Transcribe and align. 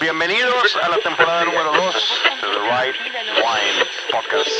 Bienvenidos 0.00 0.76
a 0.76 0.88
la 0.90 0.98
temporada 0.98 1.44
número 1.46 1.72
2 1.72 2.22
de 2.42 2.48
The 2.48 2.58
Right 2.58 2.96
Wine 3.36 3.86
Podcast. 4.10 4.50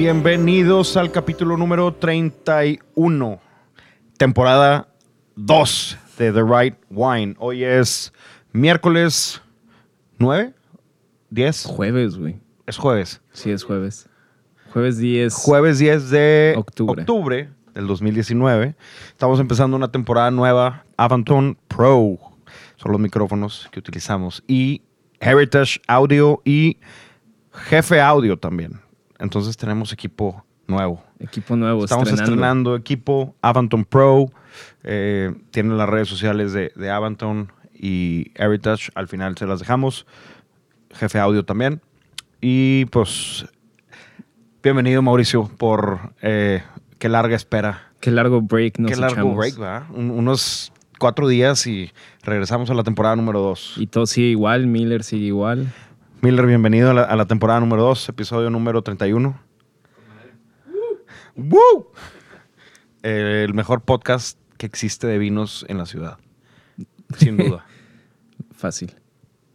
Bienvenidos 0.00 0.96
al 0.96 1.12
capítulo 1.12 1.58
número 1.58 1.92
31, 1.92 3.38
temporada 4.16 4.88
2 5.36 5.98
de 6.16 6.32
The 6.32 6.42
Right 6.42 6.74
Wine. 6.88 7.34
Hoy 7.38 7.64
es 7.64 8.10
miércoles 8.50 9.42
9, 10.16 10.54
10, 11.28 11.64
Jueves, 11.66 12.16
güey. 12.16 12.40
es 12.66 12.78
jueves. 12.78 13.20
Sí, 13.32 13.50
es 13.50 13.62
jueves. 13.62 14.08
Jueves 14.72 14.96
10. 14.96 15.34
Jueves 15.34 15.78
10 15.78 16.08
de 16.08 16.54
Octubre. 16.56 17.02
octubre 17.02 17.50
del 17.74 17.86
2019. 17.86 18.76
Estamos 19.10 19.38
empezando 19.38 19.76
una 19.76 19.92
temporada 19.92 20.30
nueva, 20.30 20.86
Avanton 20.96 21.58
Pro. 21.68 22.16
Son 22.76 22.90
los 22.90 23.00
micrófonos 23.02 23.68
que 23.70 23.80
utilizamos. 23.80 24.42
Y 24.48 24.80
Heritage 25.20 25.78
Audio 25.86 26.40
y 26.46 26.78
Jefe 27.52 28.00
Audio 28.00 28.38
también. 28.38 28.80
Entonces 29.20 29.56
tenemos 29.56 29.92
equipo 29.92 30.44
nuevo. 30.66 31.02
Equipo 31.18 31.54
nuevo. 31.56 31.84
Estamos 31.84 32.08
estrenando. 32.08 32.32
estrenando 32.34 32.76
equipo 32.76 33.34
Avanton 33.42 33.84
Pro. 33.84 34.26
Eh, 34.82 35.32
tienen 35.50 35.76
las 35.78 35.88
redes 35.88 36.08
sociales 36.08 36.52
de, 36.52 36.72
de 36.74 36.90
Avanton 36.90 37.52
y 37.74 38.32
Heritage. 38.34 38.90
Al 38.94 39.06
final 39.06 39.36
se 39.36 39.46
las 39.46 39.60
dejamos. 39.60 40.06
Jefe 40.92 41.18
audio 41.18 41.44
también. 41.44 41.80
Y 42.40 42.86
pues, 42.86 43.44
bienvenido 44.62 45.02
Mauricio 45.02 45.44
por 45.58 46.14
eh, 46.22 46.62
qué 46.98 47.08
larga 47.08 47.36
espera. 47.36 47.82
Qué 48.00 48.10
largo 48.10 48.40
break 48.40 48.78
nos 48.78 48.90
qué 48.92 48.96
largo 48.96 49.14
echamos. 49.14 49.36
break, 49.36 49.56
¿verdad? 49.58 49.82
Un- 49.92 50.10
unos 50.10 50.72
cuatro 50.98 51.28
días 51.28 51.66
y 51.66 51.90
regresamos 52.22 52.70
a 52.70 52.74
la 52.74 52.82
temporada 52.82 53.14
número 53.16 53.40
dos. 53.40 53.74
Y 53.76 53.86
todo 53.86 54.06
sigue 54.06 54.28
igual, 54.28 54.66
Miller 54.66 55.02
sigue 55.04 55.26
igual. 55.26 55.72
Miller, 56.22 56.46
bienvenido 56.46 56.90
a 56.90 56.94
la, 56.94 57.02
a 57.02 57.16
la 57.16 57.26
temporada 57.26 57.60
número 57.60 57.82
2, 57.82 58.10
episodio 58.10 58.50
número 58.50 58.82
31. 58.82 59.40
¡Woo! 61.36 61.92
Eh, 63.02 63.44
el 63.46 63.54
mejor 63.54 63.82
podcast 63.82 64.38
que 64.58 64.66
existe 64.66 65.06
de 65.06 65.18
vinos 65.18 65.64
en 65.68 65.78
la 65.78 65.86
ciudad. 65.86 66.18
Sin 67.16 67.36
duda. 67.38 67.64
Fácil. 68.54 68.94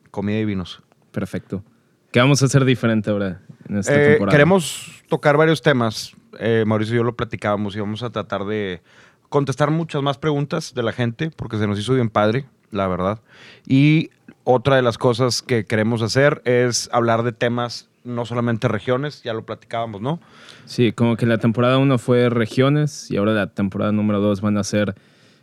Comida 0.09 0.39
y 0.39 0.45
vinos. 0.45 0.81
Perfecto. 1.11 1.63
¿Qué 2.11 2.19
vamos 2.19 2.41
a 2.41 2.45
hacer 2.45 2.66
diferente 2.66 3.11
ahora 3.11 3.41
en 3.69 3.77
esta 3.77 3.93
Eh, 3.93 4.09
temporada? 4.11 4.31
queremos 4.36 5.03
tocar 5.08 5.38
varios 5.38 5.61
temas. 5.61 6.16
Eh, 6.39 6.63
Mauricio 6.66 6.95
y 6.95 6.97
yo 6.97 7.03
lo 7.03 7.16
platicábamos 7.16 7.75
y 7.75 7.80
vamos 7.80 8.02
a 8.02 8.09
tratar 8.09 8.45
de 8.45 8.81
contestar 9.30 9.69
muchas 9.69 10.02
más 10.02 10.17
preguntas 10.17 10.73
de 10.73 10.81
la 10.81 10.91
gente 10.93 11.30
porque 11.30 11.58
se 11.58 11.67
nos 11.67 11.77
hizo 11.77 11.93
bien 11.93 12.09
padre, 12.09 12.45
la 12.71 12.88
verdad. 12.88 13.21
Y 13.67 14.09
otra 14.45 14.77
de 14.77 14.81
las 14.81 14.97
cosas 14.97 15.41
que 15.41 15.65
queremos 15.65 16.01
hacer 16.01 16.41
es 16.45 16.89
hablar 16.93 17.23
de 17.23 17.33
temas, 17.33 17.89
no 18.03 18.25
solamente 18.25 18.67
regiones, 18.67 19.21
ya 19.23 19.33
lo 19.33 19.45
platicábamos, 19.45 20.02
¿no? 20.02 20.21
Sí, 20.65 20.91
como 20.93 21.17
que 21.17 21.25
la 21.25 21.39
temporada 21.39 21.77
1 21.79 21.97
fue 21.97 22.29
regiones 22.29 23.09
y 23.11 23.17
ahora 23.17 23.33
la 23.33 23.47
temporada 23.47 23.91
número 23.91 24.21
2 24.21 24.41
van 24.41 24.57
a 24.57 24.63
ser 24.63 24.95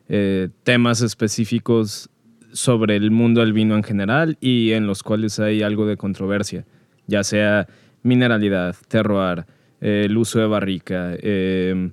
eh, 0.09 0.49
temas 0.63 1.03
específicos 1.03 2.09
sobre 2.53 2.97
el 2.97 3.11
mundo 3.11 3.41
del 3.41 3.53
vino 3.53 3.75
en 3.75 3.83
general 3.83 4.39
y 4.41 4.73
en 4.73 4.87
los 4.87 5.03
cuales 5.03 5.39
hay 5.41 5.63
algo 5.63 5.87
de 5.87 5.97
controversia, 5.97 6.65
ya 7.07 7.25
sea 7.25 7.67
mineralidad, 8.03 8.77
terroir, 8.89 9.47
eh, 9.81 10.05
el 10.07 10.17
uso 10.17 10.39
de 10.39 10.47
barrica, 10.47 11.15
eh, 11.19 11.91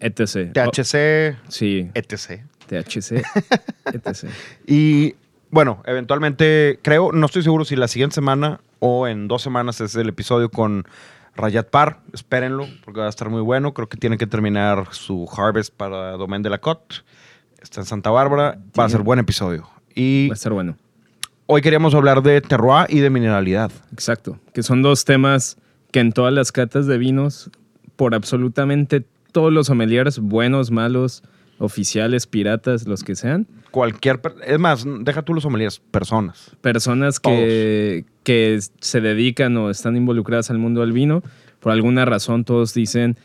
etc. 0.00 0.52
THC, 0.52 1.36
Oh, 1.36 1.50
sí, 1.50 1.88
etc. 1.94 2.42
THC, 2.68 3.22
etc. 3.92 4.28
Y 4.66 5.14
bueno, 5.54 5.82
eventualmente 5.86 6.80
creo, 6.82 7.12
no 7.12 7.26
estoy 7.26 7.44
seguro 7.44 7.64
si 7.64 7.76
la 7.76 7.86
siguiente 7.86 8.14
semana 8.14 8.60
o 8.80 9.06
en 9.06 9.28
dos 9.28 9.40
semanas 9.40 9.80
es 9.80 9.94
el 9.94 10.08
episodio 10.08 10.50
con 10.50 10.84
Rayat 11.36 11.70
Par. 11.70 12.00
Espérenlo, 12.12 12.66
porque 12.84 12.98
va 12.98 13.06
a 13.06 13.08
estar 13.08 13.30
muy 13.30 13.40
bueno. 13.40 13.72
Creo 13.72 13.88
que 13.88 13.96
tiene 13.96 14.18
que 14.18 14.26
terminar 14.26 14.88
su 14.90 15.28
harvest 15.36 15.72
para 15.72 16.12
Domaine 16.16 16.42
de 16.42 16.50
la 16.50 16.58
Cote. 16.58 16.96
Está 17.62 17.80
en 17.80 17.86
Santa 17.86 18.10
Bárbara. 18.10 18.58
Va 18.78 18.84
a 18.84 18.88
ser 18.88 19.02
buen 19.02 19.20
episodio. 19.20 19.68
Y 19.94 20.26
Va 20.28 20.32
a 20.32 20.34
estar 20.34 20.52
bueno. 20.52 20.76
hoy 21.46 21.62
queríamos 21.62 21.94
hablar 21.94 22.20
de 22.22 22.40
terroir 22.40 22.86
y 22.88 22.98
de 22.98 23.10
mineralidad. 23.10 23.70
Exacto. 23.92 24.40
Que 24.52 24.64
son 24.64 24.82
dos 24.82 25.04
temas 25.04 25.56
que 25.92 26.00
en 26.00 26.10
todas 26.10 26.34
las 26.34 26.50
catas 26.50 26.88
de 26.88 26.98
vinos, 26.98 27.48
por 27.94 28.16
absolutamente 28.16 29.04
todos 29.30 29.52
los 29.52 29.68
sommeliers, 29.68 30.18
buenos, 30.18 30.72
malos, 30.72 31.22
oficiales, 31.58 32.26
piratas, 32.26 32.88
los 32.88 33.04
que 33.04 33.14
sean, 33.14 33.46
Cualquier, 33.74 34.20
es 34.46 34.58
más, 34.60 34.86
deja 35.00 35.22
tú 35.22 35.34
los 35.34 35.42
sommeliers, 35.42 35.80
personas. 35.90 36.52
personas 36.60 37.18
que, 37.18 38.04
que 38.22 38.60
se 38.80 39.00
dedican 39.00 39.56
o 39.56 39.68
están 39.68 39.96
involucradas 39.96 40.48
al 40.52 40.58
mundo 40.58 40.80
del 40.82 40.92
vino, 40.92 41.24
por 41.58 41.72
alguna 41.72 42.04
razón 42.04 42.44
todos 42.44 42.72
dicen 42.72 43.16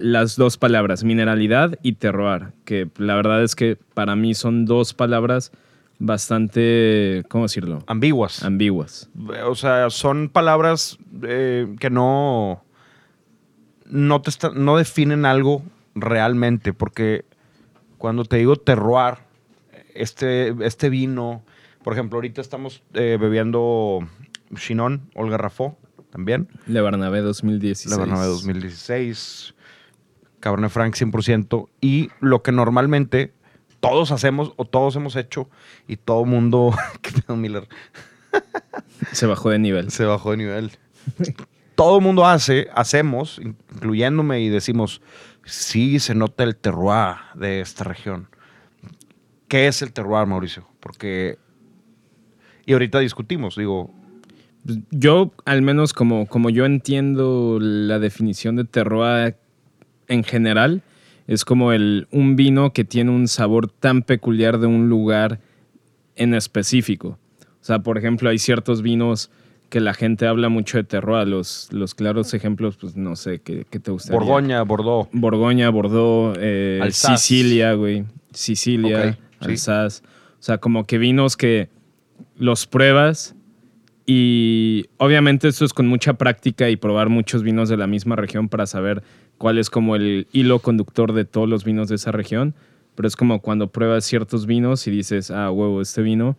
las 0.00 0.36
dos 0.36 0.56
palabras, 0.56 1.04
mineralidad 1.04 1.78
y 1.82 1.92
terroir, 1.92 2.54
que 2.64 2.88
la 2.96 3.16
verdad 3.16 3.42
es 3.44 3.54
que 3.54 3.76
para 3.92 4.16
mí 4.16 4.32
son 4.34 4.64
dos 4.64 4.94
palabras 4.94 5.52
bastante, 5.98 7.24
¿cómo 7.28 7.44
decirlo? 7.44 7.80
Ambiguas. 7.86 8.42
Ambiguas. 8.42 9.10
O 9.44 9.54
sea, 9.54 9.90
son 9.90 10.30
palabras 10.30 10.96
eh, 11.22 11.66
que 11.78 11.90
no, 11.90 12.64
no, 13.84 14.22
te 14.22 14.30
está- 14.30 14.52
no 14.54 14.78
definen 14.78 15.26
algo 15.26 15.62
realmente, 15.94 16.72
porque 16.72 17.26
cuando 17.98 18.24
te 18.24 18.38
digo 18.38 18.56
terroir, 18.56 19.25
este, 19.96 20.54
este 20.60 20.88
vino, 20.88 21.44
por 21.82 21.92
ejemplo, 21.92 22.16
ahorita 22.16 22.40
estamos 22.40 22.82
eh, 22.94 23.18
bebiendo 23.20 24.00
Chinon, 24.54 25.10
Olga 25.14 25.36
Rafó, 25.36 25.78
también, 26.10 26.48
Le 26.66 26.80
Barnabé 26.80 27.20
2016. 27.20 27.90
la 27.90 27.98
Bernabé 27.98 28.26
2016, 28.26 29.54
Cabernet 30.40 30.70
Franc 30.70 30.94
100%, 30.94 31.68
y 31.80 32.10
lo 32.20 32.42
que 32.42 32.52
normalmente 32.52 33.34
todos 33.80 34.12
hacemos 34.12 34.52
o 34.56 34.64
todos 34.64 34.96
hemos 34.96 35.16
hecho, 35.16 35.50
y 35.86 35.96
todo 35.96 36.24
mundo, 36.24 36.74
¿qué 37.02 37.12
pedo, 37.12 37.36
Miller? 37.36 37.68
Se 39.12 39.26
bajó 39.26 39.50
de 39.50 39.58
nivel. 39.58 39.90
Se 39.90 40.04
bajó 40.04 40.30
de 40.30 40.36
nivel. 40.38 40.72
Todo 41.74 41.98
el 41.98 42.02
mundo 42.02 42.26
hace, 42.26 42.68
hacemos, 42.74 43.38
incluyéndome, 43.38 44.40
y 44.40 44.48
decimos, 44.48 45.02
sí 45.44 46.00
se 46.00 46.14
nota 46.14 46.44
el 46.44 46.56
terroir 46.56 47.16
de 47.34 47.60
esta 47.60 47.84
región. 47.84 48.28
¿Qué 49.48 49.66
es 49.68 49.82
el 49.82 49.92
terroir, 49.92 50.26
Mauricio? 50.26 50.66
Porque... 50.80 51.38
Y 52.64 52.72
ahorita 52.72 52.98
discutimos, 52.98 53.56
digo, 53.56 53.92
Yo, 54.90 55.32
al 55.44 55.62
menos 55.62 55.92
como, 55.92 56.26
como 56.26 56.50
yo 56.50 56.64
entiendo 56.64 57.58
la 57.60 57.98
definición 57.98 58.56
de 58.56 58.64
terroir 58.64 59.36
en 60.08 60.24
general, 60.24 60.82
es 61.26 61.44
como 61.44 61.72
el, 61.72 62.08
un 62.10 62.36
vino 62.36 62.72
que 62.72 62.84
tiene 62.84 63.10
un 63.10 63.28
sabor 63.28 63.70
tan 63.70 64.02
peculiar 64.02 64.58
de 64.58 64.66
un 64.66 64.88
lugar 64.88 65.40
en 66.16 66.34
específico. 66.34 67.18
O 67.40 67.64
sea, 67.66 67.80
por 67.80 67.98
ejemplo, 67.98 68.30
hay 68.30 68.38
ciertos 68.38 68.82
vinos 68.82 69.30
que 69.68 69.80
la 69.80 69.94
gente 69.94 70.26
habla 70.26 70.48
mucho 70.48 70.78
de 70.78 70.84
terroir. 70.84 71.26
Los, 71.26 71.72
los 71.72 71.94
claros 71.94 72.32
ejemplos, 72.34 72.76
pues 72.76 72.96
no 72.96 73.16
sé, 73.16 73.40
¿qué, 73.40 73.66
qué 73.68 73.80
te 73.80 73.90
gustaría? 73.90 74.18
Borgoña, 74.18 74.62
Bordeaux. 74.62 75.08
Borgoña, 75.12 75.70
Bordeaux, 75.70 76.36
eh. 76.40 76.80
Sicilia, 76.90 77.74
güey. 77.74 78.04
Sicilia, 78.32 79.18
Sí. 79.40 79.50
Alsace. 79.50 80.02
O 80.38 80.42
sea, 80.42 80.58
como 80.58 80.86
que 80.86 80.98
vinos 80.98 81.36
que 81.36 81.68
los 82.36 82.66
pruebas 82.66 83.34
y 84.04 84.86
obviamente 84.98 85.48
esto 85.48 85.64
es 85.64 85.72
con 85.72 85.86
mucha 85.88 86.14
práctica 86.14 86.70
y 86.70 86.76
probar 86.76 87.08
muchos 87.08 87.42
vinos 87.42 87.68
de 87.68 87.76
la 87.76 87.86
misma 87.86 88.14
región 88.16 88.48
para 88.48 88.66
saber 88.66 89.02
cuál 89.38 89.58
es 89.58 89.68
como 89.70 89.96
el 89.96 90.28
hilo 90.32 90.60
conductor 90.60 91.12
de 91.12 91.24
todos 91.24 91.48
los 91.48 91.64
vinos 91.64 91.88
de 91.88 91.96
esa 91.96 92.12
región. 92.12 92.54
Pero 92.94 93.08
es 93.08 93.16
como 93.16 93.40
cuando 93.42 93.66
pruebas 93.68 94.04
ciertos 94.04 94.46
vinos 94.46 94.86
y 94.86 94.90
dices, 94.90 95.30
ah, 95.30 95.50
huevo, 95.50 95.82
este 95.82 96.02
vino 96.02 96.38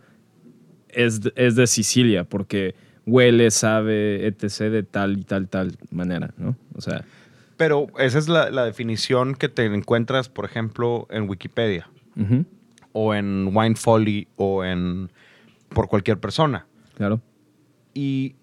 es, 0.88 1.20
de- 1.20 1.32
es 1.36 1.54
de 1.56 1.66
Sicilia 1.66 2.24
porque 2.24 2.74
huele, 3.06 3.50
sabe, 3.50 4.26
etc. 4.26 4.70
de 4.70 4.82
tal 4.82 5.18
y 5.18 5.22
tal, 5.24 5.48
tal 5.48 5.72
manera, 5.90 6.32
¿no? 6.38 6.56
O 6.74 6.80
sea, 6.80 7.04
Pero 7.56 7.86
esa 7.98 8.18
es 8.18 8.28
la, 8.28 8.50
la 8.50 8.64
definición 8.64 9.34
que 9.34 9.48
te 9.48 9.66
encuentras, 9.66 10.28
por 10.28 10.44
ejemplo, 10.46 11.06
en 11.10 11.28
Wikipedia 11.28 11.88
ujú, 12.16 12.44
o 13.00 13.14
en 13.14 13.50
Wine 13.54 13.76
Folly 13.76 14.26
o 14.36 14.64
en 14.64 15.10
por 15.68 15.88
cualquier 15.88 16.18
persona. 16.18 16.66
claro. 16.96 17.20
Y 17.94 18.34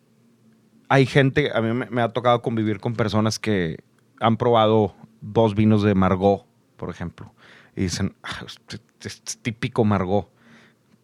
hay 0.89 1.05
gente, 1.05 1.51
a 1.53 1.61
mí 1.61 1.73
me, 1.73 1.85
me 1.89 2.01
ha 2.01 2.09
tocado 2.09 2.41
convivir 2.41 2.79
con 2.79 2.93
personas 2.93 3.39
que 3.39 3.77
han 4.19 4.37
probado 4.37 4.93
dos 5.21 5.55
vinos 5.55 5.81
de 5.83 5.95
Margot, 5.95 6.45
por 6.77 6.89
ejemplo, 6.89 7.33
y 7.75 7.81
dicen, 7.83 8.13
"Ah, 8.23 8.43
es, 8.45 8.57
es- 9.01 9.21
es 9.27 9.37
típico 9.39 9.83
Margot. 9.85 10.27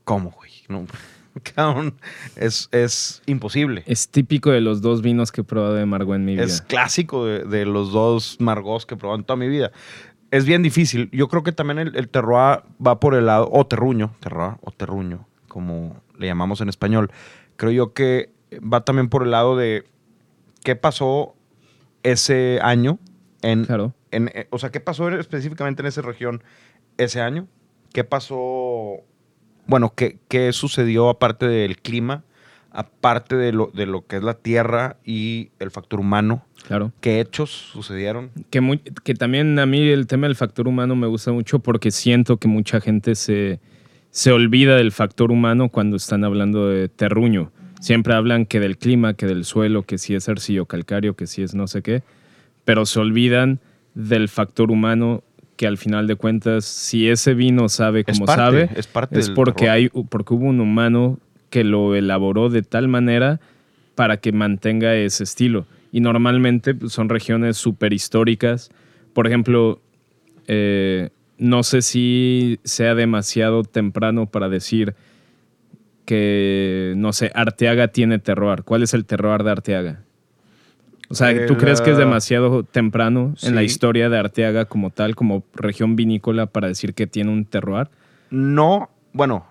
¿Cómo, 0.03 0.31
güey? 0.31 0.51
No, 0.69 0.85
es, 2.35 2.67
es 2.71 3.21
imposible. 3.25 3.83
Es 3.85 4.09
típico 4.09 4.51
de 4.51 4.59
los 4.61 4.81
dos 4.81 5.01
vinos 5.01 5.31
que 5.31 5.41
he 5.41 5.43
probado 5.43 5.75
de 5.75 5.85
Margot 5.85 6.15
en 6.15 6.25
mi 6.25 6.33
vida. 6.33 6.43
Es 6.43 6.61
clásico 6.61 7.25
de, 7.25 7.45
de 7.45 7.65
los 7.65 7.91
dos 7.91 8.37
Margots 8.39 8.85
que 8.85 8.95
he 8.95 8.97
probado 8.97 9.19
en 9.19 9.25
toda 9.25 9.37
mi 9.37 9.47
vida. 9.47 9.71
Es 10.31 10.45
bien 10.45 10.63
difícil. 10.63 11.09
Yo 11.11 11.27
creo 11.27 11.43
que 11.43 11.51
también 11.51 11.77
el, 11.79 11.95
el 11.95 12.07
terroir 12.09 12.61
va 12.85 12.99
por 12.99 13.15
el 13.15 13.25
lado, 13.25 13.49
o 13.51 13.67
terruño, 13.67 14.15
terroir 14.21 14.53
o 14.61 14.71
terruño, 14.71 15.27
como 15.47 16.01
le 16.17 16.27
llamamos 16.27 16.61
en 16.61 16.69
español. 16.69 17.11
Creo 17.57 17.71
yo 17.71 17.93
que 17.93 18.31
va 18.61 18.83
también 18.85 19.09
por 19.09 19.23
el 19.23 19.31
lado 19.31 19.57
de 19.57 19.83
qué 20.63 20.75
pasó 20.75 21.35
ese 22.03 22.59
año 22.61 22.97
en, 23.41 23.65
Claro. 23.65 23.93
en- 24.11 24.29
eh, 24.33 24.47
o 24.51 24.57
sea, 24.57 24.71
qué 24.71 24.79
pasó 24.79 25.09
específicamente 25.09 25.81
en 25.81 25.87
esa 25.87 26.01
región 26.01 26.43
ese 26.97 27.21
año, 27.21 27.47
qué 27.93 28.03
pasó, 28.03 29.01
bueno, 29.67 29.93
qué, 29.95 30.19
qué 30.27 30.53
sucedió 30.53 31.09
aparte 31.09 31.47
del 31.47 31.77
clima, 31.81 32.23
aparte 32.71 33.35
de 33.35 33.51
lo, 33.51 33.71
de 33.73 33.85
lo 33.85 34.05
que 34.05 34.17
es 34.17 34.23
la 34.23 34.33
tierra 34.33 34.97
y 35.05 35.49
el 35.59 35.71
factor 35.71 35.99
humano, 35.99 36.45
Claro. 36.67 36.91
qué 37.01 37.19
hechos 37.19 37.49
sucedieron. 37.49 38.29
Que, 38.49 38.79
que 39.03 39.13
también 39.15 39.59
a 39.59 39.65
mí 39.65 39.89
el 39.89 40.07
tema 40.07 40.27
del 40.27 40.35
factor 40.35 40.67
humano 40.67 40.95
me 40.95 41.07
gusta 41.07 41.31
mucho 41.31 41.59
porque 41.59 41.91
siento 41.91 42.37
que 42.37 42.47
mucha 42.47 42.79
gente 42.79 43.15
se, 43.15 43.59
se 44.09 44.31
olvida 44.31 44.75
del 44.75 44.91
factor 44.91 45.31
humano 45.31 45.69
cuando 45.69 45.97
están 45.97 46.23
hablando 46.23 46.67
de 46.67 46.87
terruño. 46.87 47.51
Siempre 47.79 48.13
hablan 48.13 48.45
que 48.45 48.59
del 48.59 48.77
clima, 48.77 49.15
que 49.15 49.25
del 49.25 49.43
suelo, 49.43 49.83
que 49.83 49.97
si 49.97 50.13
es 50.13 50.29
arcillo 50.29 50.65
calcáreo, 50.65 51.15
que 51.15 51.25
si 51.25 51.41
es 51.41 51.55
no 51.55 51.67
sé 51.67 51.81
qué, 51.81 52.03
pero 52.63 52.85
se 52.85 52.99
olvidan 52.99 53.59
del 53.95 54.29
factor 54.29 54.71
humano 54.71 55.23
que 55.55 55.67
al 55.67 55.77
final 55.77 56.07
de 56.07 56.15
cuentas, 56.15 56.65
si 56.65 57.09
ese 57.09 57.33
vino 57.33 57.69
sabe 57.69 58.03
Es 58.07 58.17
como 58.17 58.25
parte, 58.27 58.41
sabe, 58.41 58.69
es 58.75 58.87
parte 58.87 59.19
es 59.19 59.29
porque, 59.29 59.69
hay, 59.69 59.89
porque 59.89 60.33
hubo 60.33 60.45
un 60.45 60.59
humano 60.59 61.19
que 61.51 61.63
lo 61.63 61.95
elaboró 61.95 62.49
de 62.49 62.63
tal 62.63 62.87
manera 62.87 63.39
para 63.93 64.17
que 64.17 64.31
mantenga 64.31 64.95
ese 64.95 65.23
estilo. 65.23 65.67
Y 65.91 65.99
normalmente 65.99 66.73
pues, 66.73 66.93
son 66.93 67.09
regiones 67.09 67.57
súper 67.57 67.93
históricas. 67.93 68.71
Por 69.13 69.27
ejemplo, 69.27 69.79
eh, 70.47 71.09
no 71.37 71.61
sé 71.61 71.83
si 71.83 72.59
sea 72.63 72.95
demasiado 72.95 73.63
temprano 73.63 74.25
para 74.25 74.49
decir 74.49 74.95
que, 76.05 76.93
no 76.97 77.13
sé, 77.13 77.31
Arteaga 77.35 77.89
tiene 77.89 78.17
terroir. 78.17 78.63
¿Cuál 78.63 78.83
es 78.83 78.93
el 78.93 79.05
terroir 79.05 79.43
de 79.43 79.51
Arteaga? 79.51 79.99
O 81.09 81.13
sea, 81.13 81.33
¿tú 81.45 81.53
El, 81.53 81.59
crees 81.59 81.81
que 81.81 81.91
es 81.91 81.97
demasiado 81.97 82.63
temprano 82.63 83.33
en 83.43 83.53
la 83.53 83.63
historia 83.63 84.09
de 84.09 84.17
Arteaga 84.17 84.63
como 84.63 84.91
tal, 84.91 85.15
como 85.15 85.43
región 85.53 85.97
vinícola, 85.97 86.45
para 86.45 86.69
decir 86.69 86.93
que 86.93 87.05
tiene 87.05 87.31
un 87.31 87.43
terroir? 87.43 87.89
No, 88.29 88.89
bueno, 89.11 89.45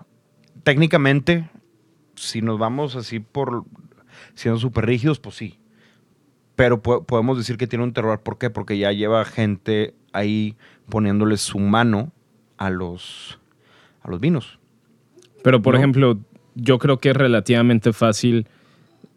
técnicamente, 0.63 1.51
si 2.21 2.43
nos 2.43 2.59
vamos 2.59 2.97
así 2.97 3.21
por 3.21 3.65
siendo 4.35 4.59
súper 4.61 4.87
rígidos, 4.87 5.19
pues 5.21 5.37
sí. 5.37 5.59
Pero 6.57 6.83
po- 6.83 7.05
podemos 7.05 7.39
decir 7.39 7.57
que 7.57 7.67
tiene 7.67 7.85
un 7.85 7.93
terror. 7.93 8.21
¿Por 8.23 8.39
qué? 8.39 8.51
Porque 8.51 8.77
ya 8.79 8.93
lleva 8.93 9.25
gente 9.25 9.95
ahí 10.13 10.57
poniéndole 10.89 11.37
su 11.37 11.59
mano 11.59 12.13
a 12.59 12.69
los, 12.71 13.39
a 14.03 14.11
los 14.11 14.21
vinos. 14.21 14.59
Pero, 15.43 15.63
por 15.63 15.75
No. 15.75 15.79
ejemplo, 15.81 16.19
yo 16.55 16.79
creo 16.79 16.99
que 16.99 17.11
es 17.11 17.17
relativamente 17.17 17.93
fácil 17.93 18.47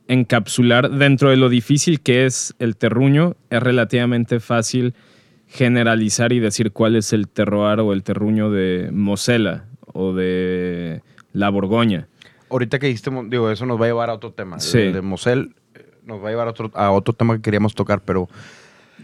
encapsular 0.07 0.89
dentro 0.89 1.29
de 1.29 1.37
lo 1.37 1.49
difícil 1.49 2.01
que 2.01 2.25
es 2.25 2.55
el 2.59 2.75
terruño, 2.77 3.35
es 3.49 3.61
relativamente 3.61 4.39
fácil 4.39 4.93
generalizar 5.47 6.33
y 6.33 6.39
decir 6.39 6.71
cuál 6.71 6.95
es 6.95 7.13
el 7.13 7.27
terroir 7.27 7.79
o 7.79 7.93
el 7.93 8.03
terruño 8.03 8.49
de 8.51 8.89
Mosela 8.91 9.65
o 9.93 10.13
de 10.13 11.01
la 11.31 11.49
Borgoña. 11.49 12.07
Ahorita 12.53 12.77
que 12.77 12.85
dijiste, 12.85 13.09
digo, 13.29 13.49
eso 13.49 13.65
nos 13.65 13.81
va 13.81 13.85
a 13.85 13.87
llevar 13.87 14.11
a 14.11 14.13
otro 14.13 14.31
tema. 14.31 14.59
Sí. 14.59 14.77
El 14.77 14.93
de 14.93 15.01
Mosel 15.01 15.55
eh, 15.73 15.89
nos 16.05 16.23
va 16.23 16.27
a 16.27 16.29
llevar 16.29 16.47
a 16.47 16.51
otro, 16.51 16.69
a 16.75 16.91
otro 16.91 17.15
tema 17.15 17.35
que 17.35 17.41
queríamos 17.41 17.73
tocar, 17.73 18.01
pero 18.01 18.29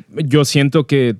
Yo 0.09 0.45
siento 0.45 0.85
que, 0.85 1.15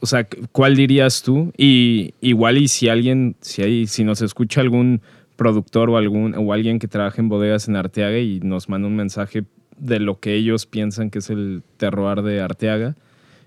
o 0.00 0.06
sea, 0.06 0.26
¿cuál 0.50 0.76
dirías 0.76 1.22
tú? 1.22 1.52
Y 1.58 2.14
igual 2.22 2.56
y 2.56 2.68
si 2.68 2.88
alguien, 2.88 3.36
si 3.42 3.60
hay, 3.60 3.86
si 3.86 4.02
nos 4.02 4.22
escucha 4.22 4.62
algún 4.62 5.02
productor 5.36 5.90
o 5.90 5.98
algún 5.98 6.34
o 6.34 6.54
alguien 6.54 6.78
que 6.78 6.88
trabaja 6.88 7.20
en 7.20 7.28
bodegas 7.28 7.68
en 7.68 7.76
Arteaga 7.76 8.18
y 8.18 8.40
nos 8.40 8.70
manda 8.70 8.88
un 8.88 8.96
mensaje 8.96 9.44
de 9.76 10.00
lo 10.00 10.18
que 10.20 10.36
ellos 10.36 10.64
piensan 10.64 11.10
que 11.10 11.18
es 11.18 11.28
el 11.28 11.62
terroir 11.76 12.22
de 12.22 12.40
Arteaga. 12.40 12.94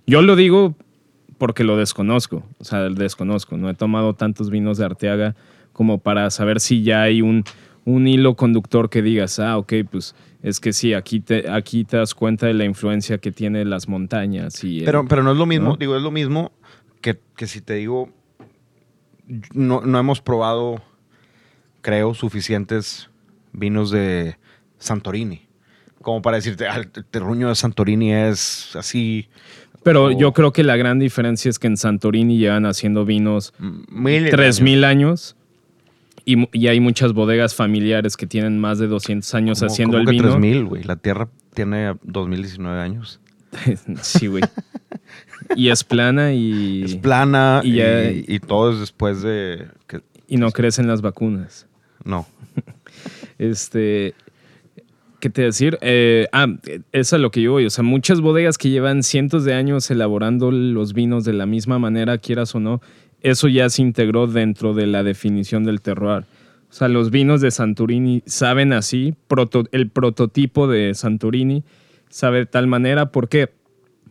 Yo 0.05 0.21
lo 0.21 0.35
digo 0.35 0.75
porque 1.39 1.63
lo 1.63 1.75
desconozco, 1.75 2.43
o 2.59 2.63
sea, 2.63 2.85
el 2.85 2.95
desconozco. 2.95 3.57
No 3.57 3.67
he 3.67 3.73
tomado 3.73 4.13
tantos 4.13 4.51
vinos 4.51 4.77
de 4.77 4.85
Arteaga 4.85 5.35
como 5.73 5.99
para 5.99 6.29
saber 6.29 6.59
si 6.59 6.83
ya 6.83 7.03
hay 7.03 7.21
un, 7.21 7.43
un 7.87 8.05
hilo 8.05 8.35
conductor 8.35 8.89
que 8.89 9.01
digas, 9.01 9.39
ah, 9.39 9.57
ok, 9.57 9.73
pues 9.89 10.13
es 10.43 10.59
que 10.59 10.73
sí, 10.73 10.93
aquí 10.93 11.21
te, 11.21 11.49
aquí 11.49 11.85
te 11.85 11.95
das 11.95 12.13
cuenta 12.13 12.45
de 12.45 12.53
la 12.53 12.65
influencia 12.65 13.17
que 13.17 13.31
tiene 13.31 13.63
las 13.63 13.87
montañas. 13.87 14.61
Y 14.65 14.79
el- 14.79 14.85
Pero, 14.85 15.07
pero 15.07 15.23
no 15.23 15.31
es 15.31 15.37
lo 15.37 15.45
mismo, 15.45 15.69
¿no? 15.69 15.77
digo, 15.77 15.95
es 15.95 16.03
lo 16.03 16.11
mismo 16.11 16.51
que, 16.99 17.17
que 17.37 17.47
si 17.47 17.61
te 17.61 17.75
digo, 17.75 18.09
no, 19.53 19.79
no 19.81 19.99
hemos 19.99 20.19
probado, 20.19 20.81
creo, 21.81 22.13
suficientes 22.13 23.09
vinos 23.53 23.89
de 23.89 24.35
Santorini. 24.79 25.47
Como 26.01 26.21
para 26.21 26.35
decirte, 26.37 26.67
"Ah, 26.67 26.77
el 26.81 26.89
terruño 27.05 27.47
de 27.47 27.55
Santorini 27.55 28.11
es 28.13 28.75
así. 28.75 29.29
Pero 29.83 30.07
o- 30.07 30.11
yo 30.11 30.33
creo 30.33 30.51
que 30.51 30.63
la 30.65 30.75
gran 30.75 30.99
diferencia 30.99 31.47
es 31.49 31.57
que 31.57 31.67
en 31.67 31.77
Santorini 31.77 32.37
llevan 32.37 32.65
haciendo 32.65 33.05
vinos 33.05 33.53
Mil 33.89 34.25
de 34.25 34.31
3000 34.31 34.83
años. 34.83 35.36
Y, 36.29 36.47
y 36.51 36.68
hay 36.68 36.81
muchas 36.81 37.13
bodegas 37.13 37.56
familiares 37.56 38.18
que 38.18 38.27
tienen 38.27 38.59
más 38.59 38.79
de 38.79 38.88
200 38.88 39.33
años 39.33 39.59
¿Cómo- 39.59 39.71
haciendo 39.71 39.94
cómo 39.97 40.01
el 40.01 40.06
que 40.07 40.12
vino. 40.24 40.29
3000, 40.31 40.65
güey. 40.65 40.83
La 40.83 40.97
Tierra 40.97 41.29
tiene 41.53 41.95
2019 42.03 42.81
años. 42.81 43.21
sí, 44.01 44.27
güey. 44.27 44.44
Y 45.56 45.69
es 45.69 45.85
plana 45.85 46.33
y, 46.33 46.83
Es 46.83 46.95
plana 46.97 47.62
y 47.63 47.69
y, 47.71 47.75
ya- 47.77 48.12
y 48.12 48.39
todo 48.39 48.74
es 48.74 48.79
después 48.81 49.21
de... 49.21 49.68
que- 49.88 50.01
y 50.27 50.35
no 50.35 50.51
crecen 50.51 50.88
las 50.88 51.01
vacunas. 51.01 51.65
no. 52.03 52.27
Este, 53.38 54.15
¿qué 55.19 55.30
te 55.30 55.44
decir? 55.44 55.77
Eh, 55.81 56.27
ah, 56.31 56.47
es 56.91 57.13
a 57.13 57.18
lo 57.18 57.31
que 57.31 57.41
yo 57.41 57.51
voy. 57.53 57.65
O 57.65 57.69
sea, 57.69 57.83
muchas 57.83 58.19
bodegas 58.21 58.57
que 58.57 58.69
llevan 58.69 59.04
cientos 59.04 59.44
de 59.45 59.54
años 59.54 59.90
elaborando 59.92 60.51
los 60.51 60.94
vinos 60.94 61.23
de 61.23 61.33
la 61.33 61.45
misma 61.45 61.78
manera, 61.80 62.18
quieras 62.18 62.56
o 62.56 62.59
no, 62.59 62.81
eso 63.29 63.47
ya 63.47 63.69
se 63.69 63.81
integró 63.81 64.27
dentro 64.27 64.73
de 64.73 64.87
la 64.87 65.03
definición 65.03 65.63
del 65.63 65.81
terroir. 65.81 66.25
O 66.69 66.73
sea, 66.73 66.87
los 66.87 67.11
vinos 67.11 67.41
de 67.41 67.51
Santorini 67.51 68.23
saben 68.25 68.73
así, 68.73 69.15
el 69.71 69.89
prototipo 69.89 70.67
de 70.67 70.93
Santorini 70.93 71.63
sabe 72.09 72.39
de 72.39 72.45
tal 72.45 72.67
manera, 72.67 73.11
¿por 73.11 73.29
qué? 73.29 73.49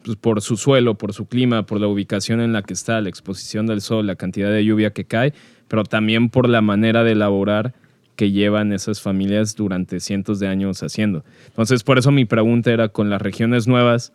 Pues 0.05 0.17
por 0.17 0.41
su 0.41 0.57
suelo, 0.57 0.95
por 0.95 1.13
su 1.13 1.27
clima, 1.27 1.67
por 1.67 1.81
la 1.81 1.89
ubicación 1.89 2.41
en 2.41 2.53
la 2.53 2.63
que 2.63 2.73
está, 2.73 3.01
la 3.01 3.09
exposición 3.09 3.67
del 3.67 3.81
sol, 3.81 4.07
la 4.07 4.17
cantidad 4.17 4.51
de 4.51 4.65
lluvia 4.65 4.93
que 4.93 5.05
cae, 5.05 5.35
pero 5.69 5.85
también 5.85 6.31
por 6.31 6.49
la 6.49 6.63
manera 6.63 7.05
de 7.05 7.13
elaborar 7.13 7.75
que 8.15 8.31
llevan 8.31 8.73
esas 8.73 9.03
familias 9.03 9.57
durante 9.57 10.01
cientos 10.01 10.41
de 10.41 10.49
años 10.49 10.83
haciendo. 10.83 11.25
Entonces, 11.49 11.83
por 11.83 11.99
eso 11.99 12.11
mi 12.11 12.25
pregunta 12.25 12.73
era 12.73 12.89
con 12.89 13.11
las 13.11 13.21
regiones 13.21 13.67
nuevas, 13.67 14.13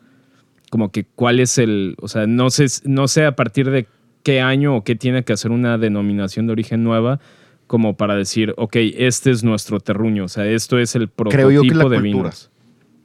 como 0.71 0.91
que 0.91 1.05
cuál 1.05 1.39
es 1.39 1.57
el, 1.57 1.95
o 2.01 2.07
sea, 2.07 2.25
no 2.25 2.49
sé, 2.49 2.65
no 2.85 3.07
sé 3.07 3.25
a 3.25 3.35
partir 3.35 3.69
de 3.69 3.85
qué 4.23 4.41
año 4.41 4.75
o 4.75 4.83
qué 4.83 4.95
tiene 4.95 5.23
que 5.23 5.33
hacer 5.33 5.51
una 5.51 5.77
denominación 5.77 6.47
de 6.47 6.53
origen 6.53 6.83
nueva 6.83 7.19
como 7.67 7.95
para 7.95 8.15
decir, 8.15 8.53
ok, 8.57 8.75
este 8.97 9.31
es 9.31 9.45
nuestro 9.45 9.79
terruño, 9.79 10.25
o 10.25 10.27
sea, 10.27 10.45
esto 10.45 10.77
es 10.77 10.93
el 10.95 11.07
prototipo 11.07 11.47
Creo 11.47 11.51
yo 11.51 11.61
que 11.61 11.73
la 11.73 11.85
de 11.85 12.01
vinos. 12.01 12.51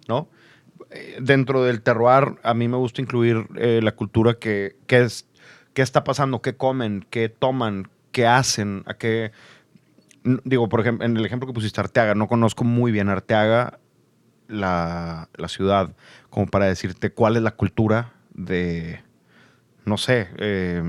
¿no? 0.08 0.28
Eh, 0.90 1.18
Dentro 1.20 1.62
del 1.62 1.82
terroir, 1.82 2.35
a 2.42 2.52
mí 2.52 2.66
me 2.66 2.76
gusta 2.76 3.00
incluir 3.00 3.46
eh, 3.56 3.78
la 3.80 3.92
cultura 3.92 4.35
que, 4.35 4.75
que 4.88 5.02
es, 5.02 5.28
qué 5.73 5.82
está 5.82 6.02
pasando, 6.02 6.42
qué 6.42 6.56
comen, 6.56 7.06
qué 7.11 7.28
toman, 7.28 7.88
qué 8.11 8.26
hacen, 8.26 8.82
a 8.87 8.94
qué... 8.94 9.30
Digo, 10.25 10.68
por 10.68 10.80
ejemplo, 10.80 11.06
en 11.06 11.16
el 11.16 11.25
ejemplo 11.25 11.46
que 11.46 11.54
pusiste 11.54 11.80
Arteaga, 11.80 12.16
no 12.16 12.26
conozco 12.26 12.64
muy 12.64 12.90
bien 12.90 13.08
Arteaga, 13.08 13.78
la, 14.49 15.28
la 15.37 15.46
ciudad, 15.46 15.94
como 16.28 16.49
para 16.49 16.66
decirte 16.66 17.11
cuál 17.11 17.37
es 17.37 17.42
la 17.42 17.52
cultura 17.52 18.14
de, 18.35 18.99
no 19.87 19.97
sé, 19.97 20.28
eh, 20.38 20.83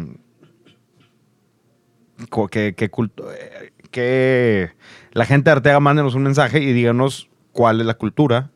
que, 2.52 2.74
que 2.76 2.86
eh, 2.86 3.72
que 3.92 4.72
la 5.14 5.26
gente 5.26 5.50
de 5.50 5.52
Arteaga 5.54 5.80
mándenos 5.80 6.16
un 6.16 6.24
mensaje 6.24 6.60
y 6.62 6.74
díganos 6.74 7.30
cuál 7.52 7.80
es 7.80 7.88
la 7.88 7.94
cultura 7.96 8.50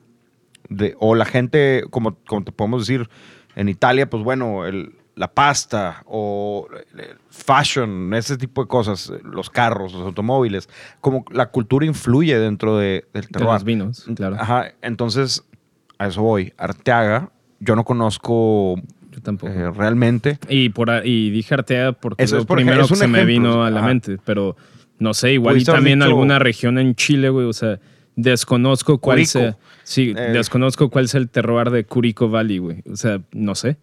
de, 0.70 0.96
o 1.00 1.16
la 1.16 1.26
gente, 1.26 1.84
como, 1.90 2.16
como 2.28 2.44
te 2.44 2.52
podemos 2.52 2.82
decir, 2.88 3.10
en 3.56 3.70
Italia, 3.70 4.10
pues 4.10 4.24
bueno, 4.24 4.66
el- 4.66 4.96
la 5.16 5.28
pasta 5.34 6.04
o 6.06 6.68
el 6.98 7.18
fashion, 7.30 8.14
ese 8.14 8.38
tipo 8.38 8.62
de 8.64 8.68
cosas, 8.68 9.12
los 9.24 9.50
carros, 9.50 9.94
los 9.94 10.04
automóviles, 10.04 10.70
como 11.02 11.26
la 11.32 11.48
cultura 11.52 11.86
influye 11.86 12.40
dentro 12.40 12.78
de, 12.78 13.06
del 13.14 13.28
De 13.28 13.40
los 13.40 13.64
vinos, 13.64 14.06
claro. 14.16 14.38
Ajá, 14.40 14.74
entonces 14.82 15.44
a 16.00 16.08
eso 16.08 16.22
voy. 16.24 16.54
Arteaga, 16.58 17.30
yo 17.60 17.76
no 17.76 17.84
conozco 17.84 18.76
Yo 19.12 19.22
tampoco. 19.22 19.52
eh, 19.54 19.70
realmente. 19.72 20.40
Y, 20.50 20.70
por, 20.70 20.90
y 21.06 21.30
dije 21.32 21.54
Arteaga 21.54 21.92
porque 21.92 22.24
Eso 22.24 22.36
es 22.38 22.40
es 22.40 22.44
lo 22.44 22.48
porque 22.48 22.64
primero 22.64 22.82
es 22.84 22.88
que 22.88 22.94
un 22.94 23.00
se 23.00 23.08
me 23.08 23.20
ejemplo, 23.20 23.34
vino 23.50 23.64
a 23.64 23.70
la 23.70 23.80
ajá. 23.80 23.88
mente. 23.90 24.18
Pero 24.26 24.56
no 25.00 25.14
sé, 25.14 25.34
igual 25.34 25.54
y 25.54 25.58
Pudiste 25.58 25.72
haber 25.72 25.80
también 25.80 26.00
dicho- 26.00 26.08
alguna 26.10 26.40
región 26.40 26.78
en 26.80 26.96
Chile, 26.96 27.30
güey. 27.30 27.46
O 27.46 27.54
sea, 27.54 27.80
desconozco 28.16 29.00
cuál 29.00 29.18
Curico. 29.18 29.32
sea. 29.32 29.58
Sí, 29.84 30.14
Eh. 30.16 30.32
desconozco 30.32 30.90
cuál 30.90 31.08
sea 31.08 31.20
el 31.20 31.30
terroir 31.30 31.70
de 31.72 31.84
Curico 31.86 32.30
Valley, 32.30 32.58
güey. 32.60 32.84
O 32.92 32.96
sea, 32.96 33.22
no 33.34 33.56
sé. 33.56 33.78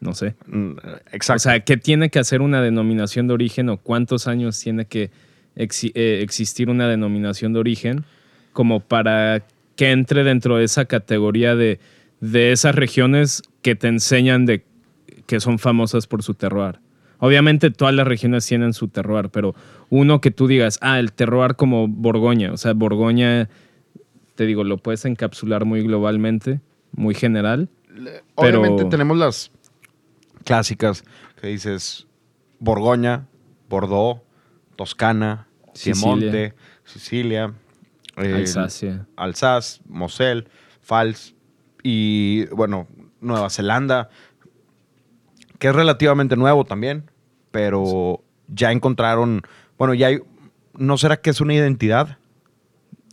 No 0.00 0.14
sé. 0.14 0.34
Mm, 0.46 0.72
Exacto. 1.12 1.36
O 1.36 1.38
sea, 1.38 1.60
¿qué 1.60 1.76
tiene 1.76 2.10
que 2.10 2.18
hacer 2.18 2.40
una 2.40 2.60
denominación 2.62 3.28
de 3.28 3.34
origen 3.34 3.68
o 3.68 3.76
cuántos 3.76 4.26
años 4.26 4.58
tiene 4.58 4.86
que 4.86 5.10
eh, 5.54 6.20
existir 6.22 6.70
una 6.70 6.88
denominación 6.88 7.52
de 7.52 7.60
origen 7.60 8.04
como 8.54 8.80
para 8.80 9.42
que 9.76 9.90
entre 9.90 10.24
dentro 10.24 10.56
de 10.56 10.64
esa 10.64 10.86
categoría 10.86 11.54
de, 11.54 11.78
de 12.22 12.52
esas 12.52 12.74
regiones 12.76 13.42
que 13.62 13.74
te 13.74 13.88
enseñan 13.88 14.46
de 14.46 14.64
que 15.26 15.40
son 15.40 15.58
famosas 15.58 16.06
por 16.06 16.22
su 16.22 16.34
terroir? 16.34 16.78
Obviamente 17.18 17.70
todas 17.70 17.94
las 17.94 18.06
regiones 18.06 18.46
tienen 18.46 18.72
su 18.72 18.88
terroir, 18.88 19.28
pero 19.28 19.54
uno 19.90 20.20
que 20.20 20.30
tú 20.30 20.46
digas, 20.46 20.78
ah, 20.80 20.98
el 20.98 21.12
terroir 21.12 21.56
como 21.56 21.86
Borgoña, 21.88 22.52
o 22.52 22.56
sea, 22.56 22.72
Borgoña, 22.72 23.48
te 24.34 24.46
digo, 24.46 24.64
lo 24.64 24.78
puedes 24.78 25.04
encapsular 25.04 25.64
muy 25.64 25.82
globalmente, 25.82 26.60
muy 26.92 27.14
general. 27.14 27.68
Obviamente 28.36 28.76
pero- 28.78 28.88
tenemos 28.88 29.16
las 29.18 29.50
clásicas 30.44 31.04
que 31.40 31.48
dices 31.48 32.06
Borgoña, 32.58 33.26
Bordeaux, 33.68 34.20
Toscana, 34.76 35.46
Sicilia. 35.74 36.00
Piemonte, 36.02 36.54
Sicilia, 36.84 37.52
eh, 38.16 38.34
Alsacia. 38.34 39.06
Alsace, 39.16 39.80
Moselle, 39.88 40.44
Pfalz 40.80 41.34
y 41.82 42.46
bueno, 42.46 42.86
Nueva 43.20 43.50
Zelanda, 43.50 44.08
que 45.58 45.68
es 45.68 45.74
relativamente 45.74 46.36
nuevo 46.36 46.64
también, 46.64 47.10
pero 47.50 48.22
ya 48.48 48.72
encontraron, 48.72 49.42
bueno, 49.78 49.94
ya 49.94 50.08
hay, 50.08 50.20
¿no 50.76 50.98
será 50.98 51.18
que 51.20 51.30
es 51.30 51.40
una 51.40 51.54
identidad? 51.54 52.18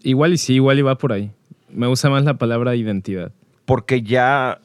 Igual 0.03 0.33
y 0.33 0.37
sí, 0.37 0.55
igual 0.55 0.79
y 0.79 0.81
va 0.81 0.97
por 0.97 1.13
ahí. 1.13 1.31
Me 1.69 1.87
gusta 1.87 2.09
más 2.09 2.23
la 2.23 2.35
palabra 2.37 2.75
identidad. 2.75 3.31
porque 3.65 4.01
ya 4.01 4.59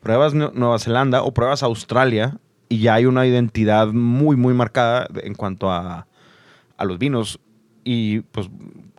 pruebas 0.00 0.34
Nu- 0.34 0.50
Nueva 0.54 0.78
Zelanda 0.78 1.22
o 1.22 1.32
pruebas 1.32 1.62
Australia 1.62 2.36
y 2.68 2.80
ya 2.80 2.94
hay 2.94 3.06
una 3.06 3.26
identidad 3.26 3.88
muy, 3.88 4.36
muy 4.36 4.52
marcada 4.52 5.06
en 5.22 5.34
cuanto 5.34 5.70
a, 5.70 6.06
a 6.76 6.84
los 6.84 6.98
vinos. 6.98 7.40
Y 7.84 8.20
pues 8.20 8.50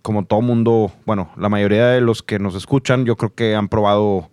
como 0.02 0.26
todo 0.26 0.42
mundo, 0.42 0.92
bueno, 1.06 1.30
la 1.38 1.50
mayoría 1.50 1.88
de 1.88 2.02
los 2.02 2.24
que 2.24 2.40
nos 2.40 2.56
escuchan, 2.56 3.06
yo 3.06 3.16
creo 3.16 3.36
que 3.36 3.56
han 3.56 3.68
probado 3.70 4.30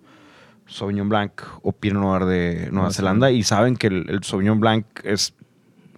Sauvignon 0.71 1.09
Blanc 1.09 1.33
o 1.63 1.73
Pinot 1.73 2.03
Noir 2.03 2.25
de 2.25 2.69
Nueva 2.71 2.93
Zelanda 2.93 3.31
y 3.31 3.43
saben 3.43 3.77
que 3.77 3.89
el, 3.89 4.07
el 4.09 4.23
Sauvignon 4.23 4.61
Blanc 4.61 4.87
es 5.05 5.35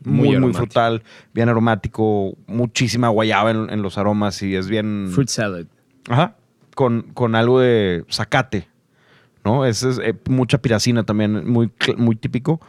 Muy 0.05 0.37
muy, 0.39 0.53
frutal, 0.53 1.03
bien 1.35 1.49
aromático, 1.49 2.37
muchísima 2.47 3.09
guayaba 3.09 3.51
en, 3.53 3.71
en 3.71 3.83
los 3.83 3.99
aromas 3.99 4.43
y 4.43 4.57
es 4.57 4.69
bien... 4.69 5.09
Fruit 5.13 5.29
salad. 5.29 5.65
Ajá. 6.09 6.37
Con, 6.75 7.03
con 7.15 7.35
algo 7.35 7.61
de 7.61 8.05
zacate, 8.11 8.67
¿no? 9.45 9.65
Ese 9.67 9.91
es 9.91 9.99
eh, 10.03 10.15
mucha 10.29 10.59
piracina 10.59 11.05
también, 11.05 11.49
muy, 11.49 11.71
muy 11.97 12.17
típico. 12.17 12.61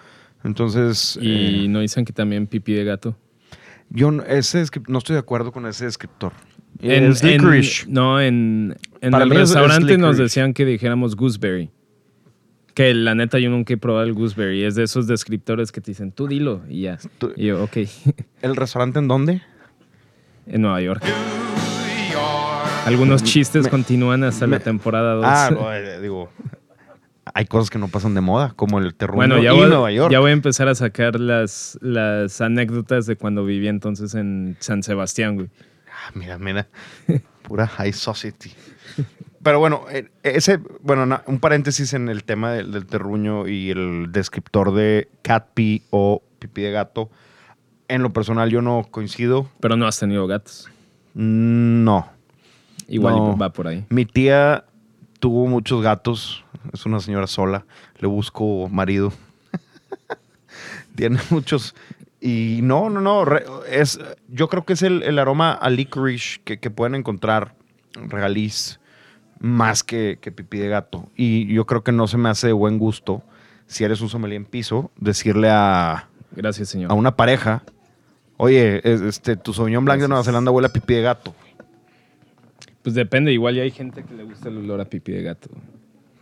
Entonces, 0.44 1.18
Y 1.22 1.66
eh, 1.66 1.68
no 1.70 1.80
dicen 1.80 2.04
que 2.06 2.12
también 2.14 2.48
pipí 2.48 2.74
de 2.74 2.84
gato. 2.84 3.16
yo 3.90 4.12
no- 4.12 4.24
ese 4.24 4.64
no 4.88 4.98
estoy 4.98 5.14
de 5.14 5.20
acuerdo 5.22 5.52
con 5.54 5.66
ese 5.66 5.86
descriptor. 5.86 6.34
En- 6.82 7.12
es 7.12 7.24
en- 7.24 7.42
no, 7.88 8.20
en, 8.20 8.76
en 9.00 9.12
Para 9.12 9.24
el 9.24 9.32
es- 9.32 9.38
es 9.38 9.56
restaurante 9.56 9.98
nos 9.98 10.18
decían 10.18 10.54
que 10.54 10.66
dijéramos 10.66 11.16
gooseberry. 11.16 11.70
Que 12.74 12.94
la 12.94 13.14
neta 13.16 13.38
yo 13.40 13.50
nunca 13.50 13.74
he 13.74 13.78
probado 13.78 14.04
el 14.06 14.14
gooseberry. 14.14 14.64
Es 14.64 14.76
de 14.76 14.84
esos 14.84 15.06
descriptores 15.08 15.72
que 15.72 15.80
te 15.82 15.92
dicen, 15.92 16.12
tú 16.12 16.28
dilo 16.28 16.62
y 16.68 16.82
ya. 16.84 16.98
Tú- 17.20 17.32
Y 17.36 17.48
yo, 17.48 17.64
ok. 17.64 17.78
¿El 18.42 18.56
restaurante 18.56 19.00
en 19.00 19.08
dónde? 19.08 19.42
en 20.48 20.62
Nueva 20.62 20.82
York. 20.82 21.04
Algunos 22.86 23.24
chistes 23.24 23.64
me- 23.66 23.70
continúan 23.70 24.24
hasta 24.26 24.46
la 24.48 24.60
temporada 24.60 25.14
2. 25.16 25.26
Ah, 25.26 25.50
no, 25.54 25.74
eh, 25.74 26.02
digo, 26.02 26.30
hay 27.34 27.46
cosas 27.46 27.70
que 27.70 27.80
no 27.80 27.88
pasan 27.88 28.14
de 28.14 28.20
moda, 28.22 28.52
como 28.56 28.80
el 28.80 28.94
terruño 28.94 29.16
Bueno, 29.18 29.42
ya 29.42 29.54
y 29.54 29.58
voy, 29.58 29.70
Nueva 29.70 29.92
York. 29.92 30.12
ya 30.12 30.20
voy 30.20 30.32
a 30.32 30.34
empezar 30.34 30.68
a 30.68 30.76
sacar 30.76 31.18
las, 31.20 31.78
las 31.82 32.42
anécdotas 32.42 33.06
de 33.06 33.16
cuando 33.16 33.46
viví 33.46 33.70
entonces 33.70 34.16
en 34.16 34.58
San 34.60 34.84
Sebastián, 34.84 35.36
güey. 35.36 35.50
Ah, 35.88 36.12
mira, 36.14 36.38
mira, 36.38 36.68
pura 37.48 37.66
high 37.68 37.94
society. 37.94 38.52
Pero 39.44 39.60
bueno, 39.60 39.86
eh, 39.92 40.10
ese, 40.24 40.60
bueno, 40.82 41.22
un 41.28 41.40
paréntesis 41.40 41.94
en 41.94 42.08
el 42.08 42.24
tema 42.24 42.52
del, 42.54 42.72
del 42.72 42.86
terruño 42.86 43.48
y 43.48 43.72
el 43.72 44.12
descriptor 44.12 44.74
de 44.74 45.10
cat 45.22 45.48
pee 45.54 45.82
o 45.90 46.24
pipí 46.40 46.62
de 46.62 46.72
gato. 46.72 47.10
En 47.90 48.02
lo 48.02 48.14
personal 48.14 48.50
yo 48.50 48.62
no 48.62 48.88
coincido. 48.90 49.50
Pero 49.60 49.76
no 49.76 49.86
has 49.86 50.00
tenido 50.00 50.26
gatos. 50.28 50.70
No. 51.14 52.08
Igual 52.88 53.16
No. 53.16 53.38
va 53.38 53.52
por 53.52 53.68
ahí. 53.68 53.86
Mi 53.90 54.06
tía 54.06 54.64
tuvo 55.20 55.48
muchos 55.48 55.82
gatos. 55.82 56.44
Es 56.72 56.86
una 56.86 57.02
señora 57.02 57.28
sola. 57.28 57.66
Le 58.00 58.08
busco 58.08 58.70
marido. 58.70 59.12
Tiene 60.96 61.20
muchos. 61.30 61.76
Y 62.22 62.60
no, 62.64 62.90
no, 62.90 63.02
no. 63.02 63.26
es, 63.70 64.00
yo 64.30 64.48
creo 64.48 64.64
que 64.64 64.74
es 64.74 64.82
el, 64.82 65.04
el 65.04 65.20
aroma 65.20 65.52
a 65.52 65.70
licorice 65.70 66.40
que, 66.46 66.60
que 66.60 66.70
pueden 66.72 66.96
encontrar 66.96 67.54
regaliz 67.94 68.80
más 69.44 69.84
que, 69.84 70.18
que 70.20 70.32
pipí 70.32 70.58
de 70.58 70.70
gato. 70.70 71.12
Y 71.16 71.54
yo 71.54 71.66
creo 71.68 71.84
que 71.84 71.92
no 71.92 72.08
se 72.08 72.18
me 72.18 72.30
hace 72.30 72.48
de 72.48 72.54
buen 72.54 72.80
gusto, 72.80 73.22
si 73.68 73.84
eres 73.84 74.02
un 74.02 74.10
sommelier 74.10 74.38
en 74.38 74.46
piso, 74.46 74.90
decirle 74.98 75.50
a, 75.52 76.08
Gracias, 76.32 76.70
señor. 76.70 76.90
a 76.92 76.96
una 76.96 77.16
pareja, 77.16 77.62
oye, 78.38 78.82
es- 78.90 79.02
este, 79.02 79.36
tu 79.36 79.54
Sauvignon 79.54 79.84
Blanc 79.86 80.02
de 80.02 80.08
Nueva 80.08 80.24
Zelanda 80.24 80.50
huele 80.50 80.68
a 80.70 80.74
pipí 80.74 80.96
de 80.96 81.02
gato. 81.02 81.36
Pues 82.82 82.96
depende, 82.96 83.32
igual 83.32 83.56
ya 83.56 83.64
hay 83.64 83.72
gente 83.72 84.04
que 84.04 84.14
le 84.14 84.24
gusta 84.24 84.50
el 84.50 84.58
olor 84.58 84.82
a 84.82 84.86
pipí 84.86 85.12
de 85.12 85.24
gato. 85.24 85.50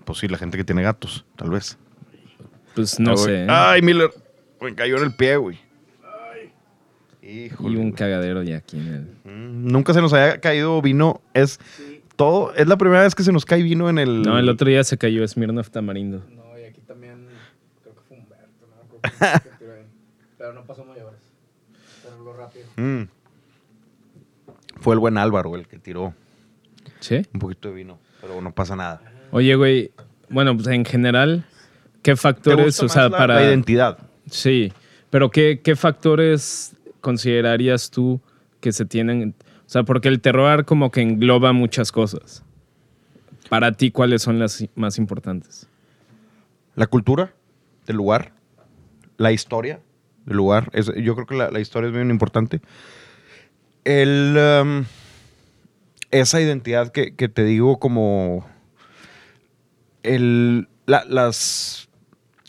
Pues 0.03 0.17
sí, 0.19 0.27
la 0.27 0.37
gente 0.37 0.57
que 0.57 0.63
tiene 0.63 0.81
gatos, 0.81 1.23
tal 1.35 1.51
vez. 1.51 1.77
Pues 2.75 2.99
no 2.99 3.11
Ay, 3.11 3.17
sé. 3.17 3.43
¿eh? 3.43 3.47
Ay, 3.49 3.81
Miller. 3.81 4.09
Me 4.59 4.73
cayó 4.75 4.97
en 4.97 5.03
el 5.03 5.13
pie, 5.15 5.37
güey. 5.37 5.59
Híjole. 7.23 7.73
y 7.73 7.77
un 7.77 7.89
güey. 7.89 7.93
cagadero 7.93 8.41
ya 8.43 8.57
aquí 8.57 8.77
en 8.77 8.87
el... 8.87 9.31
Mm, 9.31 9.67
Nunca 9.71 9.93
se 9.93 10.01
nos 10.01 10.11
había 10.13 10.39
caído 10.39 10.81
vino. 10.81 11.21
Es 11.33 11.59
todo. 12.21 12.53
Es 12.55 12.67
la 12.67 12.77
primera 12.77 13.01
vez 13.03 13.15
que 13.15 13.23
se 13.23 13.31
nos 13.31 13.45
cae 13.45 13.63
vino 13.63 13.89
en 13.89 13.97
el. 13.97 14.21
No, 14.21 14.37
el 14.37 14.47
otro 14.49 14.67
día 14.69 14.83
se 14.83 14.97
cayó 14.97 15.27
Smirnoff 15.27 15.69
Tamarindo. 15.69 16.23
No, 16.35 16.57
y 16.59 16.63
aquí 16.63 16.81
también 16.81 17.25
creo 17.81 17.95
que 17.95 18.01
fue 18.07 18.17
Humberto, 18.17 18.67
¿no? 18.67 18.99
Creo 18.99 19.31
que, 19.43 19.49
que 19.49 19.55
tiró 19.57 19.73
ahí. 19.73 19.81
Pero 20.37 20.53
no 20.53 20.63
pasó 20.65 20.85
mayores. 20.85 21.19
Pero 22.03 22.23
lo 22.23 22.33
rápido. 22.33 22.65
Mm. 22.77 23.03
Fue 24.79 24.93
el 24.95 24.99
buen 24.99 25.17
Álvaro 25.17 25.55
el 25.55 25.67
que 25.67 25.77
tiró 25.77 26.13
¿Sí? 26.99 27.21
un 27.33 27.39
poquito 27.39 27.69
de 27.69 27.75
vino. 27.75 27.99
Pero 28.19 28.41
no 28.41 28.51
pasa 28.51 28.75
nada. 28.75 29.01
Oye, 29.31 29.55
güey, 29.55 29.91
bueno, 30.29 30.55
pues 30.55 30.67
en 30.67 30.85
general, 30.85 31.45
¿qué 32.01 32.11
¿Te 32.11 32.15
factores, 32.17 32.65
gusta 32.65 32.85
o 32.85 32.89
sea, 32.89 33.01
más 33.03 33.11
la- 33.11 33.17
para... 33.17 33.35
La 33.35 33.43
identidad. 33.45 33.97
Sí, 34.29 34.71
pero 35.09 35.29
¿qué, 35.29 35.61
¿qué 35.63 35.75
factores 35.75 36.75
considerarías 36.99 37.89
tú 37.91 38.19
que 38.59 38.71
se 38.71 38.85
tienen? 38.85 39.35
O 39.71 39.73
sea, 39.73 39.83
porque 39.83 40.09
el 40.09 40.19
terroir 40.19 40.65
como 40.65 40.91
que 40.91 40.99
engloba 40.99 41.53
muchas 41.53 41.93
cosas. 41.93 42.43
Para 43.47 43.71
ti, 43.71 43.89
¿cuáles 43.89 44.21
son 44.21 44.37
las 44.37 44.65
más 44.75 44.97
importantes? 44.97 45.65
La 46.75 46.87
cultura 46.87 47.33
del 47.85 47.95
lugar. 47.95 48.33
La 49.15 49.31
historia 49.31 49.79
del 50.25 50.35
lugar. 50.35 50.69
Yo 50.73 51.15
creo 51.15 51.25
que 51.25 51.35
la, 51.35 51.57
historia 51.61 51.87
es 51.87 51.93
bien 51.93 52.09
importante. 52.09 52.59
El, 53.85 54.37
um, 54.37 54.83
esa 56.09 56.41
identidad 56.41 56.91
que, 56.91 57.11
te 57.13 57.45
digo 57.45 57.79
como... 57.79 58.45
El, 60.03 60.67
la- 60.85 61.05
las... 61.05 61.87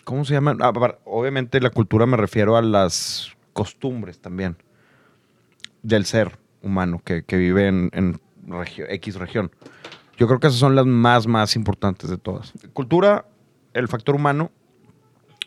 ¿Cómo 0.03 0.25
se 0.25 0.35
llaman? 0.35 0.59
Ah, 0.61 0.73
obviamente 1.05 1.61
la 1.61 1.71
cultura 1.71 2.05
me 2.05 2.17
refiero 2.17 2.57
a 2.57 2.63
las 2.63 3.31
costumbres 3.53 4.19
también 4.19 4.57
del 5.85 6.05
ser 6.05 6.42
humano 6.63 7.01
que, 7.05 7.23
que 7.25 7.37
vive 7.37 7.67
en, 7.69 7.91
en 7.93 8.21
regio- 8.47 8.87
X 8.89 9.17
región. 9.17 9.51
Yo 10.19 10.27
creo 10.27 10.41
que 10.41 10.47
esas 10.47 10.59
son 10.61 10.75
las 10.75 10.87
más, 10.87 11.27
más 11.27 11.57
importantes 11.57 12.09
de 12.11 12.19
todas. 12.19 12.53
Cultura, 12.73 13.25
el 13.75 13.89
factor 13.89 14.15
humano, 14.15 14.51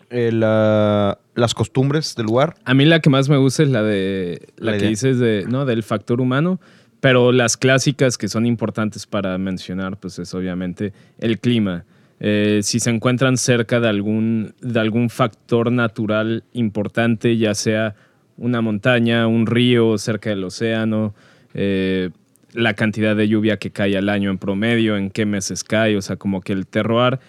el, 0.10 0.42
ah, 0.44 1.18
las 1.36 1.54
costumbres 1.54 2.16
del 2.16 2.26
lugar. 2.28 2.56
A 2.66 2.74
mí 2.74 2.86
la 2.86 3.00
que 3.00 3.10
más 3.10 3.30
me 3.30 3.38
gusta 3.38 3.64
es 3.64 3.70
la 3.70 3.84
de 3.84 4.48
la, 4.58 4.72
La 4.72 4.78
que 4.78 4.88
dices 4.88 5.20
de 5.20 5.46
no 5.48 5.66
del 5.66 5.84
factor 5.84 6.22
humano, 6.22 6.60
pero 7.00 7.32
las 7.32 7.58
clásicas 7.58 8.18
que 8.18 8.28
son 8.28 8.46
importantes 8.46 9.06
para 9.06 9.38
mencionar, 9.38 9.98
pues 9.98 10.18
es 10.20 10.34
obviamente 10.34 10.94
el 11.20 11.40
clima. 11.40 11.86
Eh, 12.20 12.62
si 12.64 12.80
se 12.80 12.90
encuentran 12.90 13.36
cerca 13.38 13.80
de 13.82 13.90
algún 13.90 14.56
de 14.62 14.80
algún 14.80 15.10
factor 15.10 15.72
natural 15.72 16.44
importante, 16.54 17.38
ya 17.38 17.54
sea 17.54 17.94
una 18.38 18.62
montaña, 18.62 19.28
un 19.28 19.46
río 19.46 19.98
cerca 19.98 20.30
del 20.30 20.44
océano, 20.44 21.14
eh, 21.54 22.10
la 22.54 22.74
cantidad 22.74 23.16
de 23.16 23.28
lluvia 23.28 23.58
que 23.58 23.72
cae 23.72 23.98
al 23.98 24.10
año 24.10 24.30
en 24.30 24.38
promedio, 24.38 24.98
en 24.98 25.10
qué 25.10 25.26
meses 25.26 25.64
cae, 25.64 25.98
o 25.98 26.02
sea, 26.02 26.16
como 26.16 26.42
que 26.42 26.54
el 26.54 26.68
terroir 26.68 27.20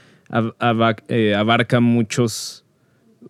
eh, 1.08 1.34
abarca 1.34 1.80
muchos, 1.80 2.64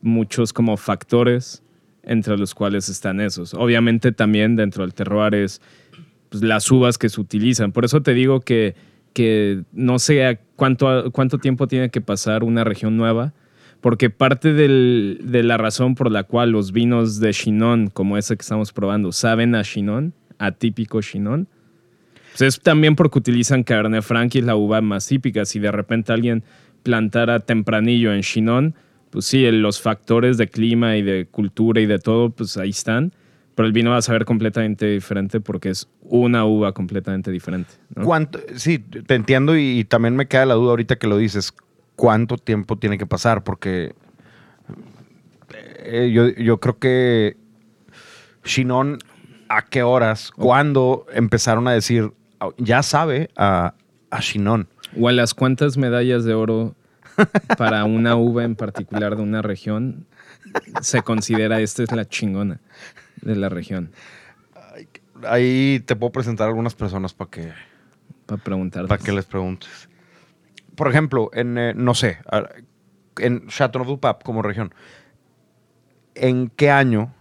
muchos 0.01 0.53
como 0.53 0.77
factores 0.77 1.63
entre 2.03 2.39
los 2.39 2.55
cuales 2.55 2.89
están 2.89 3.21
esos. 3.21 3.53
Obviamente 3.55 4.13
también 4.13 4.57
dentro 4.57 4.85
del 4.85 4.95
terroir 4.95 5.35
es 5.35 5.61
pues, 6.31 6.43
las 6.43 6.71
uvas 6.71 6.99
que 6.99 7.09
se 7.09 7.21
utilizan. 7.21 7.73
Por 7.73 7.85
eso 7.85 8.01
te 8.03 8.15
digo 8.15 8.41
que, 8.41 8.75
que 9.13 9.63
no 9.73 9.99
sé 9.99 10.39
cuánto, 10.55 11.11
cuánto 11.11 11.39
tiempo 11.39 11.67
tiene 11.67 11.91
que 11.91 12.01
pasar 12.01 12.45
una 12.45 12.63
región 12.65 12.97
nueva, 12.97 13.35
porque 13.81 14.11
parte 14.11 14.53
de 14.53 15.43
la 15.43 15.57
razón 15.57 15.95
por 15.95 16.11
la 16.11 16.25
cual 16.25 16.51
los 16.51 16.73
vinos 16.73 17.21
de 17.21 17.33
Chinon, 17.33 17.89
como 17.89 18.19
ese 18.19 18.37
que 18.37 18.43
estamos 18.43 18.73
probando, 18.73 19.13
saben 19.13 19.55
a 19.55 19.63
Chinon, 19.63 20.13
atípico 20.39 21.01
Chinon, 21.01 21.49
pues 22.37 22.55
es 22.55 22.61
también 22.61 22.97
porque 22.97 23.19
utilizan 23.19 23.63
Cabernet 23.63 24.03
Franc 24.03 24.35
y 24.35 24.39
es 24.39 24.45
la 24.45 24.57
uva 24.57 24.81
más 24.81 25.07
típica. 25.07 25.45
Si 25.45 25.59
de 25.59 25.73
repente 25.73 26.13
alguien 26.13 26.45
plantara 26.83 27.41
tempranillo 27.41 28.13
en 28.13 28.21
Chinon, 28.21 28.75
pues 29.11 29.25
sí, 29.25 29.51
los 29.51 29.81
factores 29.81 30.37
de 30.37 30.49
clima 30.49 30.97
y 30.97 31.03
de 31.03 31.27
cultura 31.27 31.81
y 31.81 31.87
de 31.87 31.99
todo, 31.99 32.31
pues 32.31 32.57
ahí 32.59 32.71
están. 32.71 33.15
Pero 33.55 33.67
el 33.67 33.73
vino 33.73 33.91
va 33.93 33.97
a 33.97 34.03
saber 34.03 34.27
completamente 34.27 34.85
diferente 34.85 35.41
porque 35.41 35.71
es 35.71 35.89
una 36.03 36.45
uva 36.45 36.73
completamente 36.73 37.31
diferente. 37.31 37.71
¿Cuánto? 38.05 38.39
Sí, 38.57 38.79
te 38.79 39.15
entiendo 39.15 39.57
y 39.57 39.85
también 39.85 40.15
me 40.15 40.29
queda 40.29 40.45
la 40.45 40.55
duda 40.55 40.71
ahorita 40.71 40.97
que 40.97 41.07
lo 41.07 41.17
dices. 41.17 41.55
¿Cuánto 41.97 42.37
tiempo 42.37 42.77
tiene 42.77 42.99
que 42.99 43.07
pasar? 43.07 43.43
Porque 43.43 43.95
eh, 45.79 46.11
yo, 46.13 46.29
yo 46.29 46.61
creo 46.61 46.79
que 46.79 47.37
Shinon, 48.45 48.99
¿a 49.49 49.63
qué 49.65 49.83
horas? 49.83 50.31
¿Cuándo 50.31 51.07
empezaron 51.13 51.67
a 51.69 51.73
decir, 51.73 52.13
"Oh, 52.41 52.53
ya 52.59 52.83
sabe 52.83 53.31
a, 53.37 53.75
a 54.11 54.21
Shinon? 54.21 54.69
O 54.99 55.09
a 55.09 55.13
las 55.13 55.35
cuantas 55.35 55.77
medallas 55.77 56.25
de 56.25 56.35
oro 56.35 56.75
para 57.57 57.85
una 57.85 58.15
uva 58.17 58.45
en 58.45 58.55
particular 58.57 59.17
de 59.17 59.23
una 59.23 59.43
región 59.43 60.07
se 60.81 61.03
considera 61.03 61.61
esta 61.61 61.83
es 61.83 61.93
la 61.93 62.05
chingona 62.07 62.61
de 63.23 63.37
la 63.37 63.49
región. 63.49 63.91
Ahí 65.25 65.83
te 65.87 65.97
puedo 65.97 66.13
presentar 66.13 66.47
algunas 66.49 66.75
personas 66.75 67.15
para 67.15 67.31
que, 67.31 67.53
Para 68.27 68.43
preguntar. 68.43 68.87
para 68.87 69.03
que 69.03 69.13
les 69.13 69.25
preguntes. 69.25 69.89
Por 70.77 70.89
ejemplo, 70.89 71.31
en, 71.33 71.59
eh, 71.59 71.73
no 71.75 71.95
sé, 71.95 72.19
en 73.19 73.47
Châteauneuf-du-Pape 73.49 74.25
como 74.25 74.43
región, 74.43 74.73
¿en 76.15 76.49
qué 76.49 76.71
año 76.71 77.15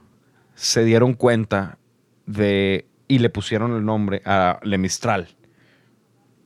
se 0.54 0.84
dieron 0.84 1.14
cuenta 1.14 1.78
de 2.26 2.86
y 3.08 3.20
le 3.20 3.30
pusieron 3.30 3.74
el 3.76 3.86
nombre 3.86 4.22
a 4.26 4.60
Le 4.64 4.78
Mistral? 4.78 5.28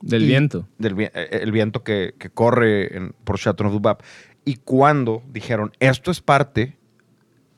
Del 0.02 0.22
Y- 0.22 0.26
viento. 0.26 0.66
Del 0.78 0.98
eh, 1.00 1.10
el 1.42 1.52
viento 1.52 1.82
que, 1.82 2.14
que 2.18 2.30
corre 2.30 2.96
en- 2.96 3.12
por 3.24 3.38
Châteauneuf-du-Pape. 3.38 4.04
¿Y 4.44 4.56
cuándo 4.56 5.22
dijeron, 5.30 5.72
esto 5.80 6.10
es 6.10 6.20
parte 6.20 6.76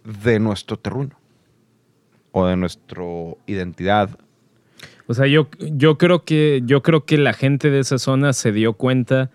de 0.04 0.40
nuestro 0.40 0.78
terruño? 0.78 1.16
O 2.32 2.46
de 2.46 2.56
nuestra 2.56 3.02
identidad. 3.46 4.18
O 5.06 5.14
sea, 5.14 5.26
yo, 5.26 5.48
yo 5.60 5.98
creo 5.98 6.24
que 6.24 6.62
yo 6.64 6.82
creo 6.82 7.04
que 7.04 7.18
la 7.18 7.34
gente 7.34 7.70
de 7.70 7.80
esa 7.80 7.98
zona 7.98 8.32
se 8.32 8.50
dio 8.52 8.72
cuenta 8.72 9.30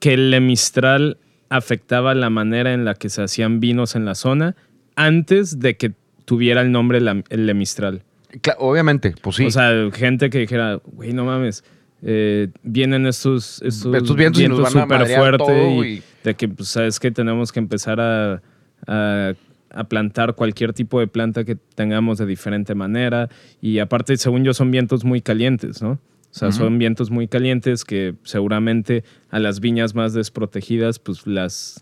que 0.00 0.14
el 0.14 0.30
Lemistral 0.30 1.18
afectaba 1.48 2.14
la 2.14 2.30
manera 2.30 2.72
en 2.74 2.84
la 2.84 2.94
que 2.94 3.08
se 3.08 3.22
hacían 3.22 3.60
vinos 3.60 3.96
en 3.96 4.04
la 4.04 4.14
zona 4.14 4.54
antes 4.96 5.58
de 5.60 5.76
que 5.76 5.92
tuviera 6.24 6.60
el 6.60 6.70
nombre 6.72 6.98
el 6.98 7.46
Lemistral. 7.46 8.02
Cla- 8.42 8.56
obviamente, 8.58 9.14
pues 9.22 9.36
sí. 9.36 9.46
O 9.46 9.50
sea, 9.50 9.72
gente 9.92 10.28
que 10.28 10.40
dijera, 10.40 10.80
güey, 10.84 11.12
no 11.14 11.24
mames, 11.24 11.64
eh, 12.02 12.48
vienen 12.62 13.06
estos, 13.06 13.62
estos, 13.62 13.94
Estos 13.94 14.16
vientos 14.16 14.42
a 14.66 14.70
súper 14.82 15.00
fuertes 15.16 15.48
y, 15.86 15.88
y- 15.94 16.02
de 16.24 16.34
que, 16.34 16.48
pues, 16.48 16.68
sabes 16.68 17.00
que 17.00 17.10
tenemos 17.10 17.50
que 17.50 17.58
empezar 17.60 17.98
a, 18.00 18.42
a- 18.86 19.32
a 19.70 19.84
plantar 19.84 20.34
cualquier 20.34 20.72
tipo 20.72 20.98
de 21.00 21.06
planta 21.06 21.44
que 21.44 21.54
tengamos 21.74 22.18
de 22.18 22.26
diferente 22.26 22.74
manera. 22.74 23.28
Y 23.60 23.78
aparte, 23.80 24.16
según 24.16 24.44
yo, 24.44 24.52
son 24.54 24.70
vientos 24.70 25.04
muy 25.04 25.20
calientes, 25.22 25.80
¿no? 25.82 25.98
O 26.38 26.50
sea, 26.50 26.52
son 26.52 26.78
vientos 26.78 27.10
muy 27.10 27.26
calientes 27.28 27.84
que 27.84 28.14
seguramente 28.22 29.02
a 29.30 29.38
las 29.40 29.60
viñas 29.60 29.94
más 29.94 30.12
desprotegidas, 30.14 30.98
pues 30.98 31.26
las, 31.26 31.80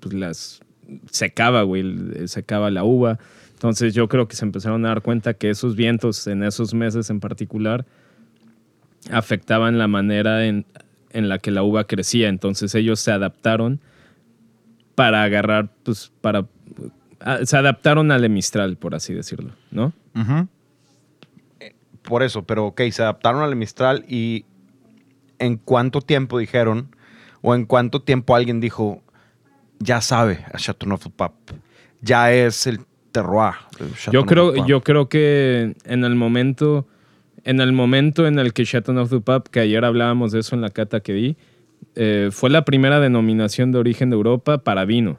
pues 0.00 0.14
las 0.14 0.60
secaba, 1.10 1.62
güey, 1.62 1.82
el- 1.82 2.28
secaba 2.28 2.70
la 2.70 2.82
uva. 2.84 3.18
Entonces 3.54 3.94
yo 3.94 4.08
creo 4.08 4.26
que 4.26 4.34
se 4.34 4.44
empezaron 4.44 4.84
a 4.84 4.88
dar 4.88 5.02
cuenta 5.02 5.34
que 5.34 5.48
esos 5.50 5.76
vientos 5.76 6.26
en 6.26 6.42
esos 6.42 6.74
meses 6.74 7.10
en 7.10 7.20
particular 7.20 7.86
afectaban 9.10 9.78
la 9.78 9.88
manera 9.88 10.46
en, 10.46 10.64
en 11.12 11.28
la 11.28 11.38
que 11.38 11.50
la 11.50 11.62
uva 11.62 11.84
crecía. 11.84 12.28
Entonces 12.28 12.74
ellos 12.74 13.00
se 13.00 13.12
adaptaron 13.12 13.80
para 14.94 15.22
agarrar, 15.22 15.70
pues 15.84 16.12
para... 16.20 16.46
a- 17.20 17.44
Se 17.46 17.56
adaptaron 17.56 18.10
al 18.10 18.28
Mistral, 18.28 18.76
por 18.76 18.94
así 18.94 19.14
decirlo, 19.14 19.52
¿no? 19.70 19.92
Eh, 20.14 20.46
Por 22.02 22.22
eso, 22.22 22.42
pero 22.42 22.66
ok, 22.66 22.82
se 22.90 23.02
adaptaron 23.02 23.42
al 23.42 23.56
Mistral 23.56 24.04
y 24.08 24.44
¿en 25.38 25.56
cuánto 25.56 26.00
tiempo 26.00 26.38
dijeron 26.38 26.94
o 27.40 27.54
en 27.54 27.64
cuánto 27.64 28.02
tiempo 28.02 28.34
alguien 28.34 28.60
dijo, 28.60 29.02
ya 29.78 30.00
sabe 30.00 30.44
a 30.52 30.58
Châteauneuf-du-Pape, 30.58 31.54
ya 32.00 32.32
es 32.32 32.66
el 32.66 32.80
terroir? 33.12 33.54
Yo 34.10 34.26
creo, 34.26 34.50
Châteauneuf-du-Pape"? 34.50 34.68
yo 34.68 34.80
creo 34.82 35.08
que 35.08 35.74
en 35.84 36.04
el 36.04 36.14
momento, 36.14 36.86
en 37.44 37.60
el 37.60 37.72
momento 37.72 38.26
en 38.26 38.38
el 38.38 38.52
que 38.52 38.64
Châteauneuf-du-Pape, 38.64 39.50
que 39.50 39.60
ayer 39.60 39.84
hablábamos 39.84 40.32
de 40.32 40.40
eso 40.40 40.54
en 40.54 40.62
la 40.62 40.70
cata 40.70 41.00
que 41.00 41.12
di, 41.12 41.36
eh, 41.94 42.30
fue 42.32 42.50
la 42.50 42.64
primera 42.64 43.00
denominación 43.00 43.72
de 43.72 43.78
origen 43.78 44.10
de 44.10 44.16
Europa 44.16 44.58
para 44.58 44.84
vino. 44.84 45.18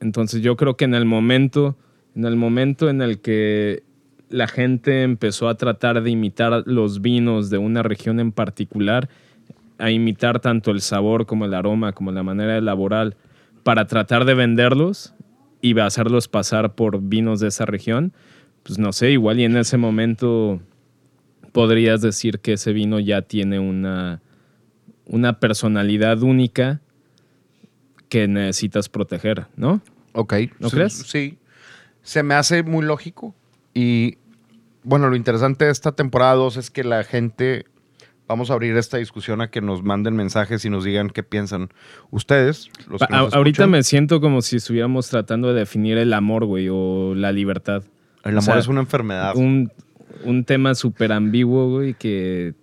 Entonces 0.00 0.42
yo 0.42 0.56
creo 0.56 0.76
que 0.76 0.84
en 0.84 0.94
el 0.94 1.04
momento, 1.04 1.76
en 2.14 2.24
el 2.24 2.36
momento 2.36 2.88
en 2.88 3.02
el 3.02 3.20
que 3.20 3.82
la 4.30 4.46
gente 4.46 5.02
empezó 5.02 5.48
a 5.48 5.56
tratar 5.56 6.02
de 6.02 6.10
imitar 6.10 6.62
los 6.66 7.02
vinos 7.02 7.50
de 7.50 7.58
una 7.58 7.82
región 7.82 8.20
en 8.20 8.32
particular, 8.32 9.08
a 9.78 9.90
imitar 9.90 10.40
tanto 10.40 10.70
el 10.70 10.80
sabor 10.80 11.26
como 11.26 11.44
el 11.44 11.54
aroma, 11.54 11.92
como 11.92 12.12
la 12.12 12.22
manera 12.22 12.52
de 12.52 12.58
elaborar, 12.58 13.16
para 13.64 13.86
tratar 13.86 14.24
de 14.24 14.34
venderlos 14.34 15.14
y 15.60 15.78
hacerlos 15.78 16.28
pasar 16.28 16.74
por 16.74 17.00
vinos 17.02 17.40
de 17.40 17.48
esa 17.48 17.66
región, 17.66 18.12
pues 18.62 18.78
no 18.78 18.92
sé, 18.92 19.10
igual 19.10 19.40
y 19.40 19.44
en 19.44 19.56
ese 19.56 19.76
momento 19.76 20.60
podrías 21.52 22.00
decir 22.00 22.38
que 22.38 22.54
ese 22.54 22.72
vino 22.72 23.00
ya 23.00 23.22
tiene 23.22 23.58
una, 23.58 24.22
una 25.06 25.40
personalidad 25.40 26.22
única 26.22 26.80
que 28.08 28.28
necesitas 28.28 28.88
proteger, 28.88 29.46
¿no? 29.56 29.82
Ok. 30.12 30.34
¿No 30.58 30.68
sí, 30.68 30.76
crees? 30.76 30.92
Sí. 30.92 31.38
Se 32.02 32.22
me 32.22 32.34
hace 32.34 32.62
muy 32.62 32.84
lógico. 32.84 33.34
Y 33.74 34.18
bueno, 34.82 35.08
lo 35.10 35.16
interesante 35.16 35.64
de 35.66 35.70
esta 35.70 35.92
temporada 35.92 36.34
2 36.34 36.56
es 36.56 36.70
que 36.70 36.84
la 36.84 37.04
gente, 37.04 37.64
vamos 38.28 38.50
a 38.50 38.54
abrir 38.54 38.76
esta 38.76 38.96
discusión 38.96 39.40
a 39.40 39.50
que 39.50 39.60
nos 39.60 39.82
manden 39.82 40.14
mensajes 40.16 40.64
y 40.64 40.70
nos 40.70 40.84
digan 40.84 41.10
qué 41.10 41.22
piensan 41.22 41.68
ustedes. 42.10 42.70
Los 42.88 43.00
que 43.00 43.14
A- 43.14 43.18
nos 43.22 43.34
ahorita 43.34 43.66
me 43.66 43.82
siento 43.82 44.20
como 44.20 44.42
si 44.42 44.56
estuviéramos 44.56 45.08
tratando 45.08 45.52
de 45.52 45.60
definir 45.60 45.98
el 45.98 46.12
amor, 46.12 46.44
güey, 46.46 46.68
o 46.70 47.14
la 47.14 47.32
libertad. 47.32 47.82
El 48.24 48.34
o 48.34 48.38
amor 48.38 48.42
sea, 48.44 48.58
es 48.58 48.68
una 48.68 48.80
enfermedad. 48.80 49.34
Un, 49.36 49.70
un 50.24 50.44
tema 50.44 50.74
súper 50.74 51.12
ambiguo, 51.12 51.70
güey, 51.70 51.94
que, 51.94 52.54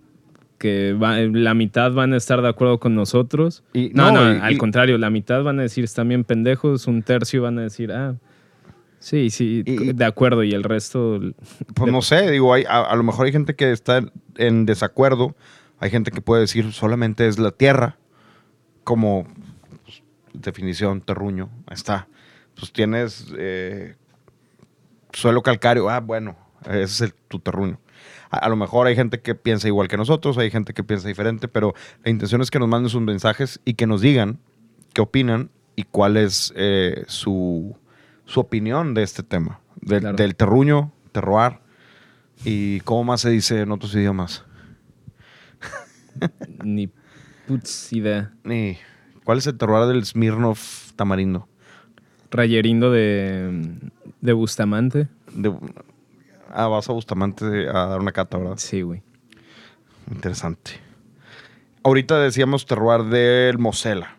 que 0.58 0.92
va- 0.94 1.18
la 1.20 1.54
mitad 1.54 1.92
van 1.92 2.12
a 2.12 2.16
estar 2.16 2.42
de 2.42 2.48
acuerdo 2.48 2.78
con 2.80 2.94
nosotros. 2.94 3.62
Y- 3.72 3.90
no, 3.94 4.10
no, 4.12 4.24
no, 4.24 4.34
y- 4.36 4.40
al 4.40 4.52
y- 4.54 4.58
contrario, 4.58 4.98
la 4.98 5.10
mitad 5.10 5.42
van 5.42 5.58
a 5.60 5.62
decir 5.62 5.84
están 5.84 6.08
bien 6.08 6.24
pendejos, 6.24 6.86
un 6.86 7.02
tercio 7.02 7.42
van 7.42 7.58
a 7.58 7.62
decir, 7.62 7.92
ah, 7.92 8.14
sí, 8.98 9.30
sí, 9.30 9.62
Y- 9.66 9.92
de 9.92 10.04
acuerdo, 10.04 10.42
y 10.44 10.52
el 10.52 10.64
resto... 10.64 11.20
Pues 11.74 11.92
no 11.92 12.02
sé, 12.02 12.30
digo, 12.30 12.52
hay, 12.54 12.64
a, 12.68 12.82
a 12.82 12.96
lo 12.96 13.02
mejor 13.02 13.26
hay 13.26 13.32
gente 13.32 13.54
que 13.54 13.70
está 13.72 14.02
en 14.36 14.66
desacuerdo, 14.66 15.36
hay 15.78 15.90
gente 15.90 16.10
que 16.10 16.20
puede 16.20 16.42
decir 16.42 16.72
solamente 16.72 17.26
es 17.28 17.38
la 17.38 17.50
tierra, 17.50 17.96
como 18.84 19.26
pues, 19.84 20.02
definición, 20.32 21.00
terruño, 21.00 21.50
ahí 21.66 21.74
está. 21.74 22.08
Pues 22.58 22.72
tienes 22.72 23.32
eh, 23.38 23.94
suelo 25.12 25.42
calcáreo, 25.42 25.88
ah, 25.88 26.00
bueno, 26.00 26.36
ese 26.64 26.82
es 26.82 27.00
el, 27.02 27.14
tu 27.28 27.38
terruño. 27.38 27.78
A, 28.30 28.38
a 28.38 28.48
lo 28.48 28.56
mejor 28.56 28.86
hay 28.88 28.96
gente 28.96 29.20
que 29.20 29.34
piensa 29.34 29.68
igual 29.68 29.88
que 29.88 29.96
nosotros, 29.96 30.36
hay 30.38 30.50
gente 30.50 30.74
que 30.74 30.82
piensa 30.84 31.06
diferente, 31.08 31.46
pero 31.48 31.74
la 32.04 32.10
intención 32.10 32.40
es 32.42 32.50
que 32.50 32.58
nos 32.58 32.68
manden 32.68 32.90
sus 32.90 33.00
mensajes 33.02 33.60
y 33.64 33.74
que 33.74 33.86
nos 33.86 34.00
digan 34.00 34.40
qué 34.92 35.00
opinan 35.02 35.50
y 35.76 35.84
cuál 35.84 36.16
es 36.16 36.52
eh, 36.56 37.04
su, 37.06 37.76
su 38.28 38.40
opinión 38.40 38.92
de 38.94 39.02
este 39.02 39.22
tema, 39.22 39.60
del- 39.80 40.00
Claro. 40.00 40.16
del 40.16 40.36
terruño, 40.36 40.92
terroir 41.12 41.58
y 42.44 42.80
cómo 42.80 43.04
más 43.04 43.22
se 43.22 43.30
dice 43.30 43.60
en 43.62 43.72
otros 43.72 43.94
idiomas. 43.94 44.44
Ni 46.64 46.90
putz 47.46 47.92
idea. 47.92 48.32
Ni, 48.44 48.76
¿Cuál 49.24 49.38
es 49.38 49.46
el 49.46 49.56
terroir 49.56 49.86
del 49.88 50.04
Smirnoff 50.04 50.92
tamarindo? 50.92 51.48
Rayerindo 52.30 52.90
de, 52.90 53.78
de 54.20 54.32
Bustamante. 54.32 55.08
De- 55.32 55.54
Ah, 56.50 56.66
vas 56.66 56.88
a 56.88 56.92
Bustamante 56.92 57.68
a 57.68 57.86
dar 57.86 58.00
una 58.00 58.12
cata, 58.12 58.38
¿verdad? 58.38 58.56
Sí, 58.56 58.80
güey. 58.82 59.02
Interesante. 60.10 60.72
Ahorita 61.84 62.18
decíamos 62.20 62.64
terroir 62.66 63.04
del 63.04 63.58
Mosela. 63.58 64.16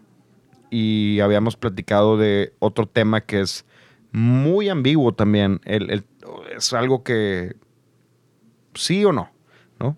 Y 0.70 1.20
habíamos 1.22 1.56
platicado 1.58 2.18
de 2.18 2.54
otro 2.60 2.86
tema 2.88 3.22
que 3.22 3.42
es 3.42 3.66
muy 4.12 4.70
ambiguo 4.70 5.14
también. 5.14 5.60
El- 5.66 5.90
el- 5.92 6.04
es 6.56 6.74
algo 6.74 7.04
que 7.04 7.56
sí 8.74 9.04
o 9.06 9.12
no, 9.12 9.30
¿no? 9.80 9.98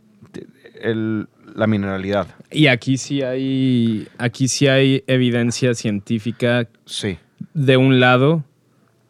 El- 0.81 1.27
la 1.55 1.67
mineralidad. 1.67 2.27
Y 2.49 2.67
aquí 2.67 2.97
sí 2.97 3.21
hay, 3.21 4.07
aquí 4.17 4.47
sí 4.47 4.67
hay 4.67 5.03
evidencia 5.07 5.73
científica 5.73 6.67
Sí. 6.85 7.17
de 7.53 7.75
un 7.77 7.99
lado 7.99 8.43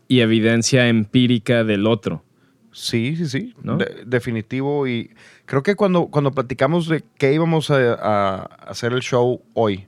y 0.07 0.21
evidencia 0.21 0.87
empírica 0.87 1.63
del 1.63 1.85
otro. 1.87 2.23
Sí, 2.71 3.15
sí, 3.17 3.27
sí. 3.27 3.53
¿No? 3.61 3.77
De- 3.77 4.03
definitivo. 4.05 4.87
Y 4.87 5.11
creo 5.45 5.61
que 5.61 5.75
cuando, 5.75 6.07
cuando 6.07 6.31
platicamos 6.31 6.87
de 6.87 7.03
que 7.17 7.33
íbamos 7.33 7.69
a, 7.69 7.93
a 7.93 8.35
hacer 8.67 8.93
el 8.93 9.01
show 9.01 9.41
hoy, 9.53 9.87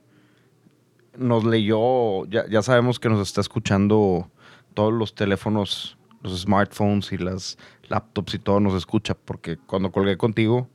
nos 1.18 1.44
leyó, 1.46 2.26
ya, 2.26 2.46
ya 2.50 2.62
sabemos 2.62 3.00
que 3.00 3.10
nos 3.10 3.22
está 3.28 3.42
escuchando 3.42 4.30
todos 4.74 4.94
los 4.94 5.16
teléfonos, 5.16 5.98
los 6.22 6.42
smartphones 6.42 7.12
y 7.12 7.18
las 7.18 7.58
laptops 7.90 8.36
y 8.36 8.40
todo 8.40 8.60
nos 8.60 8.74
escucha, 8.74 9.16
porque 9.16 9.58
cuando 9.58 9.92
colgué 9.92 10.18
contigo, 10.18 10.70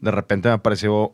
de 0.00 0.10
repente 0.10 0.48
me 0.48 0.54
apareció 0.54 1.12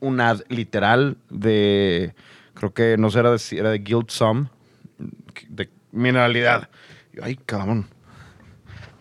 un 0.00 0.20
ad 0.20 0.42
literal 0.48 1.16
de, 1.30 2.14
creo 2.54 2.74
que 2.74 2.96
no 2.98 3.10
sé 3.10 3.20
era 3.20 3.30
de, 3.30 3.40
era 3.52 3.70
de 3.70 3.78
Guild 3.78 4.10
Sum, 4.10 4.48
de 5.48 5.70
mineralidad. 5.92 6.68
Y, 7.12 7.20
ay, 7.22 7.36
cabrón. 7.36 7.86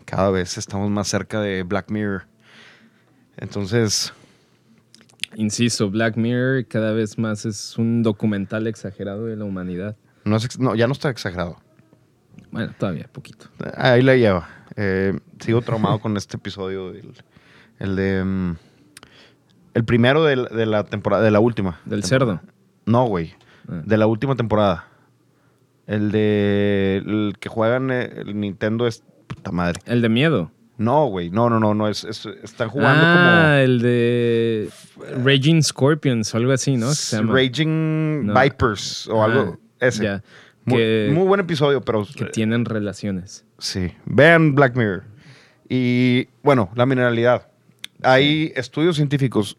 Cada 0.06 0.30
vez 0.30 0.58
estamos 0.58 0.89
más 0.91 1.08
cerca 1.08 1.41
de 1.41 1.63
Black 1.63 1.89
Mirror. 1.89 2.28
Entonces, 3.38 4.13
Insisto, 5.36 5.89
Black 5.89 6.15
Mirror 6.15 6.67
cada 6.67 6.91
vez 6.91 7.17
más 7.17 7.45
es 7.45 7.78
un 7.78 8.04
documental 8.04 8.67
exagerado 8.67 9.26
de 9.26 9.36
la 9.36 9.45
humanidad. 9.45 9.95
no, 10.26 10.36
es 10.36 10.60
no, 10.60 10.76
ya 10.76 10.88
no 10.88 10.93
está 10.93 11.10
exagerado. 11.10 11.58
Bueno, 12.53 12.73
todavía 12.77 13.09
poquito. 13.11 13.47
Ahí 13.75 14.01
la 14.01 14.15
lleva. 14.15 14.47
Eh, 14.75 15.19
sigo 15.39 15.61
traumado 15.61 15.99
con 15.99 16.15
este 16.17 16.37
episodio. 16.37 16.91
del- 16.93 17.13
el 17.79 17.95
de. 17.95 18.23
mm, 18.23 18.55
el 19.73 19.83
primero 19.83 20.23
de, 20.23 20.35
la- 20.37 20.49
de 20.49 20.65
la 20.65 20.83
temporada. 20.83 21.23
De 21.23 21.31
la 21.31 21.39
última. 21.39 21.79
Del 21.85 22.03
cerdo. 22.03 22.41
No, 22.85 23.05
güey. 23.05 23.33
Ah. 23.67 23.81
De 23.85 23.97
la 23.97 24.07
última 24.07 24.35
temporada. 24.35 24.85
El 25.87 26.11
de. 26.11 27.01
El 27.05 27.35
que 27.39 27.49
juegan 27.49 27.91
eh, 27.91 28.09
el 28.17 28.39
Nintendo 28.39 28.87
es. 28.87 29.03
Puta 29.27 29.51
madre. 29.51 29.79
El 29.85 30.01
de 30.01 30.09
miedo. 30.09 30.51
No, 30.77 31.05
güey. 31.07 31.29
No, 31.29 31.49
no, 31.49 31.59
no. 31.59 31.73
no 31.73 31.87
es, 31.87 32.03
es- 32.03 32.25
están 32.43 32.69
jugando 32.69 33.03
ah, 33.05 33.59
el 33.61 33.79
de 33.81 34.69
Raging 35.23 35.61
Scorpions 35.61 36.33
o 36.33 36.37
algo 36.37 36.51
así, 36.51 36.77
¿no? 36.77 36.85
como. 36.87 36.93
Se 36.95 37.17
llama. 37.17 37.33
Raging 37.33 38.25
No. 38.27 38.39
Vipers 38.39 39.07
o 39.07 39.21
Ah, 39.21 39.25
algo. 39.25 39.59
Ese. 39.79 40.03
ya. 40.03 40.23
Muy, 40.65 40.78
Que- 40.78 41.12
muy 41.13 41.26
buen 41.28 41.39
episodio, 41.39 41.82
pero. 41.82 42.06
Que 42.15 42.26
tienen 42.26 42.65
relaciones. 42.65 43.45
Sí, 43.60 43.91
vean 44.06 44.56
Black 44.56 44.76
Mirror. 44.76 45.04
Y 45.69 46.28
bueno, 46.43 46.69
la 46.76 46.86
mineralidad. 46.86 47.47
Hay 48.02 48.52
estudios 48.56 48.95
científicos. 48.95 49.58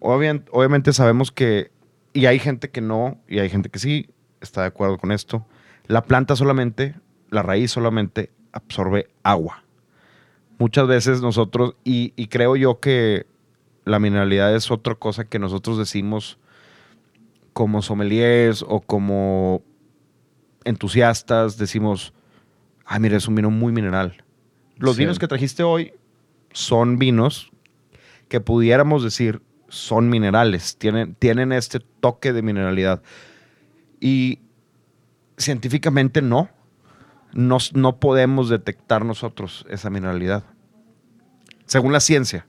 Obviamente, 0.00 0.48
obviamente 0.52 0.92
sabemos 0.92 1.30
que, 1.32 1.70
y 2.12 2.26
hay 2.26 2.38
gente 2.38 2.70
que 2.70 2.80
no, 2.80 3.18
y 3.28 3.38
hay 3.38 3.48
gente 3.50 3.68
que 3.68 3.78
sí 3.78 4.08
está 4.40 4.62
de 4.62 4.68
acuerdo 4.68 4.98
con 4.98 5.12
esto. 5.12 5.46
La 5.86 6.02
planta 6.02 6.34
solamente, 6.36 6.94
la 7.30 7.42
raíz 7.42 7.70
solamente 7.70 8.30
absorbe 8.52 9.08
agua. 9.22 9.62
Muchas 10.58 10.86
veces 10.86 11.22
nosotros, 11.22 11.74
y, 11.84 12.12
y 12.16 12.26
creo 12.28 12.56
yo 12.56 12.78
que 12.80 13.26
la 13.84 13.98
mineralidad 13.98 14.54
es 14.54 14.70
otra 14.70 14.94
cosa 14.94 15.24
que 15.24 15.38
nosotros 15.40 15.76
decimos 15.78 16.38
como 17.52 17.82
sommeliers 17.82 18.64
o 18.66 18.80
como 18.80 19.62
entusiastas, 20.64 21.56
decimos, 21.58 22.12
ah, 22.84 22.98
mira, 22.98 23.16
es 23.16 23.28
un 23.28 23.34
vino 23.34 23.50
muy 23.50 23.72
mineral. 23.72 24.22
Los 24.76 24.96
Sí. 24.96 25.02
vinos 25.02 25.18
que 25.18 25.28
trajiste 25.28 25.62
hoy 25.62 25.92
son 26.52 26.98
vinos 26.98 27.50
que 28.28 28.40
pudiéramos 28.40 29.02
decir 29.04 29.42
son 29.68 30.08
minerales, 30.10 30.76
tienen, 30.76 31.14
tienen 31.14 31.52
este 31.52 31.80
toque 32.00 32.32
de 32.32 32.42
mineralidad. 32.42 33.02
Y 34.00 34.40
científicamente 35.38 36.20
no. 36.22 36.50
no, 37.32 37.56
no 37.72 37.98
podemos 37.98 38.50
detectar 38.50 39.04
nosotros 39.06 39.64
esa 39.70 39.88
mineralidad. 39.88 40.44
Según 41.64 41.92
la 41.92 42.00
ciencia, 42.00 42.46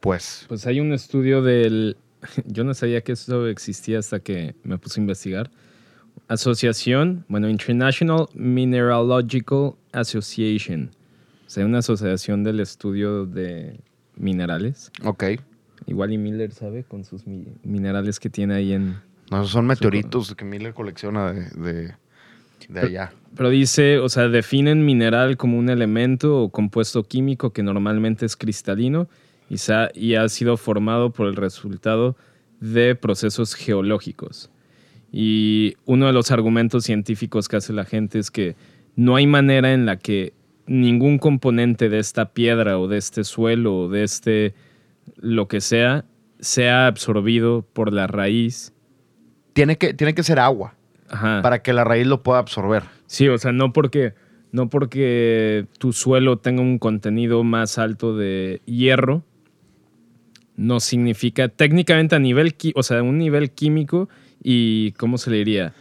pues. 0.00 0.46
Pues 0.48 0.66
hay 0.66 0.80
un 0.80 0.92
estudio 0.92 1.42
del. 1.42 1.96
Yo 2.46 2.64
no 2.64 2.74
sabía 2.74 3.02
que 3.02 3.12
eso 3.12 3.46
existía 3.46 4.00
hasta 4.00 4.18
que 4.18 4.56
me 4.64 4.78
puse 4.78 4.98
a 4.98 5.02
investigar. 5.02 5.50
Asociación, 6.30 7.24
bueno, 7.28 7.48
International 7.48 8.26
Mineralogical 8.34 9.72
Association. 9.92 10.90
O 11.46 11.50
sea, 11.50 11.66
una 11.66 11.78
asociación 11.78 12.44
del 12.44 12.60
estudio 12.60 13.26
de 13.26 13.80
minerales. 14.16 14.92
Ok. 15.04 15.24
Igual 15.86 16.12
y 16.12 16.18
Miller 16.18 16.52
sabe 16.52 16.84
con 16.84 17.04
sus 17.04 17.26
mi- 17.26 17.48
minerales 17.64 18.20
que 18.20 18.30
tiene 18.30 18.54
ahí 18.54 18.72
en. 18.72 19.00
No, 19.30 19.44
son 19.44 19.66
meteoritos 19.66 20.34
que 20.36 20.44
Miller 20.44 20.72
colecciona 20.72 21.32
de, 21.32 21.50
de, 21.50 21.94
de 22.68 22.80
allá. 22.80 23.12
Pero 23.36 23.48
dice, 23.50 23.98
o 23.98 24.08
sea, 24.08 24.28
definen 24.28 24.84
mineral 24.84 25.36
como 25.36 25.58
un 25.58 25.68
elemento 25.68 26.38
o 26.42 26.48
compuesto 26.50 27.02
químico 27.02 27.52
que 27.52 27.62
normalmente 27.64 28.24
es 28.24 28.36
cristalino 28.36 29.08
y, 29.48 29.58
sa- 29.58 29.90
y 29.94 30.14
ha 30.14 30.28
sido 30.28 30.56
formado 30.56 31.10
por 31.10 31.26
el 31.26 31.34
resultado 31.34 32.16
de 32.60 32.94
procesos 32.94 33.54
geológicos. 33.54 34.48
Y 35.12 35.74
uno 35.86 36.06
de 36.06 36.12
los 36.12 36.30
argumentos 36.30 36.84
científicos 36.84 37.48
que 37.48 37.56
hace 37.56 37.72
la 37.72 37.84
gente 37.84 38.18
es 38.18 38.30
que 38.30 38.56
no 38.96 39.16
hay 39.16 39.26
manera 39.26 39.72
en 39.72 39.86
la 39.86 39.96
que 39.96 40.34
ningún 40.66 41.18
componente 41.18 41.88
de 41.88 41.98
esta 41.98 42.32
piedra 42.32 42.78
o 42.78 42.86
de 42.86 42.98
este 42.98 43.24
suelo 43.24 43.76
o 43.76 43.88
de 43.88 44.04
este 44.04 44.54
lo 45.16 45.48
que 45.48 45.60
sea 45.60 46.04
sea 46.40 46.86
absorbido 46.86 47.66
por 47.72 47.92
la 47.92 48.06
raíz. 48.06 48.72
Tiene 49.52 49.76
que, 49.76 49.94
tiene 49.94 50.14
que 50.14 50.22
ser 50.22 50.38
agua 50.38 50.74
Ajá. 51.08 51.42
para 51.42 51.62
que 51.62 51.72
la 51.72 51.84
raíz 51.84 52.06
lo 52.06 52.22
pueda 52.22 52.38
absorber. 52.38 52.84
Sí, 53.06 53.28
o 53.28 53.36
sea, 53.38 53.52
no 53.52 53.72
porque, 53.72 54.14
no 54.52 54.70
porque 54.70 55.66
tu 55.78 55.92
suelo 55.92 56.38
tenga 56.38 56.62
un 56.62 56.78
contenido 56.78 57.42
más 57.44 57.78
alto 57.78 58.16
de 58.16 58.62
hierro, 58.64 59.24
no 60.56 60.80
significa 60.80 61.48
técnicamente 61.48 62.14
a 62.14 62.18
nivel, 62.18 62.54
o 62.74 62.82
sea, 62.82 63.02
un 63.02 63.18
nivel 63.18 63.50
químico 63.50 64.08
y, 64.42 64.92
¿cómo 64.92 65.18
se 65.18 65.30
le 65.30 65.36
diría? 65.38 65.72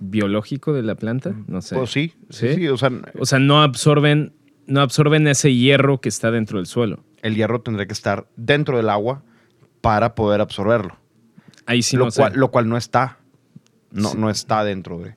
Biológico 0.00 0.72
de 0.72 0.82
la 0.82 0.94
planta, 0.96 1.32
no 1.46 1.62
sé. 1.62 1.76
Pues 1.76 1.90
sí, 1.90 2.12
sí, 2.30 2.48
¿Sí? 2.48 2.54
sí, 2.56 2.68
O 2.68 2.76
sea, 2.76 2.90
O 3.18 3.24
sea, 3.26 3.38
no 3.38 3.62
absorben, 3.62 4.32
no 4.66 4.80
absorben 4.80 5.28
ese 5.28 5.54
hierro 5.54 6.00
que 6.00 6.08
está 6.08 6.30
dentro 6.30 6.58
del 6.58 6.66
suelo. 6.66 7.04
el 7.22 7.36
hierro 7.36 7.60
tendría 7.60 7.86
que 7.86 7.92
estar 7.92 8.26
dentro 8.36 8.76
del 8.78 8.88
agua 8.88 9.22
para 9.80 10.16
poder 10.16 10.40
absorberlo. 10.40 10.96
Ahí 11.66 11.82
sí 11.82 11.96
lo, 11.96 12.06
no 12.06 12.10
sé. 12.10 12.20
cual, 12.20 12.32
lo 12.34 12.50
cual 12.50 12.68
no 12.68 12.76
está. 12.76 13.18
No, 13.92 14.08
Sí. 14.10 14.18
no 14.18 14.28
está 14.28 14.64
dentro 14.64 14.98
de. 14.98 15.14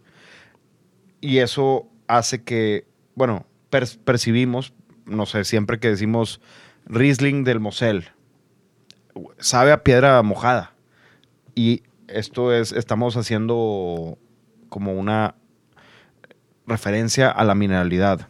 Y 1.19 1.37
eso 1.39 1.87
hace 2.07 2.43
que, 2.43 2.85
bueno, 3.15 3.47
per- 3.71 3.87
percibimos, 4.03 4.73
no 5.07 5.25
sé, 5.25 5.45
siempre 5.45 5.79
que 5.79 5.87
decimos 5.89 6.41
Riesling 6.85 7.43
del 7.43 7.59
Mosel, 7.59 8.05
sabe 9.39 9.71
a 9.71 9.81
piedra 9.83 10.21
mojada. 10.21 10.74
Y 11.55 11.83
esto 12.07 12.53
es, 12.53 12.71
estamos 12.71 13.15
haciendo 13.17 14.17
como 14.69 14.93
una 14.93 15.35
referencia 16.67 17.29
a 17.29 17.43
la 17.45 17.55
mineralidad. 17.55 18.27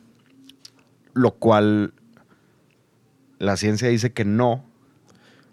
Lo 1.14 1.32
cual 1.32 1.94
la 3.40 3.58
ciencia 3.58 3.88
dice 3.90 4.14
que 4.14 4.26
no, 4.26 4.66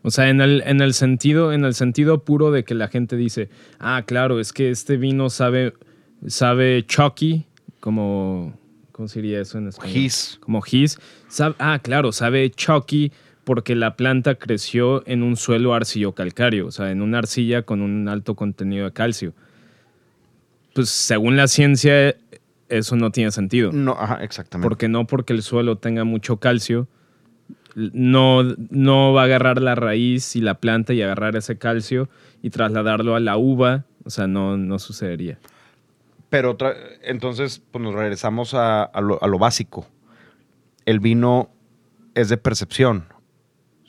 O 0.03 0.11
sea, 0.11 0.29
en 0.29 0.41
el, 0.41 0.63
en 0.67 0.81
el 0.81 0.95
sentido, 0.95 1.53
en 1.53 1.65
el 1.65 1.75
sentido 1.75 2.25
puro 2.25 2.51
de 2.51 2.65
que 2.65 2.75
la 2.75 2.89
gente 2.89 3.17
dice, 3.17 3.49
ah, 3.79 4.03
claro, 4.05 4.41
es 4.41 4.53
que 4.53 4.71
este 4.71 4.97
vino 4.97 5.31
sabe, 5.31 5.75
sabe 6.27 6.85
chalky, 6.87 7.47
como, 7.79 8.59
¿cómo 8.91 9.07
sería 9.07 9.41
eso 9.41 9.59
en 9.59 9.69
español? 9.69 9.95
Como 10.41 10.61
his. 10.71 10.99
Sabe- 11.29 11.55
ah, 11.61 11.79
claro, 11.81 12.11
sabe 12.11 12.51
chalky 12.51 13.13
porque 13.45 13.75
la 13.75 13.97
planta 13.97 14.37
creció 14.37 15.07
en 15.07 15.23
un 15.23 15.37
suelo 15.37 15.75
arcillo-calcáreo, 15.75 16.67
o 16.67 16.71
sea, 16.71 16.91
en 16.91 17.03
una 17.03 17.19
arcilla 17.19 17.63
con 17.63 17.83
un 17.83 18.09
alto 18.09 18.35
contenido 18.35 18.85
de 18.85 18.93
calcio. 18.93 19.33
Pues 20.75 20.89
según 20.89 21.37
la 21.37 21.49
ciencia, 21.49 22.15
eso 22.69 22.97
no 22.97 23.11
tiene 23.11 23.31
sentido. 23.33 23.73
no, 23.73 23.93
ajá, 23.93 24.23
exactamente. 24.23 24.69
Porque 24.69 24.89
no 24.89 25.07
porque 25.07 25.33
el 25.33 25.43
suelo 25.43 25.77
tenga 25.77 26.05
mucho 26.05 26.39
calcio, 26.39 26.89
no, 27.75 28.43
no 28.71 29.13
va 29.13 29.23
a 29.23 29.25
agarrar 29.25 29.61
la 29.61 29.75
raíz 29.75 30.37
y 30.37 30.41
la 30.41 30.55
planta 30.55 30.93
y 30.93 31.03
agarrar 31.03 31.37
ese 31.37 31.59
calcio 31.59 32.09
y 32.43 32.51
trasladarlo 32.51 33.15
a 33.17 33.21
la 33.21 33.37
uva. 33.37 33.85
O 34.05 34.11
sea, 34.11 34.27
no, 34.27 34.57
no 34.57 34.79
sucedería. 34.79 35.39
Pero 36.29 36.57
entonces, 37.03 37.63
pues 37.71 37.83
nos 37.83 37.95
regresamos 37.95 38.55
a, 38.55 38.83
a 38.85 39.01
lo, 39.01 39.23
a 39.23 39.27
lo 39.27 39.39
básico. 39.39 39.87
el 40.87 40.99
vino 41.01 41.51
es 42.15 42.29
de 42.29 42.37
percepción. 42.37 43.12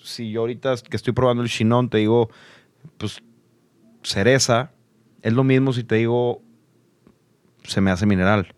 Si 0.04 0.32
yo 0.32 0.42
ahorita 0.42 0.76
que 0.90 0.98
estoy 0.98 1.14
probando 1.14 1.44
el 1.44 1.50
Chinon 1.50 1.90
te 1.90 1.98
digo, 2.00 2.30
pues 2.98 3.22
cereza, 4.04 4.72
es 5.22 5.34
lo 5.34 5.44
mismo 5.44 5.72
si 5.74 5.84
te 5.84 5.96
digo, 5.96 6.42
se 7.64 7.80
me 7.82 7.92
hace 7.92 8.06
mineral. 8.06 8.54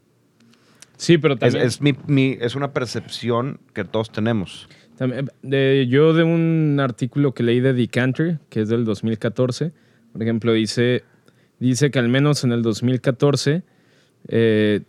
Sí, 0.97 1.17
pero 1.17 1.35
también... 1.37 1.65
es, 1.65 1.81
mi, 1.81 1.93
mi- 2.07 2.37
es 2.39 2.55
una 2.55 2.71
percepción 2.73 3.59
que 3.73 3.83
todos 3.83 4.11
tenemos. 4.11 4.67
También, 4.97 5.29
de- 5.41 5.87
yo 5.89 6.13
de 6.13 6.23
un 6.23 6.77
artículo 6.79 7.33
que 7.33 7.43
leí 7.43 7.59
de 7.59 7.73
Decanter, 7.73 8.39
que 8.49 8.61
es 8.61 8.69
del 8.69 8.85
2014, 8.85 9.71
por 10.13 10.23
ejemplo, 10.23 10.53
dice, 10.53 11.03
dice 11.59 11.91
que 11.91 11.99
al 11.99 12.07
menos 12.09 12.43
en 12.45 12.53
el 12.53 12.61
2014, 12.63 13.63
eh, 14.29 14.81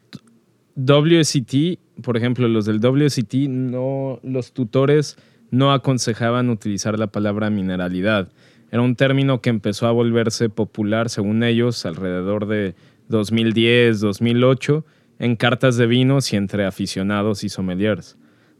WSET, 0.76 1.78
por 2.02 2.16
ejemplo, 2.16 2.46
los 2.48 2.66
del 2.66 2.78
WSET, 2.78 3.34
no, 3.48 4.20
los 4.22 4.52
tutores 4.52 5.16
no 5.50 5.72
aconsejaban 5.72 6.50
utilizar 6.50 6.98
la 6.98 7.08
palabra 7.08 7.50
mineralidad. 7.50 8.28
Era 8.70 8.82
un 8.82 8.96
término 8.96 9.40
que 9.40 9.50
empezó 9.50 9.86
a 9.86 9.92
volverse 9.92 10.48
popular, 10.48 11.08
según 11.08 11.42
ellos, 11.42 11.86
alrededor 11.86 12.46
de 12.46 12.74
2010, 13.08 14.00
2008, 14.00 14.84
en 15.18 15.36
cartas 15.36 15.76
de 15.76 15.86
vinos 15.86 16.32
y 16.32 16.36
entre 16.36 16.66
aficionados 16.66 17.44
y 17.44 17.48
sommeliers 17.48 18.16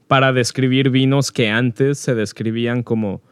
para 0.06 0.32
describir 0.32 0.90
vinos 0.90 1.32
que 1.32 1.48
antes 1.48 1.98
se 1.98 2.14
describían 2.14 2.82
como 2.82 3.22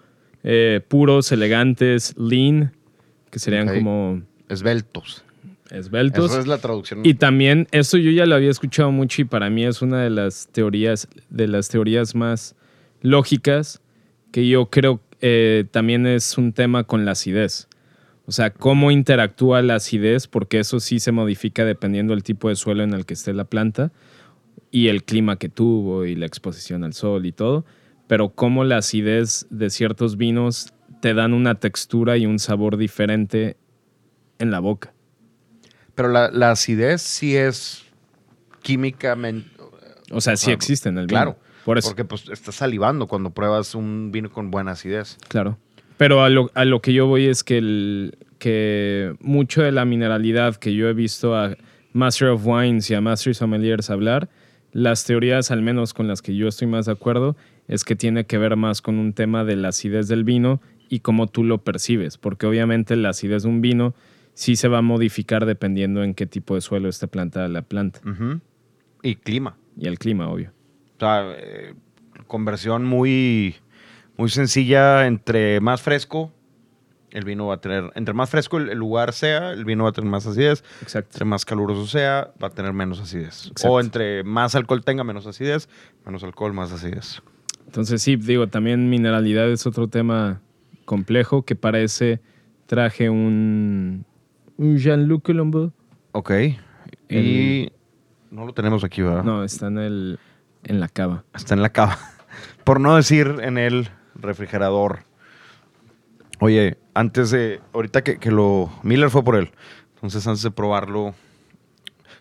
eh, 0.42 0.80
puros, 0.86 1.30
elegantes, 1.32 2.14
lean, 2.18 2.72
que 3.30 3.38
serían 3.38 3.68
como 3.68 4.22
Esbeltos. 4.48 5.24
esbeltos. 5.70 6.32
Esa 6.32 6.40
es 6.40 6.46
la 6.46 6.58
traducción. 6.58 7.00
Y 7.04 7.14
también, 7.14 7.66
esto 7.70 7.96
yo 7.96 8.10
ya 8.10 8.26
lo 8.26 8.34
había 8.34 8.50
escuchado 8.50 8.90
mucho 8.90 9.22
y 9.22 9.24
para 9.24 9.50
mí 9.50 9.64
es 9.64 9.82
una 9.82 10.02
de 10.02 10.10
las 10.10 10.48
teorías, 10.48 11.08
de 11.30 11.48
las 11.48 11.68
teorías 11.68 12.14
más 12.14 12.56
lógicas 13.04 13.82
que 14.32 14.48
yo 14.48 14.70
creo 14.70 15.00
eh, 15.20 15.66
también 15.70 16.06
es 16.06 16.36
un 16.38 16.52
tema 16.52 16.84
con 16.84 17.04
la 17.04 17.12
acidez. 17.12 17.68
O 18.26 18.32
sea, 18.32 18.50
cómo 18.50 18.90
interactúa 18.90 19.60
la 19.60 19.76
acidez, 19.76 20.26
porque 20.26 20.58
eso 20.58 20.80
sí 20.80 20.98
se 20.98 21.12
modifica 21.12 21.66
dependiendo 21.66 22.14
del 22.14 22.22
tipo 22.22 22.48
de 22.48 22.56
suelo 22.56 22.82
en 22.82 22.94
el 22.94 23.04
que 23.04 23.12
esté 23.12 23.34
la 23.34 23.44
planta 23.44 23.92
y 24.70 24.88
el 24.88 25.04
clima 25.04 25.36
que 25.36 25.50
tuvo 25.50 26.06
y 26.06 26.16
la 26.16 26.24
exposición 26.24 26.82
al 26.82 26.94
sol 26.94 27.26
y 27.26 27.32
todo, 27.32 27.66
pero 28.08 28.30
cómo 28.30 28.64
la 28.64 28.78
acidez 28.78 29.46
de 29.50 29.68
ciertos 29.68 30.16
vinos 30.16 30.72
te 31.02 31.12
dan 31.12 31.34
una 31.34 31.56
textura 31.56 32.16
y 32.16 32.24
un 32.24 32.38
sabor 32.38 32.78
diferente 32.78 33.58
en 34.38 34.50
la 34.50 34.60
boca. 34.60 34.94
Pero 35.94 36.08
la, 36.08 36.30
la 36.30 36.52
acidez 36.52 37.02
sí 37.02 37.36
es 37.36 37.84
químicamente. 38.62 39.50
O 40.10 40.22
sea, 40.22 40.36
sí 40.36 40.50
existe 40.50 40.88
en 40.88 40.96
el 40.96 41.06
vino. 41.06 41.20
Claro. 41.20 41.43
Por 41.64 41.78
eso, 41.78 41.88
Porque 41.88 42.04
pues 42.04 42.28
estás 42.28 42.56
salivando 42.56 43.06
cuando 43.06 43.30
pruebas 43.30 43.74
un 43.74 44.10
vino 44.12 44.30
con 44.30 44.50
buena 44.50 44.72
acidez. 44.72 45.16
claro. 45.28 45.58
Pero 45.96 46.24
a 46.24 46.28
lo, 46.28 46.50
a 46.54 46.64
lo 46.64 46.82
que 46.82 46.92
yo 46.92 47.06
voy 47.06 47.26
es 47.26 47.44
que, 47.44 47.56
el, 47.58 48.18
que 48.40 49.14
mucho 49.20 49.62
de 49.62 49.70
la 49.70 49.84
mineralidad 49.84 50.56
que 50.56 50.74
yo 50.74 50.88
he 50.88 50.92
visto 50.92 51.36
a 51.36 51.56
Master 51.92 52.30
of 52.30 52.44
Wines 52.44 52.90
y 52.90 52.94
a 52.94 53.00
Master 53.00 53.32
Sommeliers 53.32 53.90
hablar, 53.90 54.28
las 54.72 55.04
teorías, 55.04 55.52
al 55.52 55.62
menos 55.62 55.94
con 55.94 56.08
las 56.08 56.20
que 56.20 56.34
yo 56.34 56.48
estoy 56.48 56.66
más 56.66 56.86
de 56.86 56.92
acuerdo, 56.92 57.36
es 57.68 57.84
que 57.84 57.94
tiene 57.94 58.26
que 58.26 58.38
ver 58.38 58.56
más 58.56 58.82
con 58.82 58.98
un 58.98 59.12
tema 59.12 59.44
de 59.44 59.54
la 59.54 59.68
acidez 59.68 60.08
del 60.08 60.24
vino 60.24 60.60
y 60.88 60.98
cómo 60.98 61.28
tú 61.28 61.44
lo 61.44 61.58
percibes. 61.58 62.18
Porque 62.18 62.46
obviamente 62.46 62.96
la 62.96 63.10
acidez 63.10 63.44
de 63.44 63.48
un 63.50 63.60
vino 63.60 63.94
sí 64.32 64.56
se 64.56 64.66
va 64.66 64.78
a 64.78 64.82
modificar 64.82 65.46
dependiendo 65.46 66.02
en 66.02 66.14
qué 66.14 66.26
tipo 66.26 66.56
de 66.56 66.60
suelo 66.60 66.88
esté 66.88 67.06
plantada 67.06 67.46
la 67.46 67.62
planta. 67.62 68.00
Ujú. 68.04 68.40
Y 69.00 69.14
clima. 69.14 69.56
Y 69.78 69.86
el 69.86 70.00
clima, 70.00 70.28
obvio. 70.28 70.50
O 70.96 71.00
sea, 71.00 71.34
eh, 71.36 71.74
conversión 72.26 72.84
muy, 72.84 73.56
muy 74.16 74.28
sencilla. 74.28 75.06
Entre 75.06 75.60
más 75.60 75.82
fresco, 75.82 76.32
el 77.10 77.24
vino 77.24 77.46
va 77.46 77.54
a 77.54 77.60
tener. 77.60 77.92
Entre 77.94 78.14
más 78.14 78.30
fresco 78.30 78.58
el, 78.58 78.70
el 78.70 78.78
lugar 78.78 79.12
sea, 79.12 79.52
el 79.52 79.64
vino 79.64 79.84
va 79.84 79.90
a 79.90 79.92
tener 79.92 80.10
más 80.10 80.26
acidez. 80.26 80.64
Exacto. 80.82 81.10
Entre 81.12 81.24
más 81.24 81.44
caluroso 81.44 81.86
sea, 81.86 82.32
va 82.42 82.48
a 82.48 82.50
tener 82.50 82.72
menos 82.72 83.00
acidez. 83.00 83.46
Exacto. 83.46 83.72
O 83.72 83.80
entre 83.80 84.24
más 84.24 84.54
alcohol 84.54 84.84
tenga, 84.84 85.04
menos 85.04 85.26
acidez. 85.26 85.68
Menos 86.04 86.22
alcohol, 86.24 86.52
más 86.52 86.72
acidez. 86.72 87.22
Entonces 87.66 88.02
sí, 88.02 88.16
digo, 88.16 88.46
también 88.46 88.88
mineralidad 88.88 89.50
es 89.50 89.66
otro 89.66 89.88
tema 89.88 90.40
complejo 90.84 91.42
que 91.42 91.56
para 91.56 91.80
ese 91.80 92.20
traje 92.66 93.10
un, 93.10 94.04
un 94.56 94.78
Jean-Luc 94.78 95.24
Colombo. 95.24 95.72
Ok. 96.12 96.30
Y 97.08 97.72
no 98.30 98.46
lo 98.46 98.52
tenemos 98.52 98.84
aquí, 98.84 99.02
¿verdad? 99.02 99.24
No, 99.24 99.44
está 99.44 99.68
en, 99.68 99.78
el, 99.78 100.18
en 100.64 100.80
la 100.80 100.88
cava. 100.88 101.24
Está 101.34 101.54
en 101.54 101.62
la 101.62 101.70
cava. 101.70 101.98
Por 102.64 102.80
no 102.80 102.96
decir 102.96 103.36
en 103.42 103.58
el 103.58 103.88
refrigerador. 104.14 105.00
Oye, 106.40 106.78
antes 106.94 107.30
de. 107.30 107.60
Ahorita 107.72 108.02
que, 108.02 108.18
que 108.18 108.30
lo. 108.30 108.70
Miller 108.82 109.10
fue 109.10 109.22
por 109.22 109.36
él. 109.36 109.50
Entonces, 109.96 110.26
antes 110.26 110.42
de 110.42 110.50
probarlo. 110.50 111.14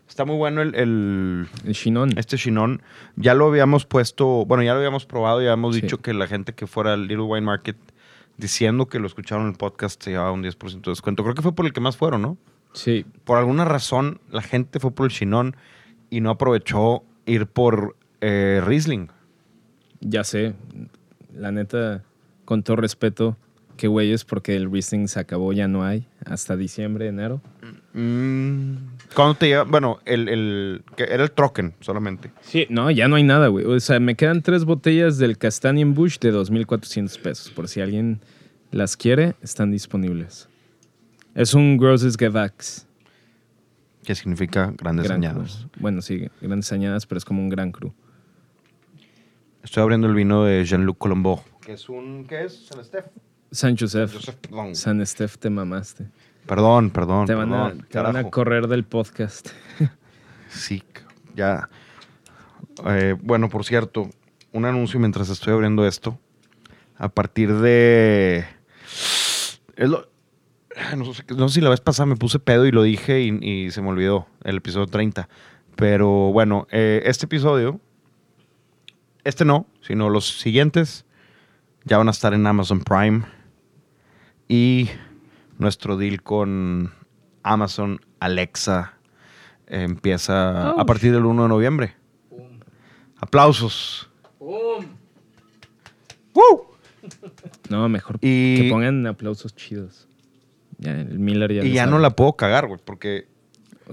Está 0.08 0.26
muy 0.26 0.36
bueno 0.38 0.62
el. 0.62 0.76
el- 0.76 1.48
El 1.66 1.74
Chinon. 1.74 2.18
este 2.18 2.38
Chinon. 2.38 2.82
Ya 3.16 3.34
lo 3.34 3.48
habíamos 3.48 3.86
puesto. 3.86 4.46
Bueno, 4.46 4.64
ya 4.64 4.74
lo 4.74 4.78
habíamos 4.80 5.06
probado. 5.06 5.42
Ya 5.42 5.52
habíamos 5.52 5.76
Sí. 5.76 5.82
dicho 5.82 5.98
que 5.98 6.14
la 6.14 6.28
gente 6.28 6.54
que 6.54 6.68
fuera 6.68 6.94
al 6.94 7.08
Little 7.08 7.24
Wine 7.26 7.46
Market 7.46 7.78
diciendo 8.38 8.88
que 8.88 9.00
lo 9.00 9.08
escucharon 9.08 9.46
en 9.46 9.52
el 9.52 9.58
podcast 9.58 10.02
se 10.04 10.12
llevaba 10.12 10.32
un 10.32 10.44
10% 10.44 10.90
de 10.90 10.92
descuento. 10.92 11.24
Creo 11.24 11.36
que 11.36 11.42
fue 11.42 11.54
por 11.56 11.66
el 11.66 11.74
que 11.74 11.82
más 11.82 11.98
fueron, 11.98 12.22
¿no? 12.22 12.38
Sí, 12.74 13.06
Por 13.24 13.38
alguna 13.38 13.66
razón, 13.66 14.20
la 14.32 14.42
gente 14.42 14.80
fue 14.80 14.90
por 14.92 15.06
el 15.06 15.12
Chinon 15.12 15.56
y 16.10 16.22
no 16.22 16.32
aprovechó 16.32 17.04
ir 17.28 17.46
por 17.46 17.96
eh, 18.24 18.62
Riesling. 18.66 19.08
ya 20.00 20.24
sé. 20.24 20.54
La 21.36 21.52
neta, 21.52 22.04
con 22.46 22.62
todo 22.64 22.76
respeto, 22.78 23.36
qué 23.76 23.88
güeyes, 23.88 24.24
porque 24.24 24.56
el 24.56 24.72
Riesling 24.72 25.08
se 25.08 25.20
acabó, 25.20 25.52
ya 25.52 25.68
no 25.68 25.84
hay. 25.84 26.08
Hasta 26.26 26.56
diciembre, 26.56 27.08
enero. 27.08 27.42
Mm, 27.94 28.76
¿Cuándo 29.16 29.36
te 29.36 29.48
lleva? 29.48 29.64
Bueno, 29.64 30.00
el, 30.06 30.30
el- 30.30 30.84
que 30.96 31.04
era 31.04 31.24
el 31.24 31.32
Trocken 31.32 31.74
solamente. 31.80 32.32
Sí, 32.42 32.68
no, 32.70 32.90
ya 32.92 33.08
no 33.08 33.16
hay 33.16 33.24
nada, 33.24 33.48
güey. 33.48 33.66
O 33.66 33.80
sea, 33.80 34.00
me 34.00 34.16
quedan 34.16 34.42
tres 34.42 34.64
botellas 34.66 35.18
del 35.18 35.38
Castanian 35.38 35.94
Bush 35.94 36.18
de 36.20 36.32
2.400 36.34 37.20
pesos. 37.22 37.50
Por 37.52 37.68
si 37.68 37.82
alguien 37.82 38.20
las 38.72 38.96
quiere, 38.98 39.36
están 39.42 39.72
disponibles. 39.72 40.48
Es 41.36 41.54
un 41.56 41.78
Grosses 41.78 42.16
Gewachs. 42.16 42.88
Que 44.04 44.14
significa 44.16 44.74
grandes 44.78 45.08
Gran. 45.08 45.22
Cru. 45.22 45.46
Bueno, 45.80 46.02
sí, 46.02 46.28
grandes 46.42 46.72
añadas, 46.74 47.06
pero 47.08 47.18
es 47.18 47.26
como 47.26 47.42
un 47.42 47.50
gran 47.50 47.72
cru. 47.72 47.94
Estoy 49.64 49.82
abriendo 49.84 50.08
el 50.08 50.14
vino 50.16 50.44
de 50.44 50.64
Jean-Luc 50.66 50.98
Colombo. 50.98 51.44
Que 51.62 51.74
es 51.74 51.88
un. 51.90 52.26
¿Qué 52.28 52.44
es? 52.46 52.66
San 52.68 52.80
Estef. 52.80 53.06
San 53.52 53.78
Josef. 53.78 54.14
Perdón. 54.42 54.76
San 54.76 55.02
Estef, 55.02 55.38
te 55.38 55.50
mamaste. 55.50 56.08
Perdón, 56.46 56.90
perdón. 56.90 57.26
Te 57.26 57.34
van, 57.36 57.54
a, 57.54 57.74
te 57.90 58.00
van 58.00 58.18
a 58.18 58.30
correr 58.30 58.68
del 58.68 58.84
podcast. 58.84 59.50
Sí, 60.50 60.84
ya. 61.36 61.68
Eh, 62.86 63.16
bueno, 63.24 63.50
por 63.50 63.66
cierto, 63.66 64.08
un 64.52 64.66
anuncio 64.66 65.00
mientras 65.00 65.28
estoy 65.30 65.52
abriendo 65.52 65.88
esto. 65.88 66.20
A 66.96 67.10
partir 67.10 67.52
de. 67.56 68.46
es 69.76 69.90
lo- 69.90 70.08
no, 70.96 71.12
sé, 71.14 71.24
no 71.36 71.50
sé 71.50 71.56
si 71.56 71.62
la 71.62 71.70
vez 71.72 71.82
pasada 71.82 72.06
me 72.06 72.16
puse 72.18 72.38
pedo 72.38 72.68
y 72.68 72.72
lo 72.72 72.84
dije 72.84 73.22
y, 73.22 73.30
y 73.42 73.72
se 73.72 73.82
me 73.82 73.90
olvidó 73.90 74.28
el 74.44 74.58
episodio 74.58 74.86
30. 74.86 75.28
Pero 75.76 76.32
bueno, 76.32 76.68
eh, 76.70 77.02
este 77.06 77.26
episodio. 77.26 77.80
Este 79.24 79.46
no, 79.46 79.68
sino 79.82 80.10
los 80.10 80.40
siguientes 80.40 81.06
ya 81.86 81.98
van 81.98 82.08
a 82.08 82.12
estar 82.12 82.34
en 82.34 82.46
Amazon 82.48 82.82
Prime. 82.82 83.24
Y 84.48 84.90
nuestro 85.58 85.98
deal 85.98 86.22
con 86.22 86.92
Amazon 87.44 88.00
Alexa 88.20 88.94
empieza 89.68 90.72
a 90.72 90.86
partir 90.86 91.12
del 91.14 91.26
1 91.26 91.44
de 91.44 91.50
noviembre. 91.50 91.96
Aplausos. 93.18 94.10
Pum. 94.40 94.86
¡Woo! 96.34 96.66
No, 97.70 97.88
mejor 97.90 98.18
Y- 98.22 98.58
que 98.62 98.70
pongan 98.70 99.06
aplausos 99.08 99.56
chidos. 99.56 100.08
Ya, 100.80 101.00
el 101.00 101.20
Miller 101.20 101.54
ya 101.54 101.64
Y 101.64 101.72
ya 101.74 101.82
sabe. 101.84 101.92
no 101.92 102.00
la 102.00 102.10
puedo 102.10 102.34
cagar, 102.36 102.68
güey, 102.68 102.80
porque 102.84 103.28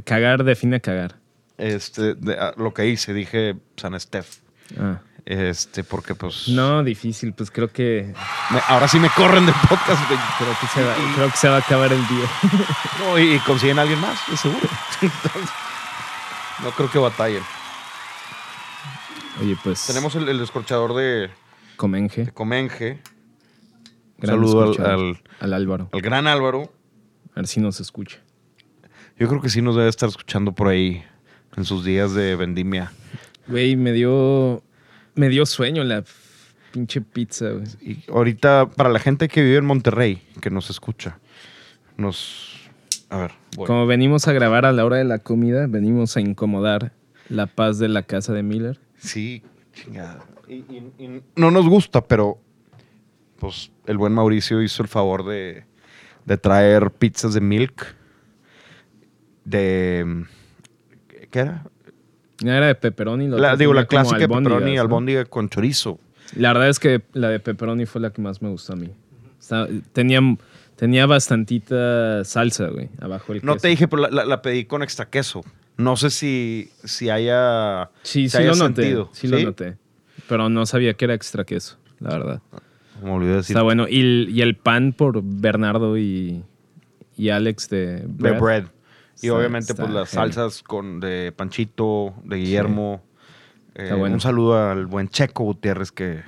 Cagar 0.04 0.42
define 0.44 0.80
cagar. 0.80 1.16
este, 1.58 2.14
de- 2.14 2.34
a- 2.34 2.54
lo 2.56 2.72
que 2.74 2.86
hice, 2.88 3.12
dije 3.14 3.56
San 3.76 3.98
Steph. 4.00 4.38
Ah. 4.78 5.00
Este, 5.26 5.84
porque 5.84 6.14
pues. 6.14 6.48
No, 6.48 6.82
difícil, 6.82 7.32
pues 7.32 7.50
creo 7.50 7.68
que 7.68 8.12
me- 8.50 8.60
ahora 8.68 8.88
sí 8.88 8.98
me 8.98 9.08
corren 9.10 9.46
del 9.46 9.54
podcast, 9.68 10.08
güey. 10.08 10.20
creo 10.38 10.56
que 10.60 10.66
se 10.68 10.82
va, 10.84 10.94
creo 11.14 11.30
que 11.30 11.36
se 11.36 11.48
va 11.48 11.56
a 11.56 11.58
acabar 11.60 11.92
el 11.92 12.06
día. 12.08 12.26
No, 13.00 13.18
y, 13.18 13.34
y 13.34 13.38
consiguen 13.40 13.78
a 13.78 13.82
alguien 13.82 14.00
más, 14.00 14.18
de 14.28 14.36
seguro. 14.36 14.68
Entonces, 15.00 15.50
no 16.62 16.70
creo 16.72 16.90
que 16.90 16.98
batallen. 16.98 17.42
Oye, 19.40 19.56
pues 19.62 19.86
Tenemos 19.86 20.14
el, 20.16 20.28
el 20.28 20.38
descorchador 20.38 20.94
de, 20.94 21.30
Comenge. 21.76 22.26
de 22.26 22.32
Comenge. 22.32 22.92
Un 24.18 24.20
gran 24.20 24.36
saludo 24.36 24.62
al, 24.64 24.86
al- 24.86 25.22
al 25.40 25.52
Álvaro. 25.54 25.88
al 25.92 26.00
gran 26.02 26.26
Álvaro. 26.26 26.72
A 27.32 27.36
ver 27.36 27.46
si 27.46 27.60
nos 27.60 27.80
escucha. 27.80 28.18
Yo 29.18 29.28
creo 29.28 29.40
que 29.40 29.48
sí 29.48 29.62
nos 29.62 29.76
debe 29.76 29.88
estar 29.88 30.08
escuchando 30.08 30.52
por 30.52 30.68
ahí 30.68 31.04
en 31.56 31.64
sus 31.64 31.84
días 31.84 32.12
de 32.12 32.36
vendimia. 32.36 32.92
Güey, 33.46 33.76
me 33.76 33.92
dio. 33.92 34.62
Me 35.20 35.28
dio 35.28 35.44
sueño 35.44 35.84
la 35.84 36.02
pinche 36.72 37.02
pizza, 37.02 37.50
güey. 37.50 37.66
Y 37.82 38.04
ahorita, 38.10 38.70
para 38.74 38.88
la 38.88 38.98
gente 38.98 39.28
que 39.28 39.42
vive 39.42 39.58
en 39.58 39.66
Monterrey, 39.66 40.22
que 40.40 40.48
nos 40.50 40.70
escucha, 40.70 41.18
nos... 41.98 42.58
A 43.10 43.18
ver, 43.18 43.32
voy. 43.56 43.66
Como 43.66 43.86
venimos 43.86 44.26
a 44.28 44.32
grabar 44.32 44.64
a 44.64 44.72
la 44.72 44.84
hora 44.84 44.96
de 44.96 45.04
la 45.04 45.18
comida, 45.18 45.66
venimos 45.66 46.16
a 46.16 46.20
incomodar 46.20 46.92
la 47.28 47.46
paz 47.46 47.78
de 47.78 47.88
la 47.88 48.02
casa 48.04 48.32
de 48.32 48.42
Miller. 48.42 48.80
Sí, 48.98 49.42
chingada. 49.74 50.24
Y, 50.48 50.54
y- 50.54 50.92
y 50.98 51.22
no 51.36 51.50
nos 51.50 51.68
gusta, 51.68 52.00
pero 52.02 52.38
pues 53.38 53.72
el 53.86 53.98
buen 53.98 54.12
Mauricio 54.14 54.62
hizo 54.62 54.82
el 54.82 54.88
favor 54.88 55.26
de, 55.26 55.64
de 56.24 56.38
traer 56.38 56.90
pizzas 56.92 57.34
de 57.34 57.40
milk. 57.42 57.94
De... 59.44 60.24
¿Qué 61.30 61.38
era? 61.40 61.64
Era 62.42 62.66
de 62.66 62.74
pepperoni. 62.74 63.28
la 63.28 63.56
digo, 63.56 63.74
la 63.74 63.84
clásica 63.86 64.18
de 64.18 64.28
pepperoni, 64.28 64.74
¿no? 64.76 64.80
albóndiga 64.80 65.24
con 65.24 65.48
chorizo. 65.48 65.98
La 66.36 66.52
verdad 66.52 66.68
es 66.68 66.78
que 66.78 67.02
la 67.12 67.28
de 67.28 67.40
pepperoni 67.40 67.86
fue 67.86 68.00
la 68.00 68.12
que 68.12 68.22
más 68.22 68.40
me 68.40 68.48
gustó 68.48 68.72
a 68.74 68.76
mí. 68.76 68.88
Tenía, 69.92 70.20
tenía 70.76 71.06
bastantita 71.06 72.24
salsa, 72.24 72.68
güey, 72.68 72.88
abajo 73.00 73.32
el 73.32 73.40
No 73.44 73.54
queso. 73.54 73.62
te 73.62 73.68
dije, 73.68 73.88
pero 73.88 74.02
la, 74.02 74.10
la- 74.10 74.24
la 74.24 74.42
pedí 74.42 74.64
con 74.64 74.82
extra 74.82 75.06
queso. 75.08 75.42
No 75.76 75.96
sé 75.96 76.10
si, 76.10 76.70
si 76.84 77.08
haya... 77.10 77.90
Sí, 78.02 78.24
si 78.24 78.30
sí 78.30 78.38
haya 78.38 78.50
lo 78.50 78.56
noté. 78.56 78.82
sentido. 78.82 79.08
Sí, 79.12 79.28
lo 79.28 79.40
noté. 79.40 79.76
Pero 80.28 80.48
no 80.48 80.66
sabía 80.66 80.94
que 80.94 81.06
era 81.06 81.14
extra 81.14 81.44
queso, 81.44 81.78
la 81.98 82.10
verdad. 82.10 82.42
Me 83.02 83.10
olvidé 83.10 83.36
decir. 83.36 83.56
Está 83.56 83.62
bueno. 83.62 83.88
Y 83.88 84.00
el, 84.00 84.28
y 84.30 84.42
el 84.42 84.56
pan 84.56 84.92
por 84.92 85.20
Bernardo 85.24 85.96
y, 85.96 86.42
y 87.16 87.30
Alex 87.30 87.70
de 87.70 88.04
Bread. 88.06 88.38
bread. 88.40 88.64
Y 89.22 89.26
Está- 89.26 89.38
obviamente 89.38 89.72
está 89.72 89.82
pues 89.84 89.94
las 89.94 90.10
salsas 90.10 90.62
con 90.62 91.00
de 91.00 91.32
Panchito, 91.36 92.14
de 92.24 92.36
Guillermo. 92.36 93.02
Eh, 93.74 93.92
bueno. 93.96 94.14
Un 94.14 94.20
saludo 94.20 94.70
al 94.70 94.86
buen 94.86 95.08
Checo 95.08 95.44
Gutiérrez 95.44 95.92
que, 95.92 96.22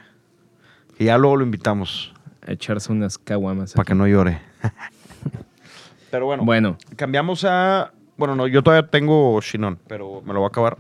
que 0.96 1.04
ya 1.04 1.18
luego 1.18 1.36
lo 1.38 1.44
invitamos 1.44 2.12
A 2.46 2.52
echarse 2.52 2.92
unas 2.92 3.18
caguamas. 3.18 3.72
para 3.72 3.84
que 3.84 3.94
no 3.94 4.06
llore. 4.06 4.40
Pero 6.10 6.26
bueno, 6.26 6.44
Bueno, 6.44 6.76
cambiamos 6.96 7.44
a... 7.44 7.92
Bueno, 8.18 8.36
no, 8.36 8.46
yo 8.46 8.62
todavía 8.62 8.88
tengo 8.88 9.40
Shinon, 9.40 9.78
pero 9.88 10.20
me 10.20 10.34
lo 10.34 10.40
voy 10.40 10.46
a 10.46 10.48
acabar. 10.48 10.76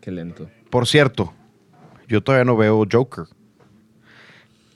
qué 0.00 0.10
lento. 0.12 0.48
Por 0.70 0.86
cierto, 0.86 1.34
yo 2.06 2.22
todavía 2.22 2.44
no 2.44 2.56
veo 2.56 2.84
Joker. 2.90 3.24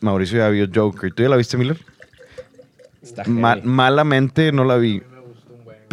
Mauricio 0.01 0.39
ya 0.39 0.49
vio 0.49 0.67
Joker. 0.75 1.15
¿Tú 1.15 1.23
ya 1.23 1.29
la 1.29 1.37
viste, 1.37 1.57
Miller? 1.57 1.79
Está 3.01 3.23
Ma- 3.29 3.55
heavy. 3.55 3.69
malamente 3.69 4.51
no 4.51 4.65
la 4.65 4.77
vi. 4.77 5.03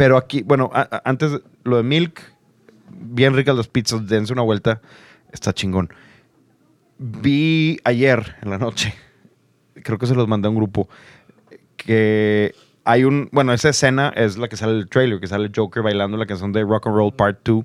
Pero 0.00 0.16
aquí, 0.16 0.42
bueno, 0.42 0.70
a- 0.72 1.02
antes 1.04 1.40
lo 1.62 1.76
de 1.76 1.82
Milk, 1.82 2.22
bien 2.90 3.34
ricas 3.36 3.54
las 3.54 3.68
pizzas, 3.68 4.06
dense 4.08 4.32
una 4.32 4.40
vuelta, 4.40 4.80
está 5.30 5.52
chingón. 5.52 5.92
Vi 6.98 7.78
ayer 7.84 8.36
en 8.42 8.48
la 8.48 8.56
noche, 8.56 8.94
creo 9.82 9.98
que 9.98 10.06
se 10.06 10.14
los 10.14 10.26
mandé 10.26 10.46
a 10.46 10.50
un 10.50 10.56
grupo, 10.56 10.88
que 11.76 12.54
hay 12.84 13.04
un, 13.04 13.28
bueno, 13.32 13.52
esa 13.52 13.68
escena 13.68 14.10
es 14.16 14.36
la 14.38 14.48
que 14.48 14.56
sale 14.56 14.72
el 14.78 14.88
trailer, 14.88 15.20
que 15.20 15.26
sale 15.26 15.44
el 15.46 15.52
Joker 15.54 15.82
bailando 15.82 16.16
la 16.16 16.24
canción 16.26 16.50
de 16.52 16.62
Rock 16.62 16.86
and 16.86 16.96
Roll 16.96 17.12
Part 17.12 17.40
2. 17.44 17.64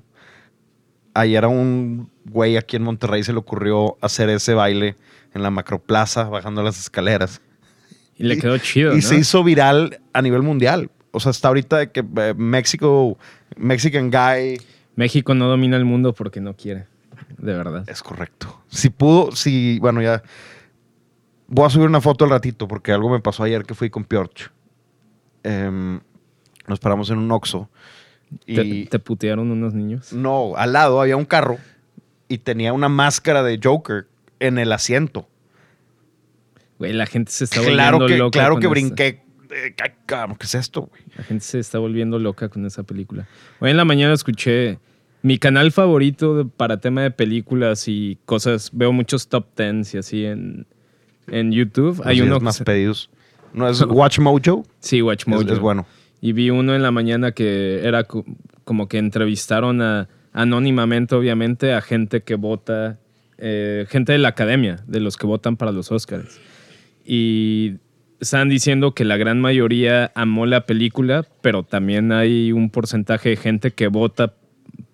Ayer 1.14 1.42
a 1.44 1.48
un 1.48 2.10
güey 2.26 2.58
aquí 2.58 2.76
en 2.76 2.82
Monterrey 2.82 3.22
se 3.24 3.32
le 3.32 3.38
ocurrió 3.38 3.96
hacer 4.02 4.28
ese 4.28 4.52
baile 4.52 4.96
en 5.32 5.42
la 5.42 5.50
macroplaza, 5.50 6.24
bajando 6.24 6.62
las 6.62 6.78
escaleras. 6.78 7.40
Y 8.18 8.24
le 8.24 8.38
quedó 8.38 8.58
chido, 8.58 8.92
Y 8.92 8.96
¿no? 8.96 9.02
se 9.02 9.16
hizo 9.16 9.42
viral 9.42 10.00
a 10.12 10.20
nivel 10.22 10.42
mundial. 10.42 10.90
O 11.16 11.20
sea, 11.20 11.30
hasta 11.30 11.48
ahorita 11.48 11.78
de 11.78 11.90
que 11.90 12.04
eh, 12.18 12.34
México, 12.36 13.16
Mexican 13.56 14.10
Guy, 14.10 14.60
México 14.96 15.34
no 15.34 15.48
domina 15.48 15.78
el 15.78 15.86
mundo 15.86 16.12
porque 16.12 16.42
no 16.42 16.54
quiere. 16.54 16.86
De 17.38 17.54
verdad. 17.54 17.84
es 17.88 18.02
correcto. 18.02 18.60
Si 18.68 18.90
pudo, 18.90 19.32
si, 19.32 19.78
bueno, 19.78 20.02
ya. 20.02 20.22
Voy 21.48 21.64
a 21.64 21.70
subir 21.70 21.86
una 21.86 22.02
foto 22.02 22.24
al 22.26 22.30
ratito 22.30 22.68
porque 22.68 22.92
algo 22.92 23.08
me 23.08 23.20
pasó 23.20 23.44
ayer 23.44 23.62
que 23.64 23.74
fui 23.74 23.88
con 23.88 24.04
Piorch. 24.04 24.50
Em, 25.42 26.00
nos 26.66 26.78
paramos 26.80 27.08
en 27.08 27.16
un 27.18 27.30
Oxxo 27.32 27.70
y 28.44 28.56
¿Te, 28.84 28.90
te 28.90 28.98
putearon 28.98 29.50
unos 29.50 29.72
niños? 29.72 30.12
no, 30.12 30.54
al 30.56 30.72
lado 30.74 31.00
había 31.00 31.16
un 31.16 31.24
carro 31.24 31.56
y 32.28 32.38
tenía 32.38 32.72
una 32.74 32.88
máscara 32.90 33.42
de 33.42 33.58
Joker 33.62 34.06
en 34.40 34.58
el 34.58 34.70
asiento. 34.72 35.28
Güey, 36.78 36.92
la 36.92 37.06
gente 37.06 37.32
se 37.32 37.44
está 37.44 37.62
Claro 37.62 37.98
volviendo 38.00 38.06
que, 38.30 38.38
loca. 38.38 38.38
claro 38.38 38.58
que 38.58 38.66
brinqué. 38.66 39.22
¿Qué 39.48 40.44
es 40.46 40.54
esto, 40.54 40.82
güey? 40.82 41.02
La 41.16 41.24
gente 41.24 41.44
se 41.44 41.58
está 41.58 41.78
volviendo 41.78 42.18
loca 42.18 42.48
con 42.48 42.64
esa 42.66 42.82
película. 42.82 43.26
Hoy 43.60 43.70
en 43.70 43.76
la 43.76 43.84
mañana 43.84 44.12
escuché 44.14 44.78
mi 45.22 45.38
canal 45.38 45.72
favorito 45.72 46.48
para 46.56 46.78
tema 46.80 47.02
de 47.02 47.10
películas 47.10 47.88
y 47.88 48.18
cosas. 48.24 48.70
Veo 48.72 48.92
muchos 48.92 49.28
top 49.28 49.46
tens 49.54 49.94
y 49.94 49.98
así 49.98 50.24
en, 50.24 50.66
en 51.28 51.52
YouTube. 51.52 52.00
Hay 52.04 52.18
Los 52.18 52.26
uno 52.26 52.34
días 52.34 52.38
que 52.40 52.44
más 52.44 52.60
pedidos. 52.62 53.10
¿No 53.52 53.68
es 53.68 53.80
Watch 53.82 54.18
Mojo? 54.18 54.64
Sí, 54.80 55.02
Watch 55.02 55.22
Es- 55.22 55.28
Mojo. 55.28 55.42
es 55.52 55.58
bueno. 55.58 55.86
Y 56.20 56.32
vi 56.32 56.50
uno 56.50 56.74
en 56.74 56.82
la 56.82 56.90
mañana 56.90 57.32
que 57.32 57.80
era 57.86 58.04
co- 58.04 58.24
como 58.64 58.88
que 58.88 58.98
entrevistaron 58.98 59.80
a, 59.82 60.08
anónimamente, 60.32 61.14
obviamente, 61.14 61.72
a 61.74 61.80
gente 61.80 62.22
que 62.22 62.34
vota, 62.34 62.98
eh, 63.38 63.86
gente 63.88 64.12
de 64.12 64.18
la 64.18 64.28
academia, 64.28 64.82
de 64.86 65.00
los 65.00 65.16
que 65.16 65.26
votan 65.26 65.56
para 65.56 65.72
los 65.72 65.92
Oscars. 65.92 66.40
Y 67.04 67.74
estaban 68.20 68.48
diciendo 68.48 68.92
que 68.92 69.04
la 69.04 69.16
gran 69.16 69.40
mayoría 69.40 70.12
amó 70.14 70.46
la 70.46 70.66
película, 70.66 71.24
pero 71.42 71.62
también 71.62 72.12
hay 72.12 72.52
un 72.52 72.70
porcentaje 72.70 73.30
de 73.30 73.36
gente 73.36 73.70
que 73.72 73.88
vota 73.88 74.34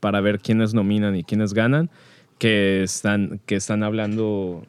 para 0.00 0.20
ver 0.20 0.40
quiénes 0.40 0.74
nominan 0.74 1.16
y 1.16 1.24
quiénes 1.24 1.54
ganan, 1.54 1.90
que 2.38 2.82
están, 2.82 3.40
que 3.46 3.56
están 3.56 3.82
hablando 3.82 4.66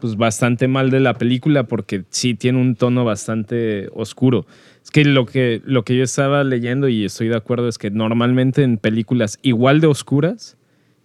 pues 0.00 0.16
bastante 0.16 0.66
mal 0.66 0.90
de 0.90 0.98
la 0.98 1.14
película 1.14 1.64
porque 1.64 2.04
sí 2.10 2.34
tiene 2.34 2.60
un 2.60 2.74
tono 2.74 3.04
bastante 3.04 3.88
oscuro. 3.94 4.46
Es 4.82 4.90
que 4.90 5.04
lo 5.04 5.26
que 5.26 5.62
lo 5.64 5.84
que 5.84 5.96
yo 5.96 6.02
estaba 6.02 6.42
leyendo 6.42 6.88
y 6.88 7.04
estoy 7.04 7.28
de 7.28 7.36
acuerdo 7.36 7.68
es 7.68 7.78
que 7.78 7.90
normalmente 7.90 8.64
en 8.64 8.78
películas 8.78 9.38
igual 9.42 9.80
de 9.80 9.86
oscuras, 9.86 10.56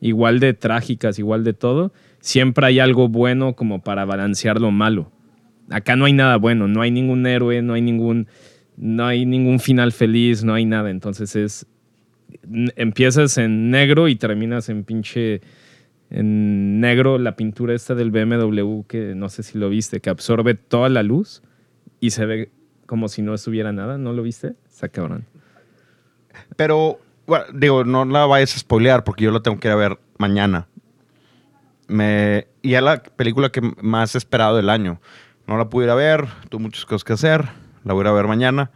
igual 0.02 0.40
de 0.40 0.54
trágicas, 0.56 1.20
igual 1.20 1.44
de 1.44 1.54
todo, 1.54 1.94
siempre 2.22 2.66
hay 2.66 2.80
algo 2.80 3.08
bueno 3.08 3.54
como 3.54 3.84
para 3.84 4.04
balancear 4.06 4.60
lo 4.60 4.72
malo. 4.72 5.12
Acá 5.70 5.96
no 5.96 6.06
hay 6.06 6.14
nada 6.14 6.38
bueno, 6.38 6.68
no 6.68 6.82
hay 6.82 6.92
ningún 6.92 7.26
héroe, 7.26 7.62
no 7.62 7.74
hay 7.74 7.82
ningún 7.82 8.28
no 8.78 9.06
hay 9.06 9.26
ningún 9.26 9.60
final 9.60 9.92
feliz, 9.92 10.44
no 10.44 10.54
hay 10.54 10.66
nada, 10.66 10.90
entonces 10.90 11.36
es 11.36 11.68
empiezas 12.76 13.38
en 13.38 13.72
negro 13.72 14.08
y 14.08 14.16
terminas 14.16 14.70
en 14.70 14.84
pinche 14.84 15.42
en 16.10 16.80
negro 16.80 17.18
la 17.18 17.36
pintura 17.36 17.74
esta 17.74 17.96
del 17.96 18.12
BMW 18.12 18.84
que 18.88 19.14
no 19.16 19.30
sé 19.30 19.44
si 19.44 19.58
lo 19.58 19.70
viste, 19.70 20.00
que 20.00 20.10
absorbe 20.10 20.54
toda 20.54 20.90
la 20.90 21.04
luz 21.04 21.42
y 22.00 22.12
se 22.12 22.26
ve 22.26 22.52
como 22.86 23.10
si 23.10 23.22
no 23.22 23.34
estuviera 23.34 23.72
nada, 23.72 23.98
¿no 23.98 24.14
lo 24.14 24.24
viste? 24.24 24.56
Está 24.68 24.88
cabrón. 24.90 25.26
Pero, 26.56 27.00
bueno, 27.28 27.46
digo, 27.54 27.84
no 27.84 28.06
la 28.06 28.26
vayas 28.26 28.56
a 28.56 28.60
spoilear 28.60 29.04
porque 29.04 29.26
yo 29.26 29.32
la 29.32 29.42
tengo 29.42 29.60
que 29.60 29.68
ir 29.68 29.74
a 29.74 29.76
ver 29.76 30.00
mañana. 30.18 30.68
Me, 31.88 32.48
y 32.62 32.74
es 32.74 32.82
la 32.82 33.02
película 33.04 33.50
que 33.50 33.62
más 33.82 34.16
he 34.16 34.18
esperado 34.18 34.56
del 34.58 34.70
año. 34.70 35.00
No 35.48 35.58
la 35.58 35.70
pude 35.70 35.86
ir 35.86 35.90
a 35.92 35.96
ver, 35.96 36.28
tuve 36.50 36.62
muchas 36.64 36.86
cosas 36.86 37.04
que 37.04 37.14
hacer. 37.14 37.46
La 37.84 37.94
voy 37.94 38.06
a 38.06 38.12
ver 38.12 38.28
mañana. 38.28 38.72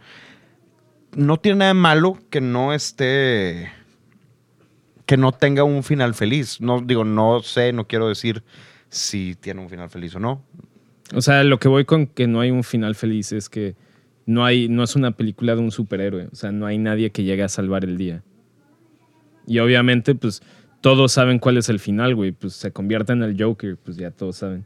No 1.14 1.38
tiene 1.38 1.58
nada 1.58 1.68
de 1.70 1.74
malo 1.74 2.18
que 2.30 2.40
no 2.40 2.72
esté. 2.72 3.70
que 5.06 5.16
no 5.16 5.32
tenga 5.32 5.64
un 5.64 5.82
final 5.82 6.14
feliz. 6.14 6.60
No, 6.60 6.80
digo, 6.80 7.04
no 7.04 7.42
sé, 7.42 7.72
no 7.72 7.86
quiero 7.86 8.08
decir 8.08 8.42
si 8.88 9.34
tiene 9.34 9.60
un 9.60 9.68
final 9.68 9.90
feliz 9.90 10.14
o 10.16 10.20
no. 10.20 10.42
O 11.14 11.20
sea, 11.20 11.44
lo 11.44 11.58
que 11.58 11.68
voy 11.68 11.84
con 11.84 12.06
que 12.06 12.26
no 12.26 12.40
hay 12.40 12.50
un 12.50 12.64
final 12.64 12.94
feliz 12.94 13.32
es 13.32 13.48
que 13.48 13.74
no 14.24 14.44
hay 14.44 14.68
no 14.68 14.82
es 14.82 14.96
una 14.96 15.10
película 15.10 15.54
de 15.54 15.60
un 15.60 15.70
superhéroe, 15.70 16.28
o 16.32 16.34
sea, 16.34 16.52
no 16.52 16.66
hay 16.66 16.78
nadie 16.78 17.10
que 17.10 17.24
llegue 17.24 17.42
a 17.42 17.48
salvar 17.48 17.84
el 17.84 17.98
día. 17.98 18.22
Y 19.46 19.58
obviamente 19.58 20.14
pues 20.14 20.42
todos 20.80 21.12
saben 21.12 21.38
cuál 21.38 21.58
es 21.58 21.68
el 21.68 21.78
final, 21.80 22.14
güey, 22.14 22.32
pues 22.32 22.54
se 22.54 22.72
convierte 22.72 23.12
en 23.12 23.22
el 23.22 23.36
Joker, 23.40 23.76
pues 23.76 23.96
ya 23.96 24.10
todos 24.10 24.36
saben. 24.36 24.64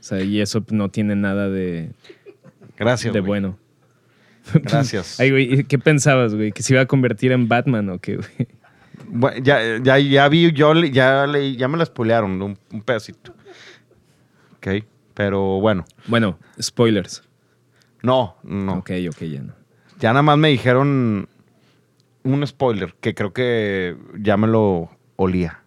O 0.00 0.02
sea, 0.02 0.20
y 0.22 0.40
eso 0.40 0.64
no 0.70 0.88
tiene 0.88 1.14
nada 1.14 1.48
de, 1.48 1.90
Gracias. 2.78 3.12
de 3.12 3.20
güey. 3.20 3.28
bueno. 3.28 3.58
Gracias. 4.54 5.20
Ay, 5.20 5.30
güey, 5.30 5.64
¿qué 5.64 5.78
pensabas, 5.78 6.34
güey? 6.34 6.52
¿Que 6.52 6.62
se 6.62 6.72
iba 6.72 6.82
a 6.82 6.86
convertir 6.86 7.32
en 7.32 7.46
Batman 7.48 7.88
o 7.90 7.98
qué, 7.98 8.16
güey? 8.16 8.28
Bueno, 9.08 9.38
ya, 9.42 9.78
ya, 9.82 9.98
ya 9.98 10.28
vi, 10.28 10.52
yo 10.52 10.74
ya, 10.84 11.26
le- 11.26 11.56
ya 11.56 11.68
me 11.68 11.76
la 11.76 11.84
spoilearon, 11.84 12.40
un, 12.42 12.58
un 12.72 12.82
pedacito. 12.82 13.34
Ok, 14.56 14.84
pero 15.14 15.60
bueno. 15.60 15.84
Bueno, 16.06 16.38
spoilers. 16.60 17.22
No, 18.02 18.36
no. 18.42 18.74
Ok, 18.78 18.90
ok, 19.10 19.22
ya 19.22 19.42
no. 19.42 19.52
Ya 19.98 20.10
nada 20.10 20.22
más 20.22 20.38
me 20.38 20.48
dijeron 20.48 21.28
un 22.22 22.46
spoiler 22.46 22.94
que 23.00 23.14
creo 23.14 23.32
que 23.32 23.96
ya 24.18 24.36
me 24.36 24.46
lo 24.46 24.90
olía. 25.16 25.59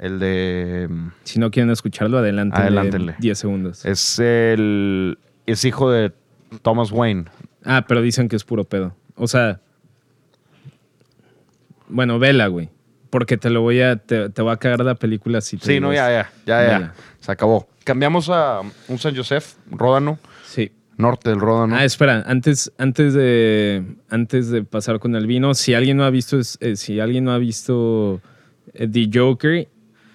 El 0.00 0.18
de. 0.18 0.88
Si 1.24 1.38
no 1.38 1.50
quieren 1.50 1.70
escucharlo, 1.70 2.16
adelántenle, 2.18 2.64
Adelántenle. 2.66 3.16
10 3.18 3.38
segundos. 3.38 3.84
Es 3.84 4.18
el. 4.18 5.18
Es 5.44 5.64
hijo 5.66 5.90
de 5.90 6.12
Thomas 6.62 6.90
Wayne. 6.90 7.26
Ah, 7.64 7.84
pero 7.86 8.00
dicen 8.00 8.28
que 8.28 8.36
es 8.36 8.42
puro 8.44 8.64
pedo. 8.64 8.96
O 9.14 9.28
sea. 9.28 9.60
Bueno, 11.88 12.18
vela, 12.18 12.46
güey. 12.46 12.70
Porque 13.10 13.36
te 13.36 13.50
lo 13.50 13.60
voy 13.60 13.82
a. 13.82 13.96
Te, 13.96 14.30
te 14.30 14.40
voy 14.42 14.52
a 14.52 14.56
cagar 14.56 14.80
la 14.84 14.94
película 14.94 15.42
si 15.42 15.58
te 15.58 15.66
Sí, 15.66 15.80
no, 15.80 15.92
ya, 15.92 16.08
ya, 16.10 16.30
ya, 16.46 16.66
ya. 16.80 16.94
Se 17.18 17.30
acabó. 17.32 17.68
Cambiamos 17.84 18.30
a 18.30 18.60
un 18.88 18.98
San 18.98 19.14
Josef, 19.14 19.54
Ródano, 19.70 20.18
Sí. 20.46 20.70
norte 20.96 21.28
del 21.30 21.40
Ródano. 21.40 21.74
Ah, 21.76 21.84
espera, 21.84 22.22
antes, 22.26 22.72
antes, 22.78 23.14
de, 23.14 23.84
antes 24.08 24.48
de 24.50 24.62
pasar 24.62 24.98
con 25.00 25.14
el 25.16 25.26
vino, 25.26 25.54
si 25.54 25.74
alguien 25.74 25.96
no 25.96 26.04
ha 26.04 26.10
visto, 26.10 26.38
eh, 26.60 26.76
si 26.76 27.00
alguien 27.00 27.24
no 27.24 27.32
ha 27.32 27.38
visto 27.38 28.20
eh, 28.74 28.86
The 28.86 29.10
Joker 29.12 29.66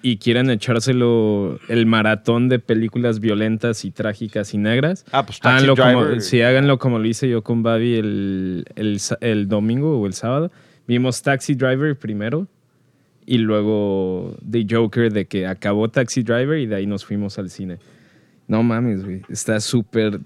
y 0.06 0.18
quieren 0.18 0.50
echárselo 0.50 1.58
el 1.68 1.84
maratón 1.84 2.48
de 2.48 2.60
películas 2.60 3.18
violentas 3.18 3.84
y 3.84 3.90
trágicas 3.90 4.54
y 4.54 4.58
negras, 4.58 5.04
Ah, 5.10 5.26
pues 5.26 5.40
háganlo 5.42 5.74
como, 5.74 6.20
sí, 6.20 6.42
háganlo 6.42 6.78
como 6.78 7.00
lo 7.00 7.06
hice 7.06 7.28
yo 7.28 7.42
con 7.42 7.64
Babi 7.64 7.96
el, 7.96 8.66
el, 8.76 9.00
el 9.20 9.48
domingo 9.48 9.98
o 9.98 10.06
el 10.06 10.12
sábado. 10.12 10.52
Vimos 10.86 11.22
Taxi 11.22 11.56
Driver 11.56 11.98
primero 11.98 12.46
y 13.26 13.38
luego 13.38 14.36
The 14.48 14.64
Joker 14.70 15.12
de 15.12 15.26
que 15.26 15.48
acabó 15.48 15.88
Taxi 15.88 16.22
Driver 16.22 16.56
y 16.60 16.66
de 16.66 16.76
ahí 16.76 16.86
nos 16.86 17.04
fuimos 17.04 17.36
al 17.40 17.50
cine. 17.50 17.78
No 18.46 18.62
mames, 18.62 19.04
güey. 19.04 19.22
Está 19.28 19.58
súper. 19.58 20.20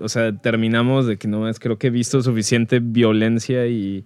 O 0.00 0.08
sea, 0.08 0.36
terminamos 0.36 1.06
de 1.06 1.18
que 1.18 1.28
no 1.28 1.38
más. 1.38 1.60
Creo 1.60 1.78
que 1.78 1.86
he 1.86 1.90
visto 1.90 2.20
suficiente 2.20 2.80
violencia 2.80 3.68
y, 3.68 4.04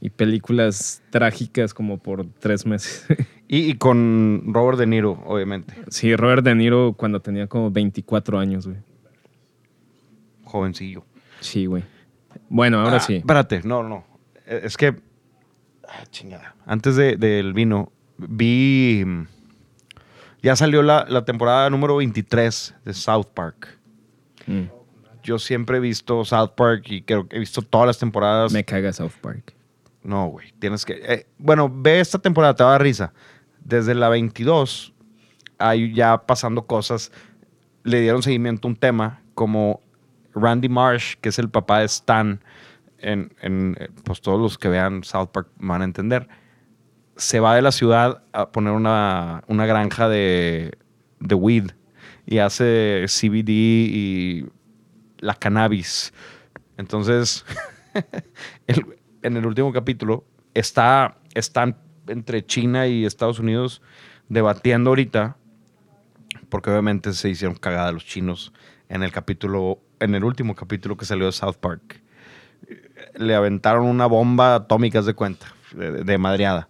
y 0.00 0.10
películas 0.10 1.02
trágicas 1.10 1.74
como 1.74 1.98
por 1.98 2.26
tres 2.38 2.66
meses. 2.66 3.06
Y, 3.50 3.70
y 3.70 3.74
con 3.76 4.42
Robert 4.48 4.76
De 4.78 4.86
Niro, 4.86 5.22
obviamente. 5.24 5.72
sí, 5.88 6.14
Robert 6.14 6.44
De 6.44 6.54
Niro 6.54 6.92
cuando 6.98 7.20
tenía 7.20 7.46
como 7.46 7.70
24 7.70 8.38
años, 8.38 8.66
güey. 8.66 8.76
Jovencillo. 10.44 11.04
Sí, 11.40 11.64
güey. 11.66 11.82
Bueno, 12.50 12.80
ahora 12.80 12.96
Ah, 12.96 13.00
sí. 13.00 13.16
Espérate, 13.16 13.62
no, 13.64 13.82
no. 13.82 14.04
Eh, 14.46 14.60
Es 14.64 14.76
que. 14.76 14.96
ah, 15.88 16.04
chingada. 16.10 16.56
Antes 16.66 16.96
de- 16.96 17.16
del 17.16 17.52
vino, 17.54 17.90
vi. 18.18 19.02
mm, 19.06 19.26
Ya 20.42 20.54
salió 20.54 20.82
la, 20.82 21.06
la 21.08 21.24
temporada 21.24 21.68
número 21.70 21.96
23 21.96 22.74
de 22.84 22.92
South 22.94 23.28
Park. 23.32 23.78
Mm. 24.46 24.64
Yo 25.22 25.38
siempre 25.38 25.78
he 25.78 25.80
visto 25.80 26.24
South 26.24 26.50
Park 26.56 26.84
y 26.90 27.02
creo 27.02 27.26
que 27.28 27.36
he 27.36 27.38
visto 27.40 27.60
todas 27.62 27.86
las 27.86 27.98
temporadas. 27.98 28.52
Me 28.52 28.62
caga 28.64 28.92
South 28.92 29.12
Park. 29.20 29.54
No, 30.02 30.28
güey. 30.28 30.52
Tienes 30.58 30.84
que. 30.84 30.94
eh, 30.94 31.26
bueno, 31.38 31.70
ve 31.72 32.00
esta 32.00 32.18
temporada, 32.18 32.54
te 32.54 32.62
va 32.62 32.70
a 32.70 32.72
dar 32.72 32.82
risa. 32.82 33.12
Desde 33.64 33.94
la 33.94 34.08
22, 34.08 34.94
hay 35.58 35.92
ya 35.94 36.26
pasando 36.26 36.66
cosas. 36.66 37.12
Le 37.84 38.00
dieron 38.00 38.22
seguimiento 38.22 38.68
a 38.68 38.70
un 38.70 38.76
tema 38.76 39.22
como 39.34 39.82
Randy 40.34 40.68
Marsh, 40.68 41.16
que 41.20 41.28
es 41.28 41.38
el 41.38 41.50
papá 41.50 41.80
de 41.80 41.86
Stan. 41.86 42.42
En, 42.98 43.32
en, 43.40 43.76
eh, 43.78 43.88
pues 44.04 44.20
todos 44.20 44.40
los 44.40 44.58
que 44.58 44.68
vean 44.68 45.04
South 45.04 45.28
Park 45.32 45.48
van 45.58 45.82
a 45.82 45.84
entender. 45.84 46.28
Se 47.16 47.40
va 47.40 47.54
de 47.54 47.62
la 47.62 47.72
ciudad 47.72 48.22
a 48.32 48.50
poner 48.50 48.72
una, 48.72 49.44
una 49.48 49.66
granja 49.66 50.08
de, 50.08 50.78
de 51.20 51.34
weed 51.34 51.70
y 52.26 52.38
hace 52.38 53.06
CBD 53.08 53.48
y 53.48 54.46
la 55.18 55.34
cannabis. 55.34 56.12
Entonces, 56.76 57.44
en 59.22 59.36
el 59.36 59.46
último 59.46 59.72
capítulo 59.72 60.24
está, 60.54 61.16
están 61.34 61.76
entre 62.06 62.44
China 62.44 62.86
y 62.86 63.04
Estados 63.04 63.38
Unidos 63.38 63.82
debatiendo 64.28 64.90
ahorita, 64.90 65.36
porque 66.48 66.70
obviamente 66.70 67.12
se 67.12 67.28
hicieron 67.28 67.56
cagada 67.56 67.92
los 67.92 68.04
chinos 68.04 68.52
en 68.88 69.02
el 69.02 69.12
capítulo, 69.12 69.78
en 70.00 70.14
el 70.14 70.24
último 70.24 70.54
capítulo 70.54 70.96
que 70.96 71.04
salió 71.04 71.26
de 71.26 71.32
South 71.32 71.56
Park. 71.60 72.02
Le 73.16 73.34
aventaron 73.34 73.84
una 73.84 74.06
bomba 74.06 74.54
atómica, 74.54 75.02
de 75.02 75.14
cuenta, 75.14 75.46
de, 75.72 76.04
de 76.04 76.18
madreada. 76.18 76.68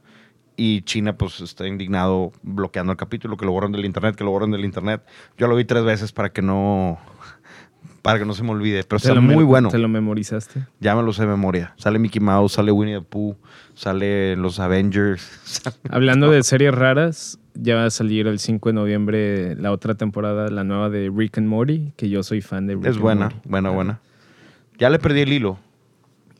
Y 0.56 0.82
China, 0.82 1.16
pues, 1.16 1.40
está 1.40 1.68
indignado 1.68 2.32
bloqueando 2.42 2.90
el 2.90 2.98
capítulo, 2.98 3.36
que 3.36 3.46
lo 3.46 3.52
borren 3.52 3.70
del 3.70 3.84
internet, 3.84 4.16
que 4.16 4.24
lo 4.24 4.32
borren 4.32 4.50
del 4.50 4.64
internet. 4.64 5.02
Yo 5.36 5.46
lo 5.46 5.54
vi 5.54 5.64
tres 5.64 5.84
veces 5.84 6.10
para 6.10 6.30
que 6.30 6.42
no, 6.42 6.98
para 8.02 8.18
que 8.18 8.24
no 8.24 8.32
se 8.34 8.42
me 8.42 8.50
olvide. 8.50 8.84
Pero 8.84 9.00
¿Te 9.00 9.08
está 9.08 9.20
muy 9.20 9.44
bueno. 9.44 9.68
¿Te 9.68 9.78
lo 9.78 9.88
memorizaste? 9.88 10.66
Ya 10.80 10.94
me 10.94 11.02
lo 11.02 11.12
sé 11.12 11.22
de 11.22 11.28
memoria. 11.28 11.74
Sale 11.76 11.98
Mickey 11.98 12.20
Mouse, 12.20 12.52
sale 12.52 12.72
Winnie 12.72 12.98
the 12.98 13.02
Pooh, 13.02 13.36
sale 13.74 14.36
los 14.36 14.58
Avengers. 14.60 15.70
Hablando 15.90 16.30
de 16.30 16.42
series 16.42 16.74
raras, 16.74 17.38
ya 17.54 17.74
va 17.76 17.86
a 17.86 17.90
salir 17.90 18.26
el 18.26 18.38
5 18.38 18.68
de 18.68 18.72
noviembre 18.72 19.56
la 19.56 19.72
otra 19.72 19.94
temporada, 19.94 20.48
la 20.48 20.64
nueva 20.64 20.90
de 20.90 21.10
Rick 21.14 21.38
and 21.38 21.48
Morty, 21.48 21.92
que 21.96 22.08
yo 22.08 22.22
soy 22.22 22.40
fan 22.40 22.66
de 22.66 22.74
Rick 22.74 22.86
es 22.86 22.92
and 22.92 23.00
buena, 23.00 23.24
Morty. 23.30 23.48
buena, 23.48 23.70
buena. 23.70 24.00
Ya 24.78 24.90
le 24.90 24.98
perdí 24.98 25.20
el 25.20 25.32
hilo. 25.32 25.58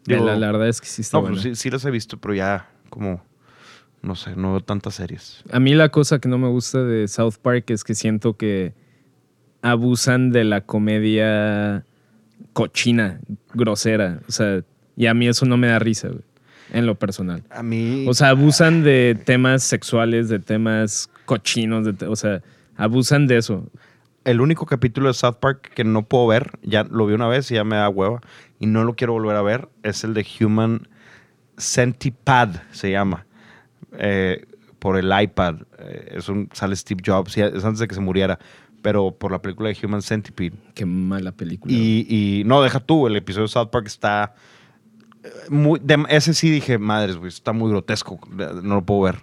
La, 0.06 0.36
la 0.36 0.46
verdad 0.46 0.68
es 0.68 0.80
que 0.80 0.86
sí 0.86 1.02
está 1.02 1.18
no, 1.20 1.26
pues 1.26 1.42
sí, 1.42 1.54
sí 1.54 1.70
las 1.70 1.84
he 1.84 1.90
visto, 1.90 2.16
pero 2.16 2.32
ya 2.32 2.70
como, 2.88 3.22
no 4.00 4.14
sé, 4.14 4.34
no 4.36 4.52
veo 4.52 4.60
tantas 4.60 4.94
series. 4.94 5.42
A 5.52 5.60
mí 5.60 5.74
la 5.74 5.90
cosa 5.90 6.18
que 6.18 6.28
no 6.30 6.38
me 6.38 6.48
gusta 6.48 6.82
de 6.82 7.06
South 7.08 7.34
Park 7.42 7.70
es 7.70 7.84
que 7.84 7.94
siento 7.94 8.34
que 8.38 8.72
abusan 9.62 10.30
de 10.30 10.44
la 10.44 10.60
comedia 10.60 11.84
cochina, 12.52 13.20
grosera. 13.54 14.20
O 14.28 14.32
sea, 14.32 14.62
y 14.96 15.06
a 15.06 15.14
mí 15.14 15.28
eso 15.28 15.46
no 15.46 15.56
me 15.56 15.68
da 15.68 15.78
risa, 15.78 16.08
güey, 16.08 16.22
en 16.72 16.86
lo 16.86 16.94
personal. 16.96 17.42
A 17.50 17.62
mí... 17.62 18.04
O 18.08 18.14
sea, 18.14 18.30
abusan 18.30 18.82
de 18.82 19.16
temas 19.24 19.62
sexuales, 19.62 20.28
de 20.28 20.38
temas 20.38 21.08
cochinos, 21.24 21.84
de 21.84 21.92
te- 21.92 22.06
o 22.06 22.16
sea, 22.16 22.42
abusan 22.76 23.26
de 23.26 23.36
eso. 23.38 23.68
el 24.24 24.40
único 24.40 24.66
capítulo 24.66 25.08
de 25.08 25.14
South 25.14 25.36
Park 25.40 25.70
que 25.74 25.84
no 25.84 26.02
puedo 26.04 26.26
ver, 26.26 26.50
ya 26.62 26.84
lo 26.84 27.06
vi 27.06 27.14
una 27.14 27.28
vez 27.28 27.50
y 27.50 27.54
ya 27.54 27.64
me 27.64 27.76
da 27.76 27.88
hueva, 27.88 28.20
y 28.60 28.66
no 28.66 28.84
lo 28.84 28.94
quiero 28.94 29.12
volver 29.14 29.36
a 29.36 29.42
ver, 29.42 29.68
es 29.82 30.04
el 30.04 30.14
de 30.14 30.26
Human 30.40 30.86
Centipede, 31.56 32.60
se 32.72 32.90
llama. 32.90 33.26
Eh, 33.98 34.44
por 34.78 34.96
el 34.96 35.10
iPad. 35.18 35.56
Eh, 35.78 36.14
es 36.16 36.28
un, 36.28 36.48
sale 36.52 36.76
Steve 36.76 37.02
Jobs, 37.04 37.36
es 37.36 37.64
antes 37.64 37.80
de 37.80 37.88
que 37.88 37.94
se 37.94 38.00
muriera, 38.00 38.38
pero 38.82 39.10
por 39.10 39.32
la 39.32 39.40
película 39.42 39.68
de 39.70 39.76
Human 39.84 40.02
Centipede. 40.02 40.56
Qué 40.74 40.86
mala 40.86 41.32
película. 41.32 41.72
Y, 41.72 42.06
y 42.08 42.44
no, 42.44 42.62
deja 42.62 42.80
tú, 42.80 43.06
el 43.06 43.16
episodio 43.16 43.46
de 43.46 43.52
South 43.52 43.68
Park 43.70 43.86
está 43.86 44.34
eh, 45.24 45.28
muy... 45.50 45.80
de- 45.82 46.04
ese 46.10 46.34
sí 46.34 46.50
dije, 46.50 46.78
madres, 46.78 47.16
güey, 47.16 47.28
está 47.28 47.52
muy 47.52 47.70
grotesco, 47.70 48.18
no 48.62 48.74
lo 48.76 48.84
puedo 48.84 49.02
ver. 49.02 49.16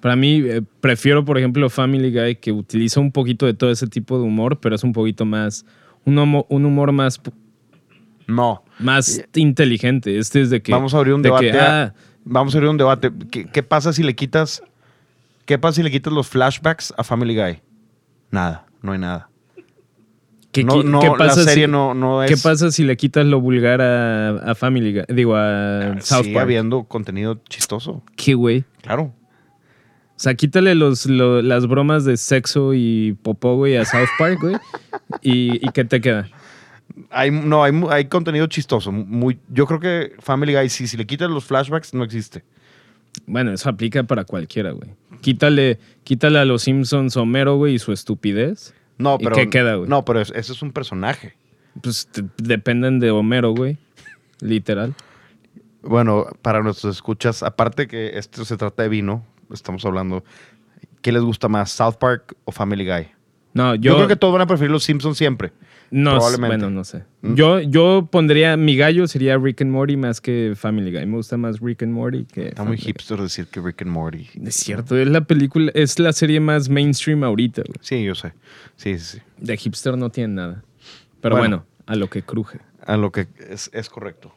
Para 0.00 0.16
mí, 0.16 0.42
eh, 0.44 0.62
prefiero, 0.80 1.24
por 1.24 1.36
ejemplo, 1.38 1.68
Family 1.68 2.10
Guy, 2.10 2.36
que 2.36 2.52
utiliza 2.52 3.00
un 3.00 3.12
poquito 3.12 3.44
de 3.46 3.52
todo 3.54 3.70
ese 3.70 3.86
tipo 3.86 4.16
de 4.18 4.24
humor, 4.24 4.58
pero 4.60 4.74
es 4.74 4.82
un 4.84 4.92
poquito 4.94 5.24
más. 5.26 5.66
Un, 6.06 6.16
homo- 6.18 6.46
un 6.48 6.64
humor 6.64 6.90
más, 6.92 7.20
No. 8.26 8.64
más 8.78 9.22
inteligente. 9.34 10.18
Este 10.18 10.40
es 10.40 10.48
de 10.48 10.62
que. 10.62 10.72
Vamos 10.72 10.94
a 10.94 10.98
abrir 10.98 11.12
un 11.12 11.20
de 11.20 11.28
debate. 11.28 11.50
que, 11.50 11.58
ah, 11.58 11.92
Vamos 12.24 12.54
a 12.54 12.58
abrir 12.58 12.70
un 12.70 12.78
debate. 12.78 13.10
¿Qué, 13.30 13.44
qué 13.46 13.62
pasa 13.62 13.92
si 13.92 14.02
le 14.02 14.14
quitas... 14.14 14.62
¿Qué 15.44 15.58
pasa 15.58 15.76
si 15.76 15.82
le 15.82 15.90
quitas 15.90 16.12
los 16.12 16.28
flashbacks 16.28 16.94
a 16.96 17.02
Family 17.04 17.34
Guy? 17.36 17.60
Nada, 18.30 18.66
no 18.82 18.92
hay 18.92 18.98
nada. 18.98 19.28
¿qué, 20.52 20.64
no, 20.64 21.00
qué 21.00 21.06
la 21.08 21.14
pasa 21.16 21.44
serie 21.44 21.66
si, 21.66 21.70
no, 21.70 21.94
no 21.94 22.22
es... 22.24 22.30
¿Qué 22.30 22.36
pasa 22.36 22.70
si 22.72 22.82
le 22.82 22.96
quitas 22.96 23.24
lo 23.24 23.40
vulgar 23.40 23.80
a, 23.80 24.30
a 24.50 24.54
Family 24.56 24.92
Guy? 24.92 25.04
Digo, 25.14 25.36
a 25.36 25.96
South 26.00 26.22
Sigue 26.24 26.34
Park. 26.34 26.42
habiendo 26.44 26.84
contenido 26.84 27.40
chistoso. 27.48 28.02
¿Qué, 28.16 28.34
güey? 28.34 28.64
Claro. 28.82 29.02
O 29.04 30.22
sea, 30.22 30.34
quítale 30.34 30.74
los, 30.74 31.06
lo- 31.06 31.40
las 31.40 31.66
bromas 31.66 32.04
de 32.04 32.16
sexo 32.16 32.74
y 32.74 33.16
popó, 33.22 33.56
güey, 33.56 33.76
a 33.76 33.84
South 33.84 34.08
Park, 34.18 34.38
güey. 34.40 34.56
y, 35.22 35.64
¿Y 35.66 35.70
qué 35.72 35.84
te 35.84 36.00
queda? 36.00 36.28
Hay, 37.10 37.30
no, 37.30 37.62
hay, 37.64 37.72
hay 37.90 38.06
contenido 38.06 38.46
chistoso. 38.48 38.90
Muy, 38.92 39.38
yo 39.48 39.66
creo 39.66 39.78
que 39.80 40.12
Family 40.18 40.54
Guy, 40.54 40.68
sí, 40.68 40.88
si 40.88 40.96
le 40.96 41.06
quitas 41.06 41.30
los 41.30 41.44
flashbacks, 41.44 41.94
no 41.94 42.02
existe. 42.04 42.42
Bueno, 43.26 43.52
eso 43.52 43.68
aplica 43.70 44.02
para 44.02 44.24
cualquiera, 44.24 44.72
güey. 44.72 44.90
Quítale, 45.20 45.78
quítale 46.04 46.38
a 46.38 46.44
los 46.44 46.62
Simpsons 46.62 47.16
Homero, 47.16 47.56
güey, 47.56 47.74
y 47.74 47.78
su 47.78 47.92
estupidez. 47.92 48.74
No, 48.98 49.16
¿Y 49.20 49.24
pero... 49.24 49.36
qué 49.36 49.48
queda, 49.50 49.74
güey? 49.76 49.88
No, 49.88 50.04
pero 50.04 50.20
es- 50.20 50.32
ese 50.34 50.52
es 50.52 50.62
un 50.62 50.72
personaje. 50.72 51.34
Pues 51.82 52.08
te- 52.10 52.24
dependen 52.38 52.98
de 53.00 53.10
Homero, 53.10 53.52
güey. 53.54 53.78
Literal. 54.40 54.94
Bueno, 55.82 56.26
para 56.42 56.62
nuestros 56.62 56.96
escuchas, 56.96 57.42
aparte 57.42 57.86
que 57.86 58.18
esto 58.18 58.44
se 58.44 58.56
trata 58.56 58.82
de 58.82 58.88
vino, 58.90 59.24
estamos 59.52 59.84
hablando, 59.86 60.24
¿qué 61.00 61.12
les 61.12 61.22
gusta 61.22 61.48
más, 61.48 61.70
South 61.70 61.94
Park 61.98 62.34
o 62.44 62.52
Family 62.52 62.84
Guy? 62.86 63.08
No, 63.52 63.74
Yo, 63.74 63.80
yo, 63.82 63.96
creo 63.96 64.08
que 64.08 64.16
todos 64.16 64.32
van 64.32 64.42
a 64.42 64.46
preferir 64.46 64.70
los 64.70 64.84
Simpsons 64.84 65.18
siempre. 65.18 65.52
no, 65.90 66.12
probablemente. 66.12 66.56
bueno, 66.58 66.70
no 66.70 66.84
sé. 66.84 67.04
¿Mm? 67.22 67.34
Yo, 67.34 67.60
yo 67.60 68.08
pondría, 68.10 68.56
mi 68.56 68.76
gallo 68.76 69.08
sería 69.08 69.36
Rick 69.38 69.62
and 69.62 69.72
Morty 69.72 69.96
más 69.96 70.20
que 70.20 70.52
Family 70.56 70.92
Guy. 70.92 71.06
Me 71.06 71.16
gusta 71.16 71.36
más 71.36 71.58
Rick 71.60 71.82
and 71.82 71.92
Morty 71.92 72.26
que 72.26 72.48
Está 72.48 72.62
muy 72.62 72.76
Guy. 72.76 72.84
hipster 72.86 73.18
decir 73.18 73.46
que 73.48 73.60
Rick 73.60 73.82
and 73.82 73.90
Morty. 73.90 74.28
Es 74.44 74.54
cierto, 74.54 74.96
es 74.96 75.08
la 75.08 75.22
película, 75.22 75.72
es 75.74 75.98
la 75.98 76.12
serie 76.12 76.38
más 76.38 76.68
mainstream 76.68 77.24
ahorita, 77.24 77.62
güey. 77.66 77.76
Sí, 77.80 78.04
yo 78.04 78.14
sé. 78.14 78.32
Sí, 78.76 78.98
sí, 78.98 79.18
sí. 79.18 79.22
De 79.38 79.56
hipster 79.56 79.98
no 79.98 80.10
tiene 80.10 80.34
nada. 80.34 80.62
Pero 81.20 81.36
Bueno. 81.36 81.64
bueno, 81.64 81.66
a 81.86 81.96
lo 81.96 82.08
que 82.08 82.22
cruje. 82.22 82.60
A 82.86 82.96
lo 82.96 83.10
que 83.10 83.26
es, 83.48 83.68
es 83.74 83.88
correcto. 83.90 84.32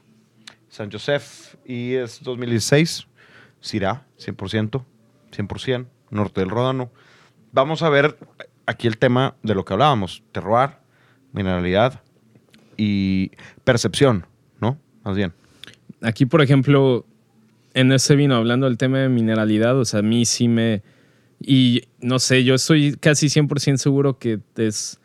San 0.69 0.91
Josef 0.91 1.53
y 1.67 1.93
es 1.93 2.23
2016. 2.23 3.05
Sirá, 3.61 4.05
100%. 4.19 4.83
100%. 5.31 5.85
Norte 6.09 6.41
del 6.41 6.49
Ródano. 6.49 6.91
Vamos 7.51 7.83
a 7.83 7.89
ver 7.89 8.17
aquí 8.65 8.87
el 8.87 8.97
tema 8.97 9.35
de 9.43 9.55
lo 9.55 9.65
que 9.65 9.73
hablábamos. 9.73 10.23
Terroir, 10.31 10.71
mineralidad 11.31 12.01
y 12.77 13.31
percepción, 13.63 14.25
¿no? 14.59 14.77
Más 15.03 15.15
bien. 15.15 15.33
Aquí, 16.01 16.25
por 16.25 16.41
ejemplo, 16.41 17.05
en 17.73 17.91
ese 17.91 18.15
vino, 18.15 18.35
hablando 18.35 18.67
del 18.67 18.77
tema 18.77 18.99
de 18.99 19.09
mineralidad, 19.09 19.77
o 19.77 19.85
sea, 19.85 19.99
a 19.99 20.03
mí 20.03 20.25
sí 20.25 20.47
me... 20.47 20.83
Y 21.39 21.83
no 21.99 22.19
sé, 22.19 22.43
yo 22.43 22.55
estoy 22.55 22.95
casi 22.99 23.27
100% 23.27 23.77
seguro 23.77 24.17
que 24.17 24.39
es, 24.55 24.99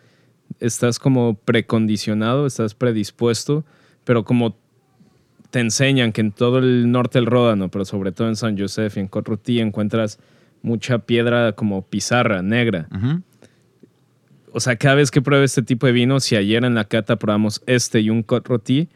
estás 0.60 0.98
como 0.98 1.34
precondicionado, 1.34 2.46
estás 2.46 2.74
predispuesto, 2.74 3.64
pero 4.04 4.24
como 4.24 4.56
te 5.50 5.60
enseñan 5.60 6.12
que 6.12 6.20
en 6.20 6.32
todo 6.32 6.58
el 6.58 6.90
norte 6.92 7.18
del 7.18 7.26
Ródano, 7.26 7.70
pero 7.70 7.84
sobre 7.84 8.12
todo 8.12 8.28
en 8.28 8.36
San 8.36 8.58
Josef 8.58 8.96
y 8.96 9.00
en 9.00 9.08
Corrutí 9.08 9.60
encuentras 9.60 10.18
mucha 10.62 10.98
piedra 10.98 11.52
como 11.52 11.82
pizarra 11.82 12.42
negra. 12.42 12.88
O 14.58 14.60
sea, 14.60 14.74
cada 14.74 14.96
vez 14.96 15.12
que 15.12 15.22
pruebo 15.22 15.44
este 15.44 15.62
tipo 15.62 15.86
de 15.86 15.92
vino, 15.92 16.18
si 16.18 16.34
ayer 16.34 16.64
en 16.64 16.74
la 16.74 16.84
cata 16.84 17.14
probamos 17.16 17.62
este 17.66 18.00
y 18.00 18.10
un 18.10 18.24
Corrutí, 18.24 18.88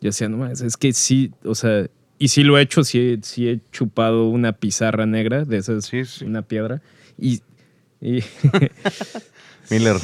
yo 0.00 0.10
decía, 0.10 0.28
no 0.28 0.36
mames, 0.36 0.60
es 0.60 0.76
que 0.76 0.92
sí, 0.92 1.32
o 1.44 1.56
sea, 1.56 1.88
y 2.16 2.28
sí 2.28 2.44
lo 2.44 2.56
he 2.56 2.62
hecho, 2.62 2.84
sí, 2.84 2.98
he- 3.00 3.18
sí 3.22 3.48
he 3.48 3.60
chupado 3.72 4.28
una 4.28 4.52
pizarra 4.52 5.06
negra 5.06 5.44
de 5.44 5.56
esas, 5.56 5.86
Sí, 5.86 6.04
sí. 6.04 6.24
una 6.24 6.42
piedra, 6.42 6.80
y, 7.18 7.40
y 8.00 8.22
Miller, 9.70 9.96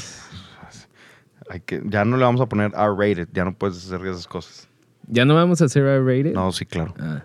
hay 1.48 1.60
que, 1.60 1.80
ya 1.84 2.04
no 2.04 2.16
le 2.16 2.24
vamos 2.24 2.40
a 2.40 2.46
poner 2.46 2.72
R-rated, 2.74 3.28
ya 3.32 3.44
no 3.44 3.54
puedes 3.54 3.76
hacer 3.78 4.04
esas 4.08 4.26
cosas. 4.26 4.68
ya 5.06 5.24
no 5.24 5.36
vamos 5.36 5.62
a 5.62 5.66
hacer 5.66 5.84
R-rated. 5.84 6.32
No, 6.34 6.50
sí, 6.50 6.66
claro. 6.66 6.94
Ah, 6.98 7.24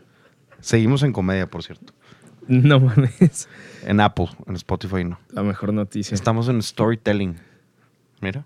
Seguimos 0.59 1.01
en 1.01 1.13
comedia, 1.13 1.47
por 1.49 1.63
cierto. 1.63 1.93
no 2.47 2.79
mames, 2.79 3.49
En 3.87 3.99
Apple, 3.99 4.27
en 4.45 4.55
Spotify 4.55 5.03
no. 5.03 5.19
la 5.31 5.41
mejor 5.41 5.73
noticia. 5.73 6.13
Estamos 6.13 6.47
en 6.47 6.61
storytelling. 6.61 7.35
Mira, 8.21 8.45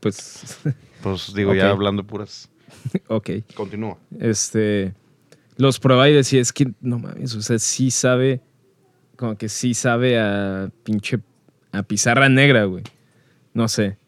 Pues, 0.00 0.58
pues 1.02 1.32
digo, 1.34 1.54
ya 1.54 1.70
hablando 1.70 2.04
puras. 2.04 2.48
ok. 3.08 3.30
Continúa. 3.54 3.98
este, 4.18 4.94
los 5.56 5.78
probaba 5.78 6.08
y 6.08 6.14
decía, 6.14 6.40
es 6.40 6.52
que 6.52 6.72
no 6.80 6.98
mames, 6.98 7.34
o 7.34 7.42
sea, 7.42 7.58
sí 7.58 7.90
sabe, 7.90 8.40
como 9.16 9.36
que 9.36 9.48
sí 9.48 9.74
sabe 9.74 10.18
a 10.18 10.70
pinche, 10.84 11.18
a 11.72 11.82
pizarra 11.82 12.28
negra, 12.28 12.64
güey. 12.64 12.82
No 13.52 13.68
sé. 13.68 13.98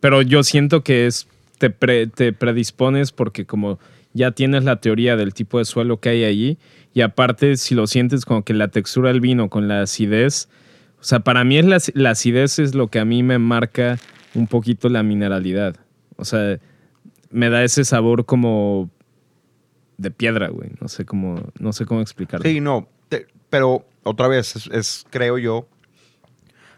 Pero 0.00 0.22
yo 0.22 0.42
siento 0.42 0.82
que 0.82 1.06
es, 1.06 1.26
te, 1.58 1.68
pre- 1.70 2.06
te 2.06 2.32
predispones 2.32 3.12
porque 3.12 3.44
como 3.44 3.78
ya 4.14 4.30
tienes 4.30 4.64
la 4.64 4.76
teoría 4.80 5.16
del 5.16 5.34
tipo 5.34 5.58
de 5.58 5.64
suelo 5.64 6.00
que 6.00 6.08
hay 6.10 6.24
allí 6.24 6.58
y 6.94 7.02
aparte 7.02 7.56
si 7.56 7.74
lo 7.74 7.86
sientes 7.86 8.24
como 8.24 8.44
que 8.44 8.54
la 8.54 8.68
textura 8.68 9.08
del 9.08 9.20
vino 9.20 9.50
con 9.50 9.68
la 9.68 9.82
acidez, 9.82 10.48
o 11.06 11.08
sea, 11.08 11.20
para 11.20 11.44
mí 11.44 11.56
es 11.56 11.94
la, 11.94 12.10
acidez 12.10 12.58
es 12.58 12.74
lo 12.74 12.88
que 12.88 12.98
a 12.98 13.04
mí 13.04 13.22
me 13.22 13.38
marca 13.38 13.96
un 14.34 14.48
poquito 14.48 14.88
la 14.88 15.04
mineralidad. 15.04 15.76
O 16.16 16.24
sea, 16.24 16.58
me 17.30 17.48
da 17.48 17.62
ese 17.62 17.84
sabor 17.84 18.24
como 18.26 18.90
de 19.98 20.10
piedra, 20.10 20.48
güey. 20.48 20.70
No 20.80 20.88
sé 20.88 21.04
cómo, 21.04 21.40
no 21.60 21.72
sé 21.72 21.86
cómo 21.86 22.00
explicarlo. 22.00 22.42
Sí, 22.42 22.60
no, 22.60 22.88
pero 23.50 23.86
otra 24.02 24.26
vez, 24.26 24.56
es, 24.56 24.66
es, 24.72 25.06
creo 25.08 25.38
yo, 25.38 25.68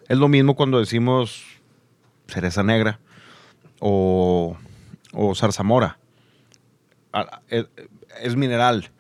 es 0.09 0.19
lo 0.19 0.29
mismo 0.29 0.57
cuando 0.57 0.79
decimos 0.79 1.43
cereza 2.27 2.63
negra 2.63 3.01
o, 3.81 4.59
o 5.15 5.35
zarzamora. 5.35 5.99
Ah, 7.15 7.41
Es, 7.49 7.65
es 8.21 8.37
mineral. 8.37 8.91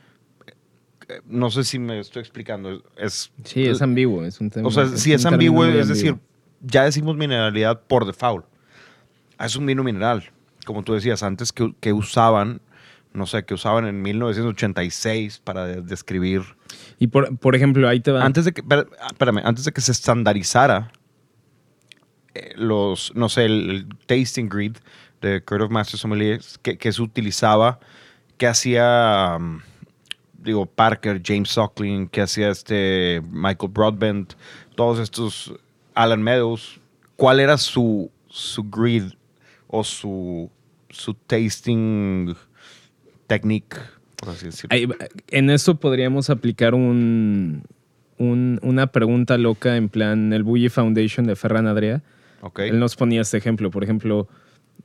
Eh, 1.08 1.20
No 1.26 1.50
sé 1.50 1.64
si 1.64 1.78
me 1.78 1.98
estoy 2.00 2.20
explicando. 2.20 2.82
Es, 2.96 3.30
Sí, 3.44 3.64
es 3.66 3.82
ambiguo, 3.82 4.24
es 4.24 4.40
un 4.40 4.50
tema. 4.50 4.68
o 4.68 4.70
sea, 4.70 4.86
si 4.88 5.12
es 5.12 5.24
ambiguo, 5.26 5.64
es 5.64 5.88
decir, 5.88 6.16
ya 6.60 6.84
decimos 6.84 7.16
mineralidad 7.16 7.80
por 7.82 8.04
default. 8.06 8.44
Ah, 9.38 9.46
Es 9.46 9.56
un 9.56 9.66
vino 9.66 9.82
mineral, 9.84 10.30
como 10.66 10.82
tú 10.82 10.94
decías 10.94 11.22
antes, 11.22 11.52
que, 11.52 11.72
que 11.80 11.92
usaban, 11.92 12.60
no 13.12 13.26
sé, 13.26 13.44
que 13.44 13.54
usaban 13.54 13.86
en 13.86 14.02
1986 14.02 15.40
para 15.44 15.64
de- 15.66 15.82
describir. 15.82 16.42
Y 16.98 17.06
por, 17.06 17.36
por 17.38 17.54
ejemplo, 17.56 17.88
ahí 17.88 18.00
te 18.00 18.10
va. 18.12 18.24
Antes 18.24 18.44
de 18.44 18.52
que, 18.52 18.62
espérame, 19.10 19.40
antes 19.44 19.64
de 19.64 19.72
que 19.72 19.80
se 19.80 19.92
estandarizara 19.92 20.90
eh, 22.34 22.52
los, 22.56 23.12
no 23.14 23.28
sé, 23.28 23.44
el, 23.46 23.70
el 23.70 23.88
tasting 24.06 24.48
grid 24.48 24.76
de 25.22 25.42
Court 25.42 25.62
of 25.62 25.70
Master 25.70 25.98
Sommeliers 25.98 26.58
que, 26.62 26.76
que 26.76 26.92
se 26.92 27.00
utilizaba, 27.02 27.80
que 28.36 28.46
hacía, 28.46 29.36
um, 29.38 29.60
digo, 30.38 30.66
Parker, 30.66 31.20
James 31.24 31.50
Suckling, 31.50 32.08
que 32.08 32.20
hacía 32.22 32.48
este 32.50 33.20
Michael 33.30 33.72
Broadbent, 33.72 34.34
todos 34.74 34.98
estos, 34.98 35.52
Alan 35.94 36.22
Meadows, 36.22 36.80
¿cuál 37.16 37.40
era 37.40 37.58
su, 37.58 38.10
su 38.28 38.62
grid 38.64 39.04
o 39.66 39.82
su, 39.84 40.50
su 40.90 41.14
tasting 41.14 42.34
technique, 43.26 43.76
por 44.16 44.30
así 44.30 44.46
decirlo? 44.46 44.76
En 45.28 45.50
eso 45.50 45.74
podríamos 45.76 46.30
aplicar 46.30 46.74
un, 46.74 47.62
un- 48.18 48.58
una 48.62 48.86
pregunta 48.88 49.36
loca 49.38 49.76
en 49.76 49.88
plan 49.88 50.32
el 50.32 50.42
Bully 50.44 50.68
Foundation 50.68 51.26
de 51.26 51.36
Ferran 51.36 51.66
Adrià. 51.66 52.02
Él 52.68 52.78
nos 52.78 52.94
ponía 52.96 53.20
este 53.20 53.36
ejemplo. 53.36 53.70
Por 53.70 53.82
ejemplo, 53.82 54.28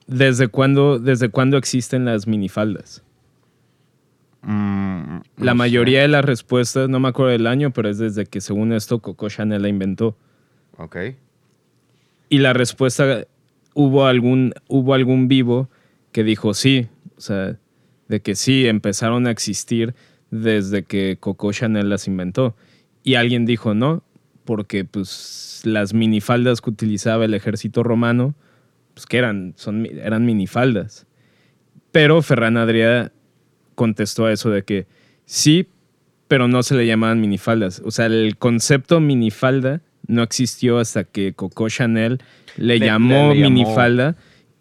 ¿desde 0.08 0.48
cuándo, 0.48 0.98
desde 1.00 1.30
cuándo 1.30 1.58
existen 1.58 2.06
las 2.06 2.26
minifaldas? 2.28 3.04
Mm, 4.44 5.22
La 5.38 5.54
mayoría 5.54 6.00
sé. 6.00 6.02
de 6.04 6.08
las 6.10 6.26
respuestas, 6.26 6.90
no 6.90 7.00
me 7.00 7.08
acuerdo 7.10 7.32
del 7.32 7.48
año, 7.48 7.72
pero 7.72 7.90
es 7.90 7.98
desde 7.98 8.26
que 8.26 8.42
según 8.42 8.74
esto 8.74 9.00
Coco 9.00 9.30
Chanel 9.30 9.62
la 9.62 9.70
inventó. 9.70 10.18
Ok. 10.78 10.98
Y 12.30 12.40
la 12.40 12.54
respuesta, 12.54 13.26
hubo 13.74 14.06
algún, 14.06 14.54
hubo 14.68 14.94
algún 14.94 15.28
vivo 15.28 15.70
que 16.12 16.24
dijo 16.24 16.54
sí, 16.54 16.88
o 17.18 17.22
sea, 17.22 17.58
de 18.08 18.22
que 18.22 18.36
sí, 18.36 18.68
empezaron 18.68 19.28
a 19.28 19.32
existir 19.32 19.96
desde 20.30 20.84
que 20.84 21.18
Coco 21.20 21.52
Chanel 21.52 21.90
las 21.90 22.08
inventó. 22.08 22.56
Y 23.04 23.16
alguien 23.16 23.46
dijo 23.46 23.74
no, 23.74 24.04
porque 24.46 24.84
pues 24.86 25.62
las 25.64 25.94
minifaldas 25.94 26.62
que 26.62 26.70
utilizaba 26.70 27.26
el 27.26 27.34
ejército 27.34 27.84
romano, 27.84 28.36
pues 28.94 29.06
que 29.06 29.18
eran, 29.18 29.54
son, 29.56 29.86
eran 29.86 30.26
minifaldas. 30.26 31.06
Pero 31.92 32.22
Ferran 32.22 32.56
Adrià 32.58 33.12
contestó 33.76 34.26
a 34.26 34.34
eso 34.34 34.50
de 34.50 34.64
que 34.64 34.86
sí, 35.26 35.68
pero 36.28 36.48
no 36.48 36.64
se 36.64 36.76
le 36.76 36.86
llamaban 36.88 37.20
minifaldas. 37.22 37.82
O 37.86 37.92
sea, 37.92 38.08
el 38.08 38.38
concepto 38.38 39.00
minifalda 39.00 39.82
no 40.08 40.24
existió 40.24 40.80
hasta 40.80 41.04
que 41.04 41.34
Coco 41.34 41.70
Chanel 41.70 42.20
le, 42.58 42.80
Le- 42.80 42.86
llamó 42.86 43.30
le- 43.30 43.36
le 43.36 43.42
llamó- 43.42 43.50
minifalda 43.50 44.16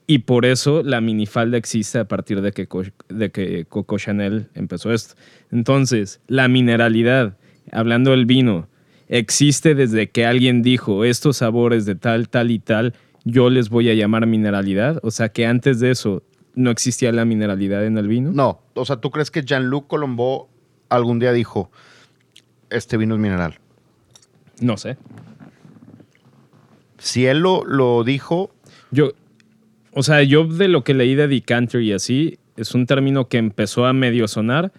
y 0.06 0.18
por 0.20 0.44
eso 0.44 0.82
la 0.82 1.00
minifalda 1.00 1.56
existe 1.56 1.98
a 1.98 2.04
partir 2.06 2.40
de 2.42 2.52
que, 2.52 2.68
de 3.08 3.30
que 3.30 3.64
Coco 3.68 3.98
Chanel 3.98 4.48
empezó 4.54 4.92
esto. 4.92 5.14
Entonces, 5.50 6.20
la 6.26 6.48
mineralidad, 6.48 7.36
hablando 7.70 8.10
del 8.12 8.26
vino, 8.26 8.68
existe 9.08 9.74
desde 9.74 10.08
que 10.10 10.24
alguien 10.26 10.62
dijo 10.62 11.04
estos 11.04 11.38
sabores 11.38 11.84
de 11.86 11.94
tal, 11.94 12.28
tal 12.28 12.50
y 12.50 12.58
tal, 12.58 12.94
yo 13.24 13.50
les 13.50 13.68
voy 13.68 13.88
a 13.90 13.94
llamar 13.94 14.26
mineralidad. 14.26 14.98
O 15.02 15.10
sea 15.10 15.28
que 15.28 15.46
antes 15.46 15.80
de 15.80 15.90
eso 15.90 16.22
no 16.54 16.70
existía 16.70 17.12
la 17.12 17.24
mineralidad 17.24 17.84
en 17.86 17.96
el 17.98 18.08
vino. 18.08 18.32
No, 18.32 18.60
o 18.74 18.84
sea, 18.84 18.96
¿tú 18.96 19.10
crees 19.10 19.30
que 19.30 19.42
Jean-Luc 19.42 19.86
Colombo 19.86 20.48
algún 20.88 21.18
día 21.18 21.32
dijo, 21.32 21.70
este 22.70 22.96
vino 22.96 23.14
es 23.14 23.20
mineral? 23.20 23.58
No 24.60 24.76
sé. 24.76 24.96
Si 26.98 27.26
él 27.26 27.40
lo, 27.40 27.64
lo 27.64 28.04
dijo, 28.04 28.54
Yo, 28.90 29.12
o 29.92 30.02
sea, 30.02 30.22
yo 30.22 30.44
de 30.44 30.68
lo 30.68 30.84
que 30.84 30.94
leí 30.94 31.14
de 31.14 31.28
decanter 31.28 31.82
y 31.82 31.92
así, 31.92 32.38
es 32.56 32.74
un 32.74 32.86
término 32.86 33.28
que 33.28 33.38
empezó 33.38 33.86
a 33.86 33.92
medio 33.92 34.28
sonar, 34.28 34.72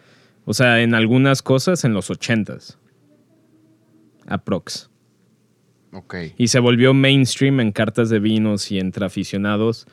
o 0.46 0.54
sea, 0.54 0.82
en 0.82 0.96
algunas 0.96 1.42
cosas 1.42 1.84
en 1.84 1.94
los 1.94 2.10
ochentas. 2.10 2.78
Aprox. 4.28 4.90
ok, 5.92 6.16
Y 6.38 6.48
se 6.48 6.60
volvió 6.60 6.94
mainstream 6.94 7.60
en 7.60 7.72
cartas 7.72 8.10
de 8.10 8.20
vinos 8.20 8.72
y 8.72 8.80
entre 8.80 9.06
aficionados 9.06 9.86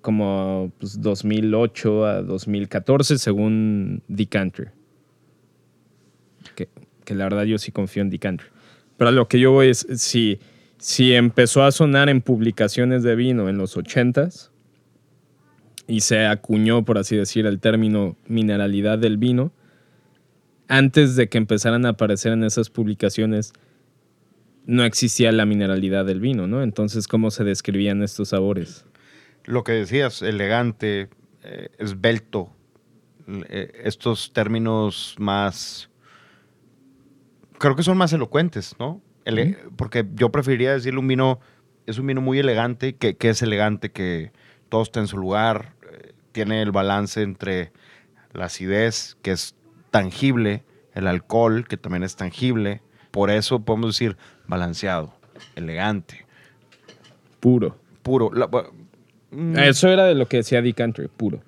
como 0.00 0.72
pues, 0.78 1.00
2008 1.00 2.06
a 2.06 2.22
2014, 2.22 3.18
según 3.18 4.02
Decanter. 4.08 4.72
Que, 6.54 6.68
que 7.04 7.14
la 7.14 7.24
verdad 7.24 7.44
yo 7.44 7.58
sí 7.58 7.70
confío 7.70 8.02
en 8.02 8.10
Decanter. 8.10 8.48
Pero 8.96 9.12
lo 9.12 9.28
que 9.28 9.38
yo 9.38 9.52
voy 9.52 9.68
es, 9.68 9.86
si, 9.96 10.40
si 10.78 11.14
empezó 11.14 11.62
a 11.62 11.70
sonar 11.70 12.08
en 12.08 12.20
publicaciones 12.20 13.02
de 13.02 13.14
vino 13.14 13.48
en 13.48 13.56
los 13.58 13.76
80s 13.76 14.50
y 15.86 16.00
se 16.00 16.26
acuñó, 16.26 16.84
por 16.84 16.98
así 16.98 17.16
decir, 17.16 17.46
el 17.46 17.60
término 17.60 18.16
mineralidad 18.26 18.98
del 18.98 19.16
vino, 19.16 19.52
antes 20.66 21.16
de 21.16 21.28
que 21.28 21.38
empezaran 21.38 21.86
a 21.86 21.90
aparecer 21.90 22.32
en 22.32 22.42
esas 22.42 22.70
publicaciones, 22.70 23.52
no 24.66 24.84
existía 24.84 25.32
la 25.32 25.46
mineralidad 25.46 26.04
del 26.04 26.20
vino, 26.20 26.46
¿no? 26.46 26.62
Entonces, 26.62 27.08
¿cómo 27.08 27.30
se 27.30 27.44
describían 27.44 28.02
estos 28.02 28.30
sabores? 28.30 28.84
Lo 29.48 29.64
que 29.64 29.72
decías, 29.72 30.20
elegante, 30.22 31.08
eh, 31.42 31.70
esbelto, 31.78 32.50
eh, 33.48 33.72
estos 33.84 34.32
términos 34.32 35.14
más, 35.18 35.90
creo 37.58 37.74
que 37.76 37.82
son 37.82 37.96
más 37.96 38.12
elocuentes, 38.12 38.76
¿no? 38.78 39.00
Ele- 39.24 39.56
Porque 39.76 40.06
yo 40.14 40.30
preferiría 40.30 40.72
decirle 40.72 41.00
un 41.00 41.08
vino, 41.08 41.40
es 41.86 41.98
un 41.98 42.06
vino 42.06 42.20
muy 42.20 42.38
elegante, 42.38 42.96
que, 42.96 43.16
que 43.16 43.30
es 43.30 43.42
elegante, 43.42 43.90
que 43.90 44.32
todo 44.68 44.82
está 44.82 45.00
en 45.00 45.06
su 45.06 45.16
lugar, 45.18 45.74
eh, 45.90 46.12
tiene 46.32 46.62
el 46.62 46.70
balance 46.70 47.22
entre 47.22 47.72
la 48.32 48.46
acidez, 48.46 49.16
que 49.22 49.30
es 49.32 49.54
tangible, 49.90 50.62
el 50.94 51.06
alcohol, 51.06 51.66
que 51.66 51.76
también 51.76 52.02
es 52.04 52.16
tangible. 52.16 52.82
Por 53.10 53.30
eso 53.30 53.60
podemos 53.60 53.94
decir 53.94 54.16
balanceado, 54.46 55.14
elegante, 55.56 56.26
Puro. 57.40 57.78
puro. 58.02 58.30
La- 58.32 58.48
mm, 59.30 59.56
Eso 59.58 59.88
era 59.88 60.04
de 60.06 60.14
lo 60.14 60.26
que 60.26 60.38
decía 60.38 60.60
Dick 60.62 60.76
Country, 60.76 61.08
puro. 61.08 61.40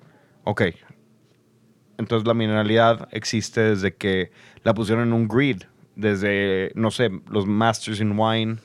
Ok. 0.43 0.63
Entonces 1.97 2.27
la 2.27 2.33
mineralidad 2.33 3.07
existe 3.11 3.61
desde 3.61 3.93
que 3.93 4.31
la 4.63 4.73
pusieron 4.73 5.07
en 5.07 5.13
un 5.13 5.27
grid. 5.27 5.63
Desde, 5.95 6.71
no 6.75 6.89
sé, 6.89 7.09
los 7.29 7.45
Masters 7.45 7.99
in 7.99 8.17
Wine, 8.17 8.57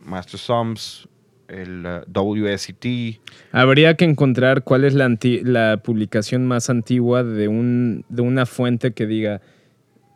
Master 0.00 0.38
Sums, 0.38 1.08
el 1.48 1.84
uh, 1.86 2.20
WSET. 2.20 3.18
Habría 3.52 3.94
que 3.96 4.04
encontrar 4.04 4.62
cuál 4.62 4.84
es 4.84 4.94
la, 4.94 5.06
anti- 5.06 5.40
la 5.42 5.78
publicación 5.82 6.46
más 6.46 6.68
antigua 6.70 7.24
de, 7.24 7.48
un, 7.48 8.04
de 8.10 8.22
una 8.22 8.44
fuente 8.46 8.92
que 8.92 9.06
diga, 9.06 9.40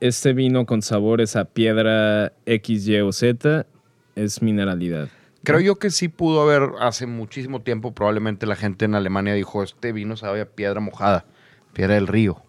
este 0.01 0.35
vino 0.35 0.67
con 0.67 0.83
sabores 0.83 1.37
a 1.37 1.47
piedra 1.47 2.33
X, 2.45 2.87
Y 2.87 3.01
o 3.01 3.13
Z 3.13 3.67
es 4.15 4.43
mineralidad. 4.43 5.09
Creo 5.45 5.61
yo 5.61 5.79
que 5.79 5.91
sí 5.91 6.09
pudo 6.09 6.43
haber 6.43 6.71
hace 6.81 7.07
muchísimo 7.07 7.63
tiempo, 7.63 7.93
probablemente 7.93 8.47
la 8.47 8.55
gente 8.55 8.85
en 8.85 8.95
Alemania 8.95 9.35
dijo, 9.35 9.63
este 9.63 9.93
vino 9.93 10.17
sabe 10.17 10.41
a 10.41 10.47
piedra 10.47 10.81
mojada, 10.81 11.25
piedra 11.73 11.95
del 11.95 12.07
río. 12.07 12.43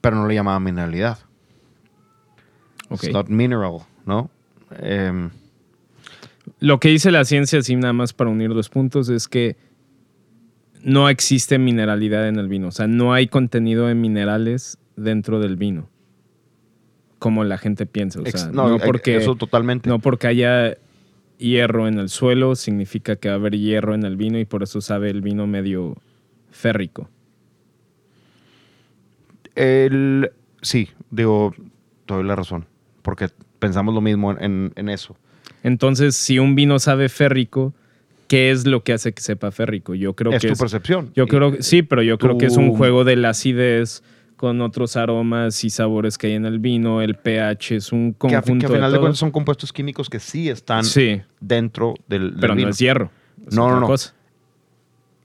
Pero 0.00 0.16
no 0.16 0.26
le 0.26 0.34
llamaba 0.34 0.58
mineralidad. 0.58 1.18
Ok. 2.88 3.04
It's 3.04 3.12
not 3.12 3.28
mineral, 3.28 3.80
¿no? 4.06 4.30
Em, 4.78 5.30
Lo 6.60 6.80
que 6.80 6.88
dice 6.88 7.10
la 7.10 7.24
ciencia, 7.24 7.58
así 7.58 7.76
nada 7.76 7.92
más 7.92 8.12
para 8.12 8.30
unir 8.30 8.54
dos 8.54 8.68
puntos, 8.68 9.08
es 9.08 9.28
que 9.28 9.56
no 10.82 11.08
existe 11.08 11.58
mineralidad 11.58 12.28
en 12.28 12.36
el 12.36 12.48
vino. 12.48 12.68
O 12.68 12.72
sea, 12.72 12.86
no 12.86 13.12
hay 13.12 13.26
contenido 13.26 13.88
de 13.88 13.94
minerales 13.94 14.78
dentro 14.96 15.40
del 15.40 15.56
vino. 15.56 15.90
Como 17.18 17.44
la 17.44 17.58
gente 17.58 17.86
piensa. 17.86 18.20
O 18.20 18.24
sea, 18.24 18.50
no, 18.52 18.68
no, 18.68 18.78
porque, 18.78 19.16
eso 19.16 19.34
totalmente. 19.34 19.88
no 19.88 19.98
porque 19.98 20.28
haya 20.28 20.76
hierro 21.38 21.88
en 21.88 21.98
el 21.98 22.08
suelo, 22.08 22.54
significa 22.56 23.16
que 23.16 23.28
va 23.28 23.34
a 23.34 23.38
haber 23.38 23.56
hierro 23.58 23.94
en 23.94 24.04
el 24.04 24.16
vino 24.16 24.38
y 24.38 24.44
por 24.44 24.62
eso 24.62 24.80
sabe 24.80 25.10
el 25.10 25.20
vino 25.22 25.46
medio 25.46 25.96
férrico. 26.50 27.08
El, 29.54 30.30
sí, 30.62 30.88
digo, 31.10 31.54
te 32.06 32.14
doy 32.14 32.24
la 32.24 32.36
razón. 32.36 32.66
Porque 33.02 33.28
pensamos 33.58 33.94
lo 33.94 34.00
mismo 34.00 34.32
en, 34.32 34.42
en- 34.42 34.72
en 34.76 34.88
eso. 34.88 35.16
Entonces, 35.62 36.14
si 36.16 36.38
un 36.38 36.54
vino 36.54 36.78
sabe 36.78 37.08
férrico, 37.08 37.72
¿qué 38.28 38.50
es 38.50 38.66
lo 38.66 38.82
que 38.84 38.92
hace 38.92 39.12
que 39.12 39.22
sepa 39.22 39.50
férrico? 39.50 39.94
Yo 39.94 40.14
creo 40.14 40.32
es 40.32 40.40
que 40.42 40.48
tu 40.48 40.52
es 40.52 40.58
percepción. 40.58 41.10
Yo 41.14 41.26
creo 41.26 41.56
sí, 41.60 41.82
pero 41.82 42.02
yo 42.02 42.18
creo 42.18 42.38
que 42.38 42.46
es 42.46 42.56
un 42.56 42.72
juego 42.72 43.04
de 43.04 43.16
la 43.16 43.30
acidez 43.30 44.02
con 44.36 44.60
otros 44.60 44.96
aromas 44.96 45.64
y 45.64 45.70
sabores 45.70 46.18
que 46.18 46.26
hay 46.28 46.32
en 46.34 46.44
el 46.46 46.58
vino. 46.58 47.00
El 47.00 47.16
pH 47.16 47.76
es 47.76 47.92
un 47.92 48.12
que 48.12 48.28
a, 48.34 48.40
conjunto 48.42 48.66
que 48.68 48.72
a 48.72 48.76
final 48.76 48.92
de, 48.92 48.98
cuentas 48.98 49.18
son 49.18 49.30
compuestos 49.30 49.72
químicos 49.72 50.10
que 50.10 50.20
sí 50.20 50.48
están 50.48 50.84
Sí, 50.84 51.22
dentro 51.40 51.94
del, 52.08 52.32
del 52.32 52.40
pero 52.40 52.54
vino. 52.54 52.66
no 52.68 52.70
es 52.70 52.78
hierro. 52.78 53.10
es 53.46 53.54
No, 53.54 53.68
no, 53.70 53.80
no. 53.80 53.86
cosa. 53.86 54.14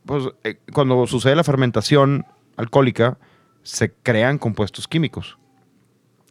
Pues, 0.05 0.23
eh, 0.43 0.57
cuando 0.73 1.05
sucede 1.07 1.35
la 1.35 1.43
fermentación 1.43 2.25
alcohólica, 2.57 3.17
se 3.63 3.91
crean 3.91 4.37
compuestos 4.37 4.87
químicos. 4.87 5.37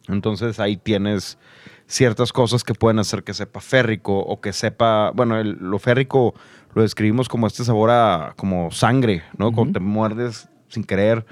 Entonces 0.07 0.59
ahí 0.59 0.75
tienes 0.77 1.37
ciertas 1.85 2.33
cosas 2.33 2.63
que 2.63 2.73
pueden 2.73 2.99
hacer 2.99 3.23
que 3.23 3.33
sepa 3.33 3.59
férrico 3.61 4.17
o 4.19 4.41
que 4.41 4.51
sepa, 4.53 5.11
bueno, 5.11 5.37
el- 5.39 5.57
lo 5.59 5.77
férrico 5.79 6.33
lo 6.73 6.81
describimos 6.81 7.29
como 7.29 7.47
este 7.47 7.63
sabor 7.63 7.89
a 7.91 8.33
como 8.37 8.71
sangre, 8.71 9.23
¿no? 9.37 9.51
Cuando 9.51 9.73
te 9.73 9.79
muerdes 9.79 10.49
sin 10.69 10.83
querer 10.83 11.25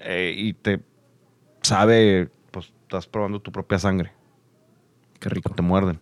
eh, 0.00 0.34
y 0.36 0.52
te 0.54 0.80
sabe, 1.62 2.28
pues 2.50 2.72
estás 2.82 3.06
probando 3.06 3.40
tu 3.40 3.52
propia 3.52 3.78
sangre, 3.78 4.12
Qué 5.18 5.28
rico. 5.28 5.54
te 5.54 5.62
muerden. 5.62 6.00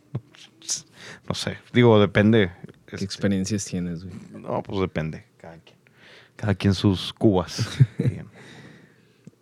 no 1.28 1.34
sé, 1.34 1.58
digo, 1.72 2.00
depende. 2.00 2.52
¿Qué 2.86 2.96
este, 2.96 3.04
experiencias 3.04 3.64
tienes, 3.64 4.04
güey? 4.04 4.16
no, 4.32 4.62
pues 4.62 4.80
depende. 4.80 5.24
Cada 5.38 5.58
quien. 5.58 5.78
Cada 6.36 6.54
quien 6.54 6.74
sus 6.74 7.12
cubas. 7.12 7.78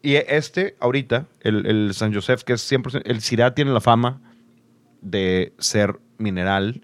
Y 0.01 0.15
este, 0.15 0.77
ahorita, 0.79 1.27
el, 1.41 1.67
el 1.67 1.93
San 1.93 2.15
Josef, 2.15 2.45
que 2.45 2.53
es 2.53 2.73
100%, 2.73 3.03
el 3.05 3.21
Syrah 3.21 3.55
tiene 3.55 3.73
la 3.73 3.81
fama 3.81 4.21
de 5.03 5.53
ser 5.59 5.99
mineral 6.19 6.83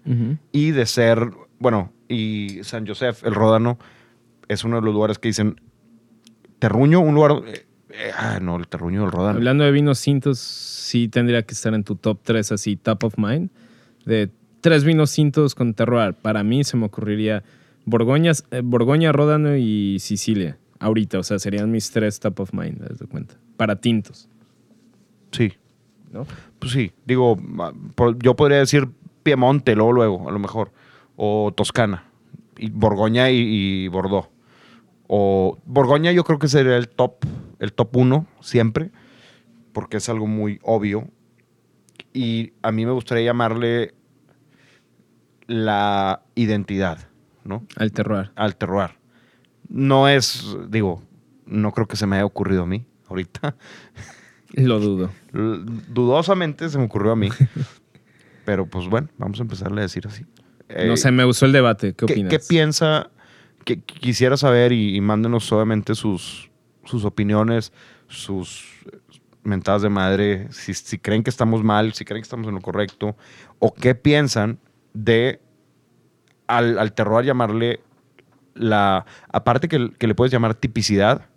y 0.51 0.71
de 0.71 0.85
ser, 0.85 1.31
bueno, 1.57 1.93
y 2.07 2.59
San 2.63 2.85
Josef, 2.85 3.23
el 3.23 3.33
Ródano, 3.33 3.79
es 4.47 4.63
uno 4.63 4.75
de 4.77 4.81
los 4.83 4.93
lugares 4.93 5.17
que 5.17 5.29
dicen, 5.29 5.61
Terruño, 6.65 6.99
un 6.99 7.13
lugar, 7.13 7.43
eh, 7.45 7.65
eh, 7.91 8.11
ah, 8.17 8.39
no, 8.41 8.55
el 8.55 8.67
Terruño 8.67 9.01
del 9.01 9.11
Ródano. 9.11 9.37
Hablando 9.37 9.63
de 9.65 9.71
vinos 9.71 10.01
tintos, 10.01 10.39
sí 10.39 11.07
tendría 11.09 11.43
que 11.43 11.53
estar 11.53 11.75
en 11.75 11.83
tu 11.83 11.95
top 11.95 12.21
3, 12.23 12.53
así, 12.53 12.75
top 12.75 13.03
of 13.03 13.13
mind. 13.19 13.51
De 14.03 14.31
tres 14.61 14.83
vinos 14.83 15.13
tintos 15.13 15.53
con 15.53 15.75
terroir. 15.75 16.15
Para 16.15 16.43
mí 16.43 16.63
se 16.63 16.75
me 16.75 16.87
ocurriría 16.87 17.43
Borgoña, 17.85 18.31
eh, 18.49 18.61
Borgoña, 18.63 19.11
Ródano 19.11 19.55
y 19.55 19.97
Sicilia. 19.99 20.57
Ahorita, 20.79 21.19
o 21.19 21.23
sea, 21.23 21.37
serían 21.37 21.69
mis 21.69 21.91
tres 21.91 22.19
top 22.19 22.39
of 22.39 22.51
mind, 22.51 22.81
haz 22.89 22.97
de 22.97 23.05
cuenta. 23.05 23.35
Para 23.57 23.75
tintos, 23.75 24.27
Sí, 25.31 25.53
¿no? 26.11 26.25
pues 26.57 26.71
sí, 26.71 26.93
digo, 27.05 27.37
ah, 27.59 27.73
yo 28.23 28.35
podría 28.35 28.57
decir 28.57 28.89
Piemonte, 29.21 29.75
luego, 29.75 29.93
luego, 29.93 30.29
a 30.29 30.31
lo 30.31 30.39
mejor, 30.39 30.71
o 31.15 31.53
Toscana, 31.55 32.05
y 32.57 32.71
Borgoña 32.71 33.29
y, 33.29 33.37
y 33.37 33.87
Bordeaux. 33.87 34.29
O 35.07 35.57
Borgoña 35.65 36.11
yo 36.11 36.23
creo 36.23 36.39
que 36.39 36.47
sería 36.47 36.77
el 36.77 36.89
top, 36.89 37.25
el 37.59 37.73
top 37.73 37.95
uno 37.97 38.27
siempre, 38.41 38.91
porque 39.71 39.97
es 39.97 40.09
algo 40.09 40.27
muy 40.27 40.59
obvio. 40.63 41.07
Y 42.13 42.53
a 42.61 42.71
mí 42.71 42.85
me 42.85 42.91
gustaría 42.91 43.25
llamarle 43.25 43.93
la 45.47 46.23
identidad, 46.35 47.07
¿no? 47.43 47.65
Al 47.75 47.91
terroir. 47.91 48.31
Al 48.35 48.55
terroir. 48.55 48.91
No 49.67 50.07
es, 50.07 50.55
digo, 50.69 51.03
no 51.45 51.71
creo 51.71 51.87
que 51.87 51.97
se 51.97 52.07
me 52.07 52.15
haya 52.15 52.25
ocurrido 52.25 52.63
a 52.63 52.65
mí 52.65 52.85
ahorita. 53.09 53.55
Lo 54.53 54.79
dudo. 54.79 55.11
Dudosamente 55.33 56.69
se 56.69 56.77
me 56.77 56.85
ocurrió 56.85 57.11
a 57.11 57.15
mí. 57.15 57.29
Pero 58.45 58.67
pues 58.67 58.87
bueno, 58.87 59.09
vamos 59.17 59.39
a 59.39 59.43
empezarle 59.43 59.81
a 59.81 59.83
decir 59.83 60.07
así. 60.07 60.25
Eh, 60.69 60.87
no 60.87 60.97
sé, 60.97 61.11
me 61.11 61.23
gustó 61.25 61.45
el 61.45 61.51
debate. 61.51 61.93
¿Qué 61.93 62.05
¿qué, 62.05 62.13
opinas? 62.13 62.31
qué 62.31 62.39
piensa? 62.39 63.09
Que 63.65 63.81
quisiera 63.81 64.37
saber 64.37 64.71
y, 64.71 64.95
y 64.95 65.01
mándenos 65.01 65.51
obviamente 65.51 65.95
sus, 65.95 66.49
sus 66.85 67.03
opiniones, 67.03 67.73
sus 68.07 68.85
mentadas 69.43 69.81
de 69.81 69.89
madre, 69.89 70.47
si, 70.51 70.73
si 70.73 70.97
creen 70.97 71.23
que 71.23 71.29
estamos 71.29 71.63
mal, 71.63 71.93
si 71.93 72.05
creen 72.05 72.21
que 72.21 72.25
estamos 72.25 72.47
en 72.47 72.55
lo 72.55 72.61
correcto, 72.61 73.17
o 73.59 73.73
qué 73.73 73.93
piensan 73.93 74.59
de 74.93 75.41
al, 76.47 76.79
al 76.79 76.93
terror 76.93 77.25
llamarle 77.25 77.81
la... 78.53 79.05
Aparte 79.31 79.67
que, 79.67 79.91
que 79.97 80.07
le 80.07 80.15
puedes 80.15 80.31
llamar 80.31 80.55
tipicidad, 80.55 81.27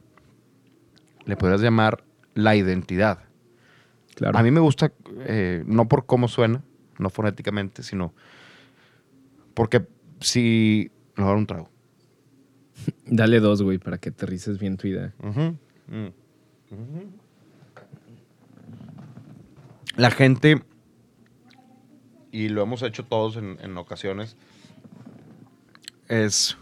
le 1.24 1.36
podrías 1.36 1.60
llamar 1.60 2.04
la 2.34 2.56
identidad. 2.56 3.24
Claro. 4.14 4.38
A 4.38 4.42
mí 4.42 4.50
me 4.50 4.60
gusta, 4.60 4.92
eh, 5.20 5.64
no 5.66 5.88
por 5.88 6.06
cómo 6.06 6.28
suena, 6.28 6.62
no 6.98 7.10
fonéticamente, 7.10 7.82
sino 7.82 8.14
porque 9.54 9.86
si... 10.20 10.90
Le 11.16 11.24
voy 11.24 11.24
a 11.24 11.28
dar 11.28 11.36
un 11.36 11.46
trago. 11.46 11.70
Dale 13.06 13.40
dos, 13.40 13.62
güey, 13.62 13.78
para 13.78 13.98
que 13.98 14.10
aterrices 14.10 14.58
bien 14.58 14.76
tu 14.76 14.86
idea. 14.86 15.12
Mm. 15.20 16.10
La 19.96 20.10
gente, 20.10 20.62
y 22.30 22.48
lo 22.48 22.62
hemos 22.62 22.82
hecho 22.82 23.04
todos 23.04 23.36
en, 23.36 23.58
en 23.60 23.76
ocasiones, 23.76 24.36
es 26.08 26.56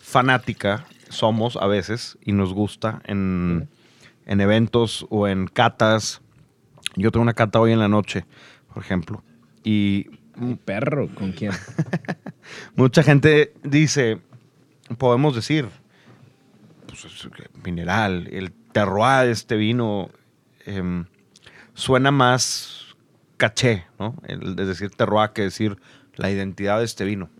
fanática, 0.00 0.86
somos 1.08 1.56
a 1.56 1.66
veces, 1.66 2.18
y 2.22 2.32
nos 2.32 2.52
gusta 2.52 3.02
en, 3.04 3.68
en 4.26 4.40
eventos 4.40 5.06
o 5.10 5.26
en 5.26 5.46
catas. 5.46 6.20
Yo 6.96 7.10
tengo 7.10 7.22
una 7.22 7.34
cata 7.34 7.60
hoy 7.60 7.72
en 7.72 7.80
la 7.80 7.88
noche, 7.88 8.26
por 8.72 8.82
ejemplo, 8.82 9.24
y 9.64 10.06
¿Un 10.36 10.56
perro? 10.56 11.08
¿Con 11.14 11.32
quién? 11.32 11.52
Mucha 12.76 13.02
gente 13.02 13.54
dice, 13.62 14.20
podemos 14.98 15.34
decir, 15.34 15.68
pues, 16.86 17.28
mineral, 17.64 18.28
el 18.32 18.52
terroir 18.72 19.26
de 19.26 19.32
este 19.32 19.56
vino 19.56 20.10
em, 20.66 21.06
suena 21.74 22.10
más 22.10 22.94
caché, 23.36 23.84
¿no? 23.98 24.16
El, 24.24 24.58
es 24.58 24.66
decir, 24.66 24.90
terroir 24.90 25.30
que 25.30 25.42
decir 25.42 25.76
la 26.16 26.30
identidad 26.30 26.78
de 26.78 26.84
este 26.84 27.04
vino. 27.04 27.30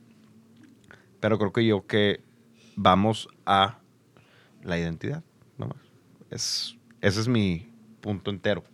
Pero 1.21 1.39
creo 1.39 1.53
que 1.53 1.67
yo 1.67 1.87
que 1.87 2.21
vamos 2.77 3.29
a 3.47 3.79
la 4.63 4.79
identidad, 4.79 5.23
¿no? 5.59 5.71
Es, 6.31 6.77
ese 7.01 7.21
es 7.21 7.29
mi 7.29 7.69
punto 8.01 8.31
entero. 8.31 8.65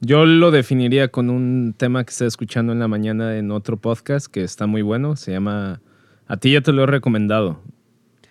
Yo 0.00 0.26
lo 0.26 0.50
definiría 0.50 1.08
con 1.08 1.30
un 1.30 1.74
tema 1.76 2.04
que 2.04 2.10
estoy 2.10 2.26
escuchando 2.26 2.72
en 2.72 2.80
la 2.80 2.88
mañana 2.88 3.38
en 3.38 3.52
otro 3.52 3.76
podcast 3.76 4.26
que 4.26 4.42
está 4.42 4.66
muy 4.66 4.82
bueno. 4.82 5.14
Se 5.14 5.30
llama. 5.30 5.80
A 6.26 6.36
ti 6.36 6.52
ya 6.52 6.60
te 6.60 6.72
lo 6.72 6.82
he 6.82 6.86
recomendado. 6.86 7.62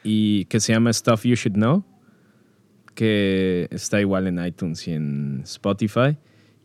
Y 0.04 0.46
que 0.46 0.60
se 0.60 0.74
llama 0.74 0.92
Stuff 0.92 1.24
You 1.24 1.36
Should 1.36 1.56
Know. 1.56 1.84
que 2.96 3.68
está 3.72 4.02
igual 4.02 4.28
en 4.28 4.44
iTunes 4.46 4.88
y 4.88 4.92
en 4.92 5.42
Spotify. 5.44 6.18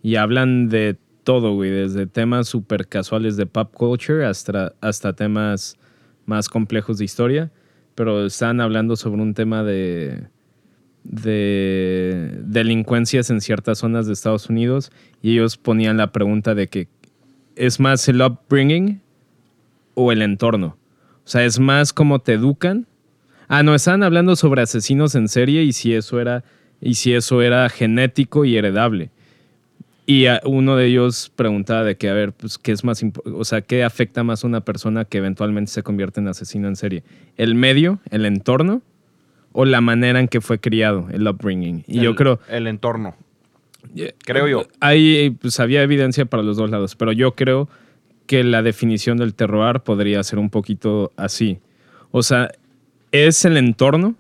Y 0.02 0.16
hablan 0.16 0.68
de 0.68 0.98
todo, 1.24 1.54
güey, 1.54 1.70
desde 1.70 2.06
temas 2.06 2.48
súper 2.48 2.88
casuales 2.88 3.36
de 3.36 3.46
pop 3.46 3.72
culture 3.72 4.24
hasta, 4.26 4.74
hasta 4.80 5.12
temas 5.14 5.76
más 6.24 6.48
complejos 6.48 6.98
de 6.98 7.04
historia. 7.04 7.52
Pero 7.94 8.26
están 8.26 8.60
hablando 8.60 8.96
sobre 8.96 9.22
un 9.22 9.34
tema 9.34 9.62
de, 9.62 10.28
de 11.04 12.40
delincuencias 12.44 13.30
en 13.30 13.40
ciertas 13.40 13.78
zonas 13.78 14.06
de 14.06 14.12
Estados 14.12 14.48
Unidos 14.48 14.90
y 15.22 15.32
ellos 15.32 15.56
ponían 15.56 15.96
la 15.96 16.12
pregunta 16.12 16.54
de 16.54 16.68
que 16.68 16.88
es 17.54 17.80
más 17.80 18.08
el 18.08 18.20
upbringing 18.20 19.00
o 19.94 20.12
el 20.12 20.22
entorno. 20.22 20.76
O 21.24 21.28
sea, 21.28 21.44
es 21.44 21.58
más 21.58 21.92
cómo 21.92 22.20
te 22.20 22.34
educan. 22.34 22.86
Ah, 23.48 23.62
no, 23.62 23.74
estaban 23.74 24.02
hablando 24.02 24.34
sobre 24.36 24.62
asesinos 24.62 25.14
en 25.14 25.28
serie 25.28 25.62
y 25.62 25.72
si 25.72 25.94
eso 25.94 26.20
era, 26.20 26.44
y 26.80 26.94
si 26.94 27.12
eso 27.14 27.42
era 27.42 27.68
genético 27.68 28.44
y 28.44 28.56
heredable. 28.56 29.10
Y 30.08 30.26
a- 30.26 30.40
uno 30.44 30.76
de 30.76 30.86
ellos 30.86 31.32
preguntaba 31.34 31.82
de 31.84 31.96
que, 31.96 32.08
a 32.08 32.12
ver, 32.14 32.32
pues, 32.32 32.58
¿qué 32.58 32.72
es 32.72 32.84
más, 32.84 33.02
o 33.24 33.44
sea, 33.44 33.60
qué 33.60 33.82
afecta 33.84 34.22
más 34.22 34.44
a 34.44 34.46
una 34.46 34.60
persona 34.60 35.04
que 35.04 35.18
eventualmente 35.18 35.70
se 35.72 35.82
convierte 35.82 36.20
en 36.20 36.28
asesino 36.28 36.68
en 36.68 36.76
serie? 36.76 37.02
¿El 37.36 37.54
medio, 37.54 37.98
el 38.10 38.24
entorno 38.24 38.82
o 39.52 39.64
la 39.64 39.80
manera 39.80 40.20
en 40.20 40.28
que 40.28 40.40
fue 40.40 40.58
criado, 40.60 41.08
el 41.12 41.26
upbringing? 41.26 41.82
Y 41.88 42.00
yo 42.00 42.10
El- 42.10 42.16
creo, 42.16 42.40
El 42.48 42.66
entorno. 42.68 43.16
Creo 44.24 44.48
yo. 44.48 44.66
Ahí 44.80 45.30
pues, 45.40 45.58
había 45.60 45.82
evidencia 45.82 46.24
para 46.24 46.42
los 46.42 46.56
dos 46.56 46.70
lados, 46.70 46.96
pero 46.96 47.12
yo 47.12 47.34
creo 47.34 47.68
que 48.26 48.42
la 48.44 48.62
definición 48.62 49.16
del 49.16 49.34
terroir 49.34 49.80
podría 49.80 50.22
ser 50.24 50.38
un 50.40 50.50
poquito 50.50 51.12
así. 51.16 51.58
O 52.10 52.22
sea, 52.22 52.50
es 53.24 53.44
el 53.44 53.56
entorno, 53.56 54.14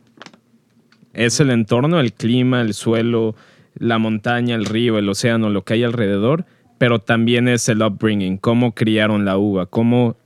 es 1.12 1.40
el 1.40 1.50
entorno, 1.50 2.00
el 2.00 2.12
clima, 2.12 2.60
el 2.60 2.74
suelo, 2.74 3.34
la 3.78 3.98
montaña, 3.98 4.54
el 4.54 4.64
río, 4.64 4.98
el 4.98 5.08
océano, 5.08 5.50
lo 5.50 5.62
que 5.64 5.74
hay 5.74 5.84
alrededor, 5.84 6.44
pero 6.78 6.98
también 6.98 7.48
es 7.48 7.68
el 7.68 7.82
upbringing, 7.82 8.36
cómo 8.38 8.74
criaron 8.74 9.24
la 9.24 9.38
uva, 9.38 9.66
cómo 9.66 10.16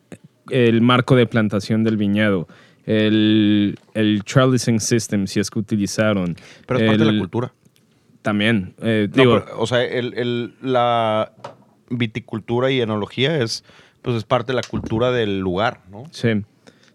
el 0.51 0.81
marco 0.83 1.15
de 1.17 1.27
plantación 1.27 1.85
del 1.85 1.97
viñedo, 1.97 2.49
el, 2.87 3.79
el 3.95 4.25
trellising 4.25 4.81
system, 4.81 5.27
si 5.27 5.39
es 5.39 5.51
que 5.51 5.59
utilizaron. 5.61 6.37
Pero 6.67 6.81
es 6.81 6.87
parte 6.89 7.05
de 7.05 7.13
la 7.13 7.19
cultura. 7.19 7.53
También, 8.23 8.75
eh, 8.83 9.09
No, 9.15 9.23
digo, 9.23 9.45
pero, 9.45 9.61
o 9.61 9.67
sea, 9.67 9.83
el- 9.85 10.55
la 10.61 11.33
viticultura 11.89 12.71
y 12.71 12.81
enología 12.81 13.39
es, 13.43 13.65
pues 14.03 14.17
es 14.17 14.25
parte 14.25 14.53
de 14.53 14.57
la 14.57 14.63
cultura 14.63 15.11
del 15.13 15.39
lugar, 15.41 15.81
¿no? 15.91 16.05
Sí. 16.11 16.29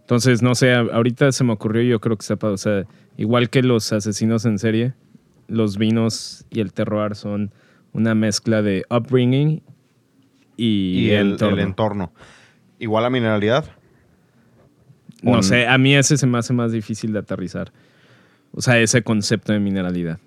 Entonces, 0.05 0.41
no 0.43 0.53
sé, 0.55 0.71
a- 0.73 0.79
ahorita 0.81 1.31
se 1.31 1.43
me 1.43 1.53
ocurrió 1.53 1.81
y 1.81 1.89
yo 1.89 1.99
creo 1.99 2.15
que 2.17 2.25
sepa, 2.25 2.49
o 2.49 2.57
sea, 2.57 2.85
igual 3.17 3.49
que 3.49 3.63
los 3.63 3.91
asesinos 3.91 4.45
en 4.45 4.59
serie, 4.59 4.93
los 5.47 5.77
vinos 5.77 6.45
y 6.51 6.59
el 6.59 6.73
terroir 6.73 7.15
son 7.15 7.51
una 7.93 8.13
mezcla 8.13 8.61
de 8.61 8.85
upbringing 8.89 9.61
y, 10.57 10.99
Y, 11.07 11.09
el, 11.11 11.31
entorno. 11.31 11.55
el 11.57 11.63
entorno. 11.63 12.13
Igual 12.79 13.03
la 13.03 13.09
mineralidad. 13.09 13.65
No 15.21 15.41
sé, 15.41 15.65
a 15.67 15.77
mí 15.77 15.95
ese 15.95 16.17
se 16.17 16.27
me 16.27 16.37
hace 16.37 16.53
más 16.53 16.71
difícil 16.71 17.11
de 17.13 17.19
aterrizar. 17.19 17.71
O 18.51 18.61
sea, 18.61 18.79
ese 18.79 19.01
concepto 19.01 19.53
de 19.53 19.59
mineralidad. 19.59 20.19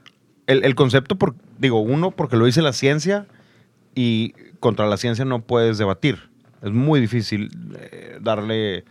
El, 0.47 0.64
el 0.64 0.74
concepto, 0.74 1.16
por, 1.16 1.35
digo, 1.59 1.81
uno, 1.81 2.11
porque 2.11 2.37
lo 2.37 2.47
dice 2.47 2.62
la 2.62 2.72
ciencia 2.72 3.26
y 3.95 4.33
contra 4.61 4.87
la 4.89 4.97
ciencia 4.97 5.24
no 5.24 5.43
puedes 5.43 5.79
debatir. 5.79 6.18
Es 6.62 6.72
muy 6.72 7.01
difícil 7.01 7.51
eh, 7.79 8.18
darle... 8.20 8.85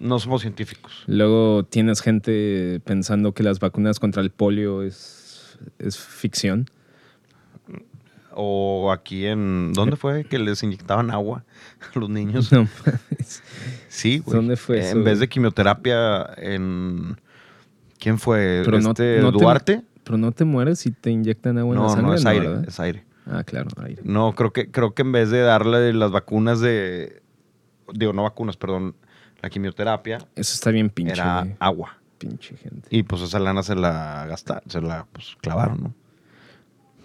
No 0.00 0.18
somos 0.18 0.42
científicos. 0.42 1.04
Luego 1.06 1.64
tienes 1.64 2.00
gente 2.00 2.80
pensando 2.84 3.32
que 3.32 3.42
las 3.42 3.60
vacunas 3.60 3.98
contra 4.00 4.22
el 4.22 4.30
polio 4.30 4.82
es, 4.82 5.58
es 5.78 5.98
ficción. 5.98 6.66
O 8.34 8.90
aquí 8.92 9.26
en... 9.26 9.72
¿Dónde 9.74 9.96
fue 9.96 10.24
que 10.24 10.38
les 10.38 10.62
inyectaban 10.62 11.10
agua 11.10 11.44
a 11.94 11.98
los 11.98 12.08
niños? 12.08 12.50
No 12.52 12.60
mames. 12.86 13.42
Sí, 13.88 14.18
güey. 14.20 14.36
¿Dónde 14.36 14.56
fue 14.56 14.78
En 14.78 14.82
eso, 14.84 14.96
vez 14.98 15.04
güey? 15.04 15.16
de 15.18 15.28
quimioterapia 15.28 16.30
en... 16.38 17.20
¿Quién 17.98 18.18
fue? 18.18 18.62
Pero 18.64 18.80
no- 18.80 18.90
este, 18.90 19.20
no 19.20 19.32
te- 19.32 19.38
¿Duarte? 19.38 19.82
Pero 20.02 20.16
no 20.18 20.32
te 20.32 20.44
mueres 20.44 20.78
si 20.80 20.90
te 20.90 21.10
inyectan 21.10 21.58
agua 21.58 21.76
en 21.76 21.82
la 21.82 21.86
No, 21.88 21.92
sangre. 21.92 22.08
no, 22.08 22.14
es 22.14 22.26
aire, 22.26 22.48
¿verdad? 22.48 22.64
es 22.66 22.80
aire. 22.80 23.04
Ah, 23.26 23.44
claro, 23.44 23.68
aire. 23.84 24.02
No, 24.04 24.34
creo 24.34 24.52
que, 24.52 24.70
creo 24.70 24.94
que 24.94 25.02
en 25.02 25.12
vez 25.12 25.30
de 25.30 25.40
darle 25.42 25.92
las 25.92 26.10
vacunas 26.10 26.60
de... 26.60 27.22
Digo, 27.92 28.12
no 28.14 28.22
vacunas, 28.24 28.56
perdón. 28.56 28.94
La 29.42 29.50
quimioterapia 29.50 30.18
Eso 30.36 30.54
está 30.54 30.70
bien 30.70 30.88
pinche. 30.88 31.12
era 31.12 31.42
güey. 31.42 31.56
agua. 31.58 31.98
Pinche 32.18 32.56
gente. 32.56 32.88
Y 32.90 33.02
pues 33.02 33.22
esa 33.22 33.40
lana 33.40 33.64
se 33.64 33.74
la 33.74 34.24
gastaron, 34.28 34.62
se 34.68 34.80
la 34.80 35.06
pues, 35.12 35.36
clavaron, 35.40 35.82
¿no? 35.82 35.94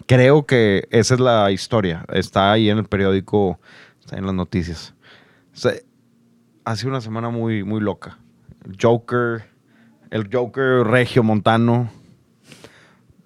Creo 0.06 0.46
que 0.46 0.86
esa 0.90 1.14
es 1.14 1.20
la 1.20 1.50
historia. 1.50 2.06
Está 2.12 2.52
ahí 2.52 2.70
en 2.70 2.78
el 2.78 2.84
periódico, 2.84 3.60
está 4.00 4.16
en 4.16 4.24
las 4.24 4.34
noticias. 4.34 4.94
O 5.52 5.56
sea, 5.56 5.72
ha 6.64 6.76
sido 6.76 6.90
una 6.90 7.00
semana 7.00 7.28
muy, 7.30 7.64
muy 7.64 7.80
loca. 7.80 8.18
El 8.64 8.76
Joker, 8.80 9.44
el 10.10 10.28
Joker 10.32 10.84
regio 10.84 11.22
montano. 11.22 11.90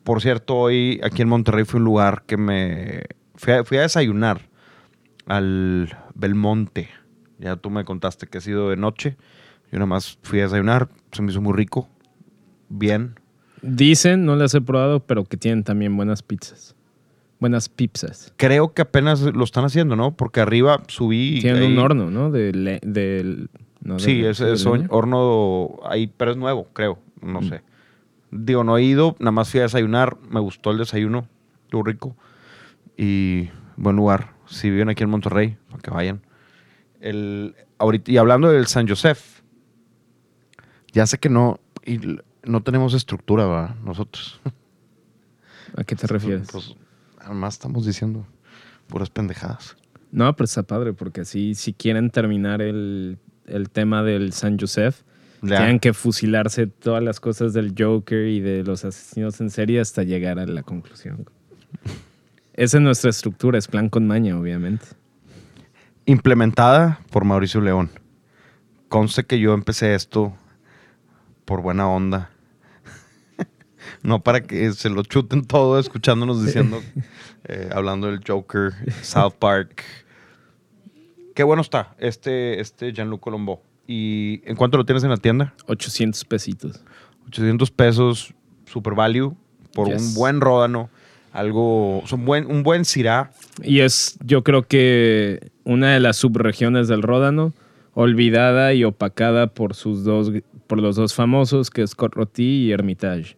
Por 0.02 0.22
cierto, 0.22 0.56
hoy 0.56 1.00
aquí 1.04 1.22
en 1.22 1.28
Monterrey 1.28 1.64
fue 1.64 1.78
un 1.78 1.84
lugar 1.84 2.24
que 2.26 2.36
me... 2.36 3.04
Fui 3.34 3.52
a, 3.52 3.64
fui 3.64 3.78
a 3.78 3.82
desayunar 3.82 4.48
al 5.26 5.96
Belmonte. 6.14 6.88
Ya 7.42 7.56
tú 7.56 7.68
me 7.70 7.84
contaste 7.84 8.26
que 8.26 8.38
ha 8.38 8.40
sido 8.40 8.70
de 8.70 8.76
noche. 8.76 9.16
Yo 9.70 9.78
nada 9.78 9.86
más 9.86 10.18
fui 10.22 10.38
a 10.40 10.44
desayunar, 10.44 10.88
se 11.12 11.22
me 11.22 11.30
hizo 11.30 11.40
muy 11.40 11.54
rico, 11.54 11.88
bien. 12.68 13.18
Dicen, 13.62 14.24
no 14.24 14.36
las 14.36 14.54
he 14.54 14.60
probado, 14.60 15.00
pero 15.00 15.24
que 15.24 15.36
tienen 15.36 15.64
también 15.64 15.96
buenas 15.96 16.22
pizzas. 16.22 16.74
Buenas 17.40 17.68
pizzas. 17.68 18.32
Creo 18.36 18.72
que 18.74 18.82
apenas 18.82 19.20
lo 19.22 19.44
están 19.44 19.64
haciendo, 19.64 19.96
¿no? 19.96 20.14
Porque 20.16 20.40
arriba 20.40 20.82
subí... 20.88 21.40
Tienen 21.40 21.62
ahí- 21.62 21.72
un 21.72 21.78
horno, 21.78 22.10
¿no? 22.10 22.30
De, 22.30 22.52
le- 22.52 22.80
del- 22.82 23.48
no, 23.82 23.94
de- 23.94 24.00
Sí, 24.00 24.24
es, 24.24 24.38
de 24.38 24.52
es 24.52 24.64
horno 24.66 25.80
ahí, 25.84 26.06
pero 26.16 26.30
es 26.30 26.36
nuevo, 26.36 26.68
creo, 26.72 26.98
no 27.20 27.40
Mm. 27.40 27.48
sé. 27.48 27.62
Digo, 28.30 28.62
no 28.64 28.76
he 28.78 28.82
ido, 28.84 29.16
nada 29.18 29.32
más 29.32 29.50
fui 29.50 29.60
a 29.60 29.64
desayunar, 29.64 30.16
me 30.30 30.40
gustó 30.40 30.70
el 30.70 30.78
desayuno, 30.78 31.26
estuvo 31.64 31.82
rico. 31.82 32.16
Y 32.96 33.48
buen 33.76 33.96
lugar, 33.96 34.32
si 34.46 34.70
viven 34.70 34.88
aquí 34.88 35.02
en 35.02 35.10
Monterrey, 35.10 35.56
para 35.68 35.82
que 35.82 35.90
vayan. 35.90 36.20
El, 37.02 37.54
ahorita, 37.78 38.10
y 38.10 38.16
hablando 38.16 38.48
del 38.48 38.66
San 38.68 38.88
Josef, 38.88 39.40
ya 40.92 41.06
sé 41.06 41.18
que 41.18 41.28
no, 41.28 41.58
y 41.84 41.98
no 42.44 42.62
tenemos 42.62 42.94
estructura, 42.94 43.46
¿verdad? 43.46 43.74
Nosotros. 43.84 44.40
¿A 45.76 45.84
qué 45.84 45.96
te 45.96 46.06
refieres? 46.06 46.48
Pues, 46.50 46.74
además 47.18 47.54
estamos 47.54 47.84
diciendo 47.84 48.24
puras 48.86 49.10
pendejadas. 49.10 49.76
No, 50.10 50.34
pero 50.36 50.44
está 50.44 50.62
padre, 50.62 50.92
porque 50.92 51.22
así, 51.22 51.54
si 51.54 51.72
quieren 51.72 52.10
terminar 52.10 52.62
el, 52.62 53.18
el 53.46 53.70
tema 53.70 54.02
del 54.02 54.32
San 54.32 54.58
Josef, 54.58 55.02
Ya. 55.40 55.56
tienen 55.56 55.80
que 55.80 55.92
fusilarse 55.94 56.66
todas 56.68 57.02
las 57.02 57.18
cosas 57.18 57.52
del 57.52 57.74
Joker 57.76 58.28
y 58.28 58.40
de 58.40 58.62
los 58.62 58.84
asesinos 58.84 59.40
en 59.40 59.50
serie 59.50 59.80
hasta 59.80 60.02
llegar 60.04 60.38
a 60.38 60.46
la 60.46 60.62
conclusión. 60.62 61.26
Esa 62.54 62.76
es 62.76 62.82
nuestra 62.82 63.10
estructura, 63.10 63.58
es 63.58 63.66
plan 63.66 63.88
con 63.88 64.06
maña, 64.06 64.38
obviamente. 64.38 64.84
Implementada 66.06 67.00
por 67.10 67.24
Mauricio 67.24 67.60
León. 67.60 67.90
Conste 68.88 69.24
que 69.24 69.38
yo 69.38 69.54
empecé 69.54 69.94
esto 69.94 70.34
por 71.44 71.62
buena 71.62 71.88
onda. 71.88 72.30
no 74.02 74.22
para 74.22 74.42
que 74.42 74.72
se 74.72 74.90
lo 74.90 75.02
chuten 75.02 75.44
todo 75.44 75.78
escuchándonos 75.78 76.44
diciendo, 76.44 76.82
eh, 77.44 77.70
hablando 77.72 78.08
del 78.08 78.20
Joker, 78.26 78.72
South 79.02 79.34
Park. 79.38 79.82
Qué 81.34 81.42
bueno 81.42 81.62
está 81.62 81.94
este, 81.98 82.60
este 82.60 82.92
Jean-Luc 82.92 83.20
Colombo. 83.20 83.62
¿Y 83.86 84.42
en 84.44 84.56
cuánto 84.56 84.76
lo 84.76 84.84
tienes 84.84 85.02
en 85.04 85.10
la 85.10 85.16
tienda? 85.16 85.54
800 85.66 86.24
pesitos. 86.24 86.84
800 87.28 87.70
pesos, 87.70 88.34
super 88.66 88.94
value, 88.94 89.34
por 89.72 89.88
Yes. 89.88 90.02
un 90.02 90.14
buen 90.14 90.40
ródano, 90.40 90.90
algo, 91.32 92.00
un 92.00 92.24
buen, 92.24 92.46
un 92.46 92.62
buen 92.62 92.84
Syrah. 92.84 93.30
Y 93.62 93.80
es, 93.80 94.18
yo 94.22 94.44
creo 94.44 94.62
que 94.66 95.51
una 95.64 95.92
de 95.94 96.00
las 96.00 96.16
subregiones 96.16 96.88
del 96.88 97.02
Ródano, 97.02 97.52
olvidada 97.94 98.74
y 98.74 98.84
opacada 98.84 99.48
por 99.48 99.74
sus 99.74 100.04
dos, 100.04 100.32
por 100.66 100.80
los 100.80 100.96
dos 100.96 101.14
famosos, 101.14 101.70
que 101.70 101.82
es 101.82 101.94
Corrotí 101.94 102.66
y 102.66 102.72
Hermitage. 102.72 103.36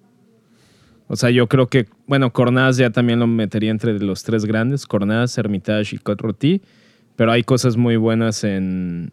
O 1.07 1.17
sea, 1.17 1.31
yo 1.31 1.49
creo 1.49 1.67
que, 1.67 1.87
bueno, 2.07 2.33
Cornaz 2.33 2.77
ya 2.77 2.91
también 2.91 3.19
lo 3.19 3.27
metería 3.27 3.71
entre 3.71 3.99
los 3.99 4.23
tres 4.23 4.45
grandes, 4.45 4.87
Cornaz, 4.87 5.37
Hermitage 5.37 5.97
y 5.97 5.99
Corrotí, 5.99 6.63
pero 7.17 7.31
hay 7.31 7.43
cosas 7.43 7.77
muy 7.77 7.97
buenas 7.97 8.43
en, 8.43 9.13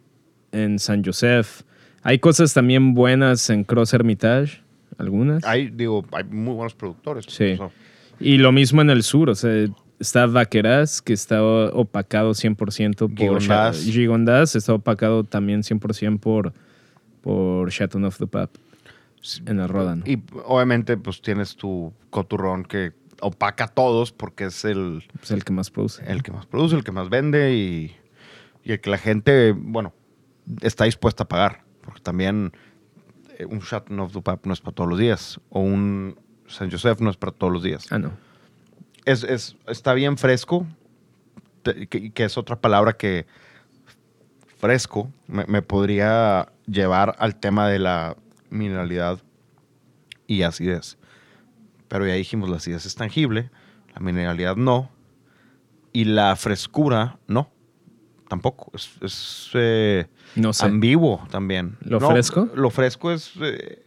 en 0.52 0.78
San 0.78 1.04
Josef. 1.04 1.62
Hay 2.02 2.18
cosas 2.18 2.54
también 2.54 2.94
buenas 2.94 3.48
en 3.50 3.64
Cross 3.64 3.94
Hermitage, 3.94 4.62
algunas. 4.98 5.44
Hay, 5.44 5.68
digo, 5.68 6.04
hay 6.12 6.24
muy 6.24 6.54
buenos 6.54 6.74
productores. 6.74 7.26
Sí. 7.28 7.56
Y 8.18 8.38
lo 8.38 8.52
mismo 8.52 8.82
en 8.82 8.90
el 8.90 9.02
sur, 9.02 9.30
o 9.30 9.34
sea, 9.34 9.66
está 10.02 10.26
Vaqueras, 10.26 11.00
que 11.02 11.12
está 11.14 11.42
opacado 11.42 12.32
100% 12.32 12.96
por 12.96 13.16
Gigondas. 13.16 13.46
Cha- 13.84 13.92
Gigondas, 13.92 14.54
está 14.56 14.74
opacado 14.74 15.24
también 15.24 15.62
100% 15.62 16.20
por, 16.20 16.52
por 17.22 17.70
Chateauneuf 17.70 18.18
de 18.18 18.26
Pape. 18.26 18.58
en 19.46 19.60
el 19.60 19.68
ródano. 19.68 20.02
Y 20.06 20.22
obviamente, 20.44 20.96
pues 20.96 21.22
tienes 21.22 21.56
tu 21.56 21.92
coturrón 22.10 22.64
que 22.64 22.92
opaca 23.20 23.64
a 23.64 23.68
todos 23.68 24.10
porque 24.12 24.44
es 24.46 24.64
el, 24.64 25.04
Es 25.22 25.30
el 25.30 25.44
que 25.44 25.52
más 25.52 25.70
produce. 25.70 26.02
el 26.06 26.22
que 26.22 26.32
más 26.32 26.44
produce, 26.46 26.74
el 26.76 26.82
que 26.84 26.90
más 26.92 27.08
vende 27.08 27.54
y, 27.54 27.96
y 28.64 28.72
el 28.72 28.80
que 28.80 28.90
la 28.90 28.98
gente, 28.98 29.52
bueno, 29.56 29.92
está 30.60 30.84
dispuesta 30.84 31.22
a 31.24 31.28
pagar. 31.28 31.62
Porque 31.82 32.00
también 32.00 32.52
eh, 33.38 33.44
un 33.46 33.60
Chateauneuf 33.60 34.12
du 34.12 34.22
Pape 34.22 34.48
no 34.48 34.52
es 34.52 34.60
para 34.60 34.74
todos 34.74 34.90
los 34.90 34.98
días. 34.98 35.40
O 35.50 35.60
un 35.60 36.16
Saint 36.48 36.72
Joseph 36.72 37.00
no 37.00 37.10
es 37.10 37.16
para 37.16 37.32
todos 37.32 37.52
los 37.52 37.62
días. 37.62 37.86
Ah, 37.90 37.98
no. 37.98 38.10
Es, 39.04 39.24
es- 39.24 39.56
está 39.66 39.94
bien 39.94 40.16
fresco, 40.18 40.66
que, 41.64 42.12
que 42.12 42.24
es 42.24 42.36
otra 42.38 42.60
palabra 42.60 42.92
que 42.94 43.26
fresco 44.58 45.10
me, 45.26 45.44
me 45.46 45.62
podría 45.62 46.52
llevar 46.66 47.16
al 47.18 47.36
tema 47.36 47.68
de 47.68 47.78
la 47.78 48.16
mineralidad 48.50 49.18
y 50.26 50.42
acidez. 50.42 50.98
Pero 51.88 52.06
ya 52.06 52.14
dijimos, 52.14 52.48
la 52.48 52.56
acidez 52.56 52.86
es 52.86 52.94
tangible, 52.94 53.50
la 53.94 54.00
mineralidad 54.00 54.56
no, 54.56 54.90
y 55.92 56.04
la 56.04 56.34
frescura 56.36 57.18
no, 57.26 57.50
tampoco. 58.28 58.70
Es, 58.74 58.90
es, 59.02 59.50
eh, 59.54 60.06
No 60.36 60.52
sé. 60.52 60.64
ambiguo 60.66 61.26
también. 61.30 61.76
¿Lo 61.80 62.00
No, 62.00 62.10
fresco? 62.10 62.48
Lo 62.54 62.70
fresco 62.70 63.10
es 63.12 63.32
eh, 63.42 63.84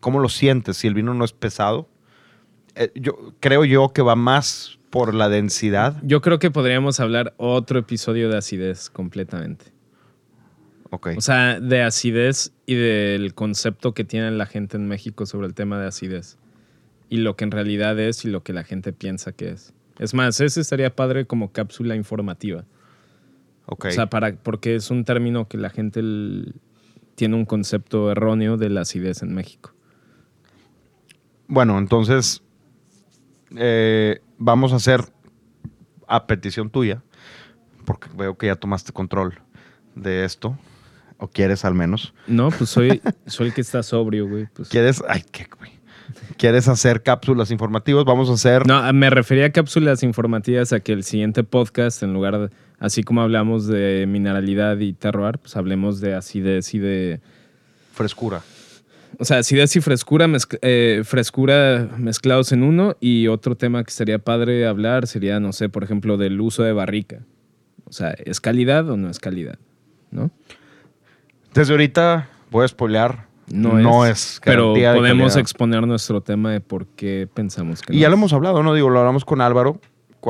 cómo 0.00 0.20
lo 0.20 0.28
sientes, 0.28 0.78
si 0.78 0.86
el 0.86 0.94
vino 0.94 1.12
no 1.12 1.24
es 1.24 1.32
pesado. 1.32 1.88
Eh, 2.76 2.92
yo 2.94 3.32
creo 3.40 3.64
yo 3.64 3.88
que 3.92 4.02
va 4.02 4.16
más 4.16 4.78
por 4.90 5.14
la 5.14 5.28
densidad. 5.28 6.00
Yo 6.02 6.20
creo 6.20 6.38
que 6.38 6.50
podríamos 6.50 7.00
hablar 7.00 7.34
otro 7.38 7.78
episodio 7.78 8.28
de 8.30 8.38
acidez 8.38 8.90
completamente. 8.90 9.66
Ok. 10.90 11.08
O 11.16 11.20
sea, 11.20 11.58
de 11.58 11.82
acidez 11.82 12.52
y 12.66 12.74
del 12.74 13.34
concepto 13.34 13.92
que 13.92 14.04
tiene 14.04 14.30
la 14.30 14.46
gente 14.46 14.76
en 14.76 14.86
México 14.86 15.26
sobre 15.26 15.46
el 15.48 15.54
tema 15.54 15.78
de 15.80 15.88
acidez. 15.88 16.38
Y 17.08 17.18
lo 17.18 17.36
que 17.36 17.44
en 17.44 17.50
realidad 17.50 17.98
es 17.98 18.24
y 18.24 18.28
lo 18.28 18.42
que 18.42 18.52
la 18.52 18.64
gente 18.64 18.92
piensa 18.92 19.32
que 19.32 19.50
es. 19.50 19.74
Es 19.98 20.14
más, 20.14 20.40
ese 20.40 20.60
estaría 20.60 20.94
padre 20.94 21.26
como 21.26 21.52
cápsula 21.52 21.96
informativa. 21.96 22.64
ok. 23.66 23.86
O 23.86 23.90
sea, 23.90 24.06
para, 24.06 24.36
porque 24.36 24.74
es 24.74 24.90
un 24.90 25.04
término 25.04 25.48
que 25.48 25.56
la 25.56 25.70
gente 25.70 26.02
tiene 27.14 27.36
un 27.36 27.46
concepto 27.46 28.10
erróneo 28.10 28.56
de 28.56 28.70
la 28.70 28.82
acidez 28.82 29.22
en 29.22 29.34
México. 29.34 29.72
Bueno, 31.48 31.78
entonces 31.78 32.42
eh, 33.56 34.20
vamos 34.38 34.72
a 34.72 34.76
hacer 34.76 35.02
a 36.08 36.26
petición 36.26 36.70
tuya, 36.70 37.02
porque 37.84 38.08
veo 38.16 38.36
que 38.36 38.46
ya 38.46 38.56
tomaste 38.56 38.92
control 38.92 39.34
de 39.94 40.24
esto, 40.24 40.58
o 41.18 41.28
quieres 41.28 41.64
al 41.64 41.74
menos. 41.74 42.14
No, 42.26 42.50
pues 42.50 42.70
soy, 42.70 43.00
soy 43.26 43.48
el 43.48 43.54
que 43.54 43.60
está 43.60 43.82
sobrio, 43.82 44.28
güey. 44.28 44.46
pues. 44.52 44.68
¿Quieres? 44.68 45.02
Ay, 45.08 45.24
qué 45.30 45.48
güey. 45.58 45.72
¿Quieres 46.36 46.68
hacer 46.68 47.02
cápsulas 47.02 47.50
informativas? 47.50 48.04
Vamos 48.04 48.30
a 48.30 48.34
hacer. 48.34 48.66
No, 48.66 48.92
me 48.92 49.10
refería 49.10 49.46
a 49.46 49.50
cápsulas 49.50 50.02
informativas 50.02 50.72
a 50.72 50.80
que 50.80 50.92
el 50.92 51.02
siguiente 51.02 51.42
podcast, 51.42 52.02
en 52.02 52.12
lugar 52.12 52.38
de, 52.38 52.50
así 52.78 53.02
como 53.02 53.22
hablamos 53.22 53.66
de 53.66 54.04
mineralidad 54.06 54.78
y 54.78 54.92
terroir, 54.92 55.38
pues 55.38 55.56
hablemos 55.56 56.00
de 56.00 56.14
acidez 56.14 56.74
y 56.74 56.78
de, 56.78 57.20
Frescura. 57.96 58.42
O 59.18 59.24
sea, 59.24 59.38
acidez 59.38 59.74
y 59.76 59.80
frescura, 59.80 60.28
eh, 60.62 61.02
frescura 61.04 61.88
mezclados 61.96 62.52
en 62.52 62.62
uno 62.62 62.96
y 63.00 63.28
otro 63.28 63.56
tema 63.56 63.82
que 63.82 63.90
estaría 63.90 64.18
padre 64.18 64.66
hablar 64.66 65.06
sería, 65.06 65.40
no 65.40 65.52
sé, 65.52 65.68
por 65.68 65.84
ejemplo, 65.84 66.16
del 66.16 66.40
uso 66.40 66.62
de 66.62 66.72
barrica. 66.72 67.20
O 67.84 67.92
sea, 67.92 68.10
¿es 68.10 68.40
calidad 68.40 68.88
o 68.90 68.96
no 68.96 69.10
es 69.10 69.18
calidad? 69.18 69.58
¿No? 70.10 70.30
Desde 71.54 71.72
ahorita 71.72 72.28
voy 72.50 72.64
a 72.64 72.68
spoilear. 72.68 73.26
No, 73.48 74.04
es. 74.04 74.34
es. 74.34 74.40
pero 74.44 74.72
podemos 74.72 75.04
calidad. 75.04 75.38
exponer 75.38 75.86
nuestro 75.86 76.20
tema 76.20 76.50
de 76.50 76.60
por 76.60 76.86
qué 76.86 77.28
pensamos 77.32 77.80
que 77.80 77.92
Y 77.92 77.96
no 77.96 78.02
ya 78.02 78.08
lo 78.08 78.14
hemos 78.14 78.32
hablado, 78.32 78.62
¿no? 78.62 78.74
Digo, 78.74 78.90
lo 78.90 78.98
hablamos 78.98 79.24
con 79.24 79.40
Álvaro 79.40 79.80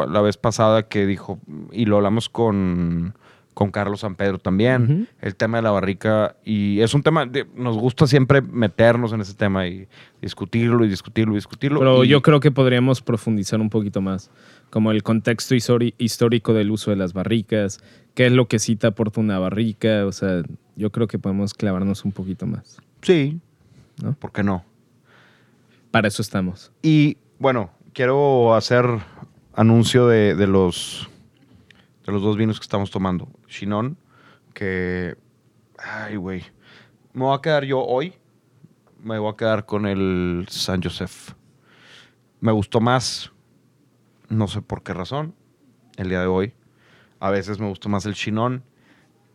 la 0.05 0.21
vez 0.21 0.37
pasada 0.37 0.89
que 0.89 1.07
dijo, 1.07 1.39
y 1.73 1.87
lo 1.87 1.97
hablamos 1.97 2.29
con, 2.29 3.15
con 3.57 3.71
Carlos 3.71 4.01
San 4.01 4.17
Pedro 4.17 4.39
también, 4.39 5.09
el 5.23 5.35
tema 5.35 5.57
de 5.57 5.63
la 5.63 5.71
barrica. 5.71 6.37
Y 6.45 6.81
es 6.81 6.93
un 6.93 7.03
tema, 7.03 7.25
de- 7.25 7.47
nos 7.57 7.79
gusta 7.79 8.07
siempre 8.07 8.43
meternos 8.43 9.15
en 9.15 9.23
ese 9.23 9.33
tema 9.33 9.67
y 9.67 9.89
discutirlo 10.21 10.85
y 10.85 10.89
discutirlo 10.89 11.33
y 11.33 11.37
discutirlo. 11.37 11.79
Pero 11.81 12.05
y- 12.05 12.09
yo 12.09 12.21
creo 12.21 12.39
que 12.39 12.51
podríamos 12.51 13.01
profundizar 13.01 13.59
un 13.59 13.71
poquito 13.71 14.03
más, 14.03 14.31
como 14.69 14.91
el 14.91 15.03
contexto 15.03 15.55
histórico 15.55 16.53
del 16.53 16.71
uso 16.71 16.91
de 16.91 16.99
las 16.99 17.15
barricas, 17.15 17.81
qué 18.13 18.27
es 18.27 18.33
lo 18.33 18.47
que 18.47 18.59
sí 18.59 18.77
te 18.77 18.89
aporta 18.89 19.23
una 19.23 19.39
barrica, 19.39 20.05
o 20.05 20.13
sea, 20.13 20.43
yo 20.77 20.93
creo 20.93 21.07
que 21.07 21.19
podemos 21.19 21.55
clavarnos 21.55 22.05
un 22.05 22.13
poquito 22.13 22.47
más. 22.47 22.77
Sí, 23.01 23.41
¿No? 24.03 24.13
¿por 24.13 24.33
qué 24.33 24.43
no? 24.43 24.67
Para 25.91 26.09
eso 26.09 26.21
estamos. 26.21 26.73
Y 26.83 27.17
bueno, 27.39 27.71
quiero 27.95 28.55
hacer 28.55 28.85
anuncio 29.55 30.07
de, 30.09 30.35
de 30.35 30.47
los 30.47 31.09
de 32.05 32.13
los 32.13 32.23
dos 32.23 32.37
vinos 32.37 32.61
que 32.61 32.63
estamos 32.63 32.93
tomando. 32.93 33.27
Chinon, 33.61 33.97
que. 34.55 35.17
Ay, 35.79 36.17
güey. 36.17 36.43
Me 37.15 37.25
voy 37.25 37.37
a 37.37 37.41
quedar 37.41 37.65
yo 37.65 37.81
hoy. 37.83 38.15
Me 39.03 39.19
voy 39.19 39.33
a 39.33 39.37
quedar 39.37 39.65
con 39.67 39.87
el 39.87 40.47
San 40.51 40.83
Josef. 40.83 41.33
Me 42.41 42.53
gustó 42.53 42.81
más. 42.81 43.33
No 44.29 44.47
sé 44.49 44.61
por 44.63 44.83
qué 44.83 44.93
razón. 44.93 45.35
El 45.97 46.09
día 46.11 46.21
de 46.21 46.27
hoy. 46.27 46.53
A 47.21 47.31
veces 47.31 47.59
me 47.59 47.69
gustó 47.69 47.89
más 47.89 48.05
el 48.05 48.15
Chinon. 48.15 48.63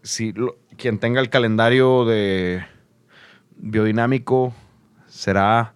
Si 0.04 0.34
lo- 0.34 0.58
quien 0.78 1.00
tenga 1.00 1.20
el 1.22 1.30
calendario 1.30 2.06
de 2.06 2.64
biodinámico 3.58 4.54
será 5.08 5.74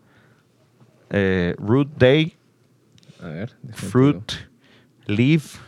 eh, 1.10 1.56
Root 1.58 1.90
Day, 1.98 2.36
A 3.22 3.28
ver. 3.28 3.56
Fruit, 3.74 4.32
Leaf. 5.06 5.60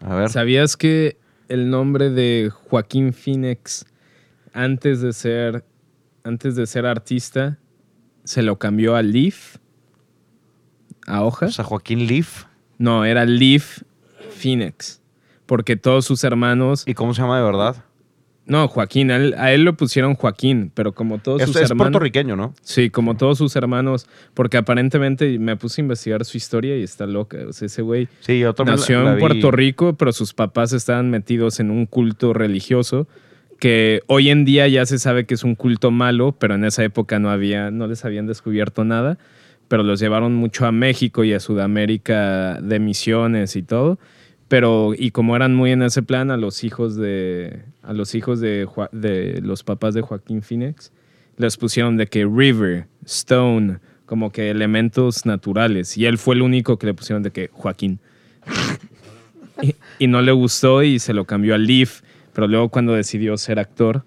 A 0.00 0.14
ver. 0.14 0.28
¿Sabías 0.30 0.76
que 0.76 1.18
el 1.48 1.70
nombre 1.70 2.10
de 2.10 2.50
Joaquín 2.52 3.12
Phoenix 3.12 3.86
antes 4.52 5.00
de 5.00 5.12
ser 5.12 5.64
antes 6.24 6.56
de 6.56 6.66
ser 6.66 6.86
artista 6.86 7.58
se 8.24 8.42
lo 8.42 8.58
cambió 8.58 8.96
a 8.96 9.02
Leaf? 9.02 9.56
¿A 11.06 11.22
O 11.22 11.26
hoja? 11.26 11.48
sea, 11.50 11.64
Joaquín 11.64 12.06
Leaf. 12.06 12.44
No, 12.78 13.04
era 13.04 13.24
Leaf 13.26 13.82
Phoenix. 14.30 15.02
Porque 15.46 15.76
todos 15.76 16.06
sus 16.06 16.24
hermanos. 16.24 16.84
¿Y 16.86 16.94
cómo 16.94 17.12
se 17.12 17.20
llama 17.20 17.36
de 17.36 17.44
verdad? 17.44 17.83
No, 18.46 18.68
Joaquín, 18.68 19.10
a 19.10 19.16
él, 19.16 19.34
a 19.38 19.52
él 19.54 19.62
lo 19.64 19.74
pusieron 19.74 20.14
Joaquín, 20.14 20.70
pero 20.74 20.92
como 20.92 21.16
todos 21.18 21.40
Es, 21.40 21.46
sus 21.48 21.56
es 21.56 21.62
hermanos. 21.70 21.92
puertorriqueño, 21.92 22.36
¿no? 22.36 22.54
Sí, 22.62 22.90
como 22.90 23.16
todos 23.16 23.38
sus 23.38 23.56
hermanos, 23.56 24.06
porque 24.34 24.58
aparentemente 24.58 25.38
me 25.38 25.56
puse 25.56 25.80
a 25.80 25.84
investigar 25.84 26.24
su 26.26 26.36
historia 26.36 26.76
y 26.76 26.82
está 26.82 27.06
loca. 27.06 27.38
O 27.48 27.52
sea, 27.54 27.66
ese 27.66 27.80
güey 27.80 28.06
Sí, 28.20 28.38
yo 28.40 28.54
la- 28.58 28.64
nació 28.64 29.02
la 29.02 29.14
en. 29.14 29.18
Puerto 29.18 29.50
Rico, 29.50 29.94
pero 29.94 30.12
sus 30.12 30.34
papás 30.34 30.74
estaban 30.74 31.10
metidos 31.10 31.58
en 31.58 31.70
un 31.70 31.86
culto 31.86 32.34
religioso 32.34 33.08
que 33.60 34.02
hoy 34.08 34.28
en 34.28 34.44
día 34.44 34.68
ya 34.68 34.84
se 34.84 34.98
sabe 34.98 35.24
que 35.24 35.34
es 35.34 35.44
un 35.44 35.54
culto 35.54 35.90
malo, 35.90 36.36
pero 36.38 36.54
en 36.54 36.64
esa 36.66 36.84
época 36.84 37.18
no 37.18 37.30
había, 37.30 37.70
no 37.70 37.86
les 37.86 38.04
habían 38.04 38.26
descubierto 38.26 38.84
nada, 38.84 39.16
pero 39.68 39.82
los 39.84 40.00
llevaron 40.00 40.34
mucho 40.34 40.66
a 40.66 40.72
México 40.72 41.24
y 41.24 41.32
a 41.32 41.40
Sudamérica 41.40 42.60
de 42.60 42.78
misiones 42.78 43.56
y 43.56 43.62
todo. 43.62 43.98
Pero, 44.48 44.92
y 44.96 45.10
como 45.12 45.34
eran 45.34 45.54
muy 45.54 45.70
en 45.72 45.82
ese 45.82 46.02
plan, 46.02 46.30
a 46.30 46.36
los 46.36 46.62
hijos 46.64 46.96
de, 46.96 47.62
a 47.84 47.92
los 47.92 48.14
hijos 48.14 48.40
de, 48.40 48.66
de 48.92 49.40
los 49.42 49.62
papás 49.62 49.94
de 49.94 50.00
Joaquín 50.00 50.42
Phoenix, 50.42 50.92
les 51.36 51.56
pusieron 51.56 51.96
de 51.96 52.06
que 52.06 52.24
River, 52.24 52.86
Stone, 53.04 53.78
como 54.06 54.30
que 54.32 54.50
elementos 54.50 55.26
naturales. 55.26 55.96
Y 55.96 56.06
él 56.06 56.18
fue 56.18 56.34
el 56.34 56.42
único 56.42 56.78
que 56.78 56.86
le 56.86 56.94
pusieron 56.94 57.22
de 57.22 57.30
que 57.30 57.48
Joaquín. 57.52 57.98
y, 59.62 59.74
y 59.98 60.06
no 60.06 60.22
le 60.22 60.32
gustó 60.32 60.82
y 60.82 60.98
se 60.98 61.12
lo 61.12 61.24
cambió 61.24 61.54
a 61.54 61.58
Leaf. 61.58 62.02
Pero 62.32 62.48
luego 62.48 62.68
cuando 62.68 62.92
decidió 62.94 63.36
ser 63.36 63.58
actor, 63.58 64.04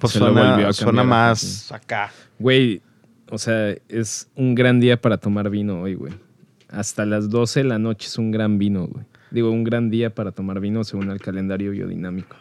Pues 0.00 0.12
se 0.14 0.18
lo 0.18 0.32
volvió 0.32 0.68
a 0.68 0.72
suena 0.72 1.04
más 1.04 1.70
acá. 1.70 2.12
güey, 2.38 2.82
o 3.30 3.38
sea, 3.38 3.74
es 3.88 4.28
un 4.34 4.54
gran 4.54 4.80
día 4.80 5.00
para 5.00 5.16
tomar 5.18 5.48
vino 5.48 5.82
hoy, 5.82 5.94
güey. 5.94 6.12
Hasta 6.68 7.06
las 7.06 7.30
12 7.30 7.60
de 7.60 7.64
la 7.64 7.78
noche 7.78 8.08
es 8.08 8.18
un 8.18 8.30
gran 8.30 8.58
vino, 8.58 8.86
güey. 8.86 9.04
Digo, 9.30 9.50
un 9.50 9.64
gran 9.64 9.88
día 9.88 10.14
para 10.14 10.32
tomar 10.32 10.60
vino 10.60 10.84
según 10.84 11.10
el 11.10 11.20
calendario 11.20 11.70
biodinámico. 11.70 12.36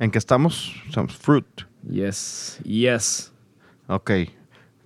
¿En 0.00 0.10
qué 0.10 0.18
estamos? 0.18 0.74
Estamos 0.86 1.16
fruit. 1.16 1.46
Yes, 1.88 2.60
yes. 2.64 3.32
Ok. 3.88 4.12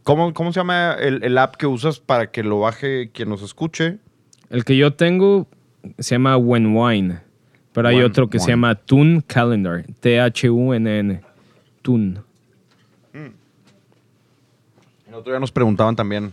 ¿Cómo, 0.04 0.32
cómo 0.32 0.52
se 0.52 0.60
llama 0.60 0.94
el, 0.94 1.22
el 1.22 1.36
app 1.38 1.56
que 1.56 1.66
usas 1.66 2.00
para 2.00 2.30
que 2.30 2.42
lo 2.42 2.60
baje 2.60 3.10
quien 3.12 3.28
nos 3.28 3.42
escuche? 3.42 3.98
El 4.48 4.64
que 4.64 4.76
yo 4.76 4.94
tengo 4.94 5.46
se 5.98 6.14
llama 6.14 6.36
When 6.36 6.76
Wine, 6.76 7.20
pero 7.72 7.88
hay 7.88 7.96
When 7.96 8.06
otro 8.06 8.30
que 8.30 8.38
se 8.38 8.50
llama 8.50 8.74
Tun 8.74 9.20
Calendar, 9.26 9.84
T-H-U-N-N. 10.00 11.22
Tun. 11.82 12.24
El 15.06 15.14
otro 15.14 15.32
día 15.32 15.40
nos 15.40 15.52
preguntaban 15.52 15.94
también, 15.94 16.32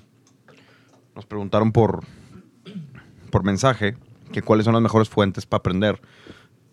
nos 1.14 1.26
preguntaron 1.26 1.74
por, 1.74 2.06
por 3.30 3.44
mensaje, 3.44 3.98
que 4.32 4.42
cuáles 4.42 4.64
son 4.64 4.74
las 4.74 4.82
mejores 4.82 5.10
fuentes 5.10 5.46
para 5.46 5.60
aprender. 5.60 6.00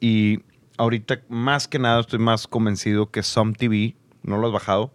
Y 0.01 0.41
ahorita, 0.79 1.21
más 1.29 1.69
que 1.69 1.79
nada, 1.79 2.01
estoy 2.01 2.19
más 2.19 2.47
convencido 2.47 3.11
que 3.11 3.23
Some 3.23 3.55
TV, 3.55 3.97
no 4.23 4.37
lo 4.39 4.47
has 4.49 4.53
bajado, 4.53 4.93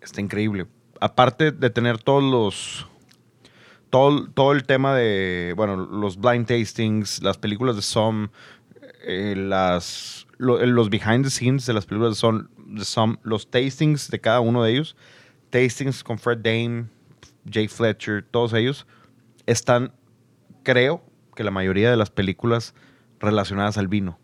está 0.00 0.20
increíble. 0.20 0.66
Aparte 1.00 1.52
de 1.52 1.70
tener 1.70 1.98
todos 1.98 2.22
los. 2.22 2.86
Todo, 3.90 4.28
todo 4.30 4.52
el 4.52 4.64
tema 4.64 4.94
de. 4.94 5.54
Bueno, 5.56 5.76
los 5.76 6.16
blind 6.18 6.46
tastings, 6.46 7.22
las 7.22 7.38
películas 7.38 7.76
de 7.76 7.82
Som, 7.82 8.28
eh, 9.04 9.34
las, 9.36 10.26
lo- 10.38 10.64
los 10.64 10.90
behind 10.90 11.24
the 11.24 11.30
scenes 11.30 11.66
de 11.66 11.72
las 11.72 11.86
películas 11.86 12.14
de 12.14 12.20
Som, 12.20 12.48
de 12.66 12.84
Som, 12.84 13.16
los 13.22 13.50
tastings 13.50 14.10
de 14.10 14.20
cada 14.20 14.40
uno 14.40 14.62
de 14.62 14.72
ellos. 14.72 14.96
Tastings 15.50 16.04
con 16.04 16.18
Fred 16.18 16.38
Dame, 16.38 16.86
Jay 17.50 17.66
Fletcher, 17.66 18.22
todos 18.30 18.52
ellos 18.52 18.86
están, 19.46 19.92
creo 20.62 21.02
que 21.34 21.42
la 21.42 21.50
mayoría 21.50 21.90
de 21.90 21.96
las 21.96 22.10
películas 22.10 22.72
relacionadas 23.20 23.78
al 23.78 23.88
vino. 23.88 24.18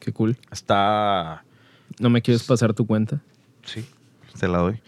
Qué 0.00 0.12
cool. 0.12 0.36
Está. 0.50 1.44
¿No 1.98 2.10
me 2.10 2.22
quieres 2.22 2.44
pasar 2.44 2.74
tu 2.74 2.86
cuenta? 2.86 3.20
Sí, 3.64 3.84
te 4.38 4.48
la 4.48 4.58
doy. 4.58 4.80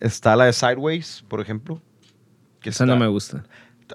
Está 0.00 0.36
la 0.36 0.44
de 0.46 0.52
Sideways, 0.52 1.24
por 1.28 1.40
ejemplo. 1.40 1.80
Que 2.60 2.70
Esa 2.70 2.84
no 2.86 2.96
me 2.96 3.06
gusta. 3.06 3.44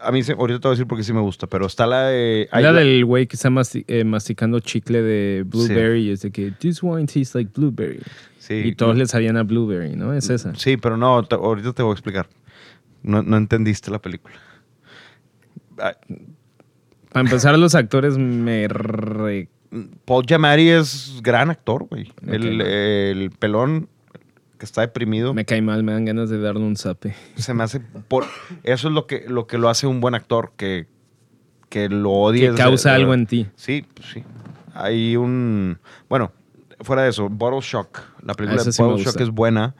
A 0.01 0.09
mí, 0.13 0.24
sí- 0.24 0.32
ahorita 0.32 0.59
te 0.61 0.67
voy 0.69 0.72
a 0.72 0.76
decir 0.78 0.88
porque 0.88 1.03
sí 1.03 1.11
me 1.11 1.19
gusta, 1.19 1.47
pero 1.47 1.65
está 1.65 1.86
la 1.86 2.07
de. 2.07 2.47
la 2.53 2.61
la- 2.61 2.80
del 2.80 3.03
güey 3.03 3.28
que 3.28 3.36
está 3.36 3.49
eh, 3.88 4.03
masticando 4.05 4.59
chicle 4.61 5.01
de 5.01 5.43
blueberry 5.45 6.03
y 6.07 6.11
es 6.11 6.22
de 6.22 6.32
que 6.32 6.51
this 6.51 6.82
wine 6.82 7.05
tastes 7.07 7.36
like 7.36 7.51
blueberry. 7.53 7.99
Sí, 8.39 8.53
y 8.53 8.76
todos 8.76 8.95
le 8.97 9.05
sabían 9.05 9.36
a 9.36 9.43
blueberry, 9.43 9.97
¿no? 9.97 10.13
Es 10.13 10.30
esa. 10.30 10.55
Sí, 10.55 10.78
pero 10.78 10.95
no, 10.95 11.07
ahorita 11.30 11.74
te 11.74 11.84
voy 11.84 11.91
a 11.91 11.93
explicar. 11.93 12.30
No, 13.03 13.22
no 13.22 13.36
entendiste 13.36 13.91
la 13.91 13.99
película. 13.99 14.36
Ah, 17.12 17.14
Para 17.16 17.26
empezar, 17.28 17.57
los 17.59 17.76
actores 17.76 18.18
me 18.18 18.68
re- 18.70 19.49
Paul 20.05 20.26
Giamatti 20.26 20.70
es 20.70 21.20
gran 21.22 21.49
actor, 21.49 21.86
güey. 21.89 22.12
El, 22.28 23.32
pelón 23.39 23.88
que 24.57 24.66
está 24.66 24.82
deprimido. 24.82 25.34
me 25.34 25.43
cae 25.45 25.62
mal, 25.62 25.84
me 25.84 25.91
dan 25.93 26.05
ganas 26.05 26.30
de 26.30 26.39
darle 26.39 26.62
un 26.64 26.76
zape. 26.76 27.16
se 27.36 27.53
me 27.53 27.64
hace 27.64 27.80
por 27.80 28.26
eso 28.64 28.88
es 28.89 28.93
lo 28.93 29.07
que 29.07 29.26
lo 29.28 29.47
que 29.47 29.57
lo 29.57 29.70
hace 29.70 29.88
un 29.88 29.99
buen 30.01 30.14
actor 30.14 30.51
que 30.55 30.88
que 31.70 31.89
lo 31.89 32.03
Que 32.03 32.07
odies 32.09 32.51
de- 32.51 32.57
causa 32.57 32.89
de- 32.89 32.95
algo 32.95 33.14
en 33.14 33.26
ti. 33.26 33.47
sí 33.55 33.86
pues 33.93 34.09
sí 34.12 34.24
hay 34.76 35.16
un 35.16 35.80
bueno 36.09 36.32
fuera 36.82 37.01
de 37.03 37.09
eso 37.09 37.28
Bottle 37.30 37.62
Shock 37.62 38.01
la 38.24 38.34
película 38.36 38.62
esa 38.62 38.70
de 38.70 38.74
sí 38.74 38.84
Bottle. 38.84 39.03
Shock 39.03 39.20
es 39.22 39.30
buena 39.32 39.74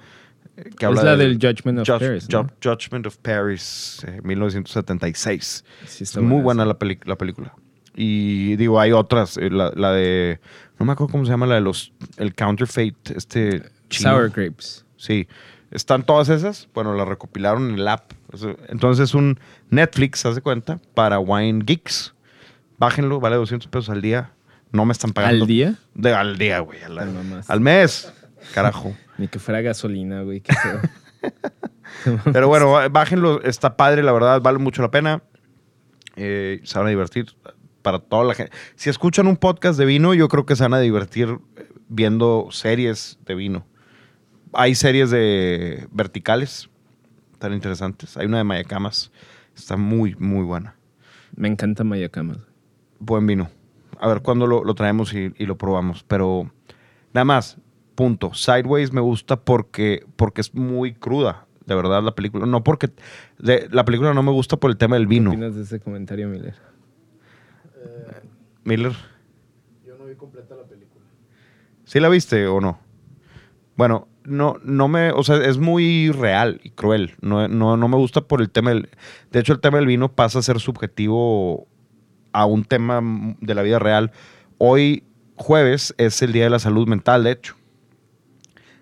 Es 0.66 1.04
la 1.04 1.16
del 1.16 1.40
del 1.40 1.50
Judgment 1.56 1.80
of 1.80 1.88
Judge- 1.88 2.00
Paris, 2.08 2.28
Judgment 2.64 3.08
of 3.08 3.18
Paris 3.18 4.04
eh, 4.08 4.20
1976 4.24 5.64
Sí, 5.86 5.86
es 5.86 6.02
está 6.02 6.22
muy 6.22 6.42
buena 6.42 6.66
la, 6.66 6.78
peli- 6.78 7.00
la 7.06 7.16
película 7.18 7.54
y 7.96 8.56
digo 8.56 8.80
hay 8.80 8.92
otras 8.92 9.38
eh, 9.38 9.50
la, 9.50 9.72
la 9.76 9.92
de 9.92 10.40
no 10.80 10.86
me 10.86 10.94
acuerdo 10.94 11.12
cómo 11.12 11.26
se 11.26 11.32
llama 11.32 11.46
la 11.48 11.56
de 11.56 11.62
los 11.62 11.92
el 12.18 12.34
counterfeit 12.36 12.96
este 13.12 13.64
chino. 13.90 14.12
Sour 14.12 14.30
Grapes. 14.32 14.86
Sí, 14.96 15.28
están 15.72 16.04
todas 16.04 16.30
esas. 16.30 16.70
Bueno, 16.74 16.96
las 16.96 17.08
recopilaron 17.08 17.70
en 17.70 17.76
el 17.76 17.88
app. 17.88 18.12
Entonces 18.70 19.10
es 19.10 19.14
un 19.14 19.40
Netflix, 19.70 20.26
haz 20.26 20.36
de 20.36 20.42
cuenta, 20.42 20.80
para 20.96 21.20
Wine 21.20 21.64
Geeks. 21.66 22.14
Bájenlo, 22.78 23.20
vale 23.20 23.36
200 23.36 23.68
pesos 23.68 23.90
al 23.90 24.02
día. 24.02 24.32
No 24.72 24.86
me 24.86 24.94
están 24.94 25.12
pagando. 25.12 25.44
¿Al 25.44 25.48
día? 25.48 25.76
De, 25.94 26.14
al 26.14 26.38
día, 26.38 26.60
güey. 26.60 26.82
Al, 26.84 26.98
al 27.48 27.60
mes. 27.60 28.12
Carajo. 28.54 28.96
Ni 29.18 29.28
que 29.28 29.40
fuera 29.40 29.62
gasolina, 29.62 30.22
güey. 30.22 30.42
Qué. 30.42 30.54
Pero 32.34 32.48
bueno, 32.48 32.72
bájenlo. 32.90 33.42
Está 33.44 33.76
padre, 33.78 34.04
la 34.04 34.12
verdad. 34.12 34.42
Vale 34.42 34.58
mucho 34.58 34.82
la 34.82 34.92
pena. 34.92 35.22
Eh, 36.16 36.62
se 36.64 36.78
van 36.78 36.88
a 36.88 36.90
divertir 36.90 37.28
para 37.82 38.00
toda 38.00 38.24
la 38.24 38.34
gente. 38.34 38.52
Si 38.76 38.90
escuchan 38.90 39.28
un 39.28 39.38
podcast 39.38 39.78
de 39.78 39.86
vino, 39.86 40.14
yo 40.14 40.28
creo 40.28 40.46
que 40.46 40.56
se 40.56 40.64
van 40.64 40.74
a 40.74 40.80
divertir 40.80 41.40
viendo 41.88 42.48
series 42.52 43.20
de 43.26 43.36
vino. 43.36 43.66
Hay 44.54 44.76
series 44.76 45.10
de 45.10 45.88
verticales, 45.92 46.70
tan 47.40 47.54
interesantes. 47.54 48.18
Hay 48.18 48.26
una 48.26 48.38
de 48.38 48.44
Mayacamas, 48.44 49.12
está 49.56 49.78
muy, 49.78 50.16
muy 50.16 50.44
buena. 50.44 50.76
Me 51.36 51.48
encanta 51.48 51.84
Mayacamas. 51.84 52.40
Buen 53.00 53.26
vino. 53.26 53.50
A 54.00 54.08
ver 54.08 54.22
cuándo 54.22 54.48
lo, 54.48 54.64
lo 54.64 54.76
traemos 54.76 55.14
y, 55.14 55.34
y 55.38 55.46
lo 55.46 55.58
probamos. 55.58 56.04
Pero 56.04 56.52
nada 57.14 57.26
más, 57.26 57.58
punto. 57.96 58.34
Sideways 58.34 58.92
me 58.94 59.02
gusta 59.02 59.38
porque, 59.44 60.06
porque 60.16 60.42
es 60.42 60.54
muy 60.56 60.94
cruda, 60.94 61.46
de 61.66 61.76
verdad, 61.76 62.02
la 62.04 62.16
película. 62.16 62.46
No 62.46 62.64
porque... 62.64 62.90
de- 63.40 63.68
la 63.72 63.86
película 63.86 64.14
no 64.14 64.24
me 64.24 64.32
gusta 64.32 64.58
por 64.58 64.72
el 64.72 64.78
tema 64.78 64.96
del 64.96 65.06
¿Qué 65.08 65.10
vino. 65.16 65.30
opinas 65.32 65.56
de 65.56 65.64
ese 65.64 65.80
comentario, 65.80 66.28
Miller? 66.28 66.56
Eh, 67.76 68.22
Miller, 68.64 68.94
yo 69.86 69.98
no 69.98 70.06
vi 70.06 70.16
completa 70.16 70.56
la 70.56 70.64
película. 70.64 71.06
¿sí 71.86 72.00
la 72.00 72.10
viste 72.10 72.48
o 72.48 72.62
no? 72.62 72.80
Bueno, 73.76 74.08
no, 74.24 74.58
no 74.64 74.88
me, 74.88 75.12
o 75.12 75.24
sea, 75.24 75.38
es 75.38 75.58
muy 75.58 76.12
real 76.12 76.62
y 76.64 76.70
cruel. 76.72 77.16
No, 77.22 77.48
no, 77.48 77.76
no 77.78 77.88
me 77.88 77.98
gusta 77.98 78.22
por 78.22 78.42
el 78.42 78.50
tema 78.52 78.70
del. 78.72 78.90
De 79.32 79.40
hecho, 79.40 79.54
el 79.54 79.60
tema 79.60 79.78
del 79.78 79.88
vino 79.88 80.12
pasa 80.14 80.40
a 80.40 80.42
ser 80.44 80.60
subjetivo 80.60 81.68
a 82.34 82.46
un 82.46 82.64
tema 82.64 83.02
de 83.42 83.56
la 83.56 83.62
vida 83.64 83.80
real. 83.80 84.12
Hoy, 84.60 85.04
jueves, 85.36 85.96
es 85.98 86.22
el 86.22 86.34
Día 86.34 86.44
de 86.44 86.50
la 86.52 86.60
Salud 86.60 86.88
Mental, 86.88 87.24
de 87.24 87.32
hecho. 87.32 87.56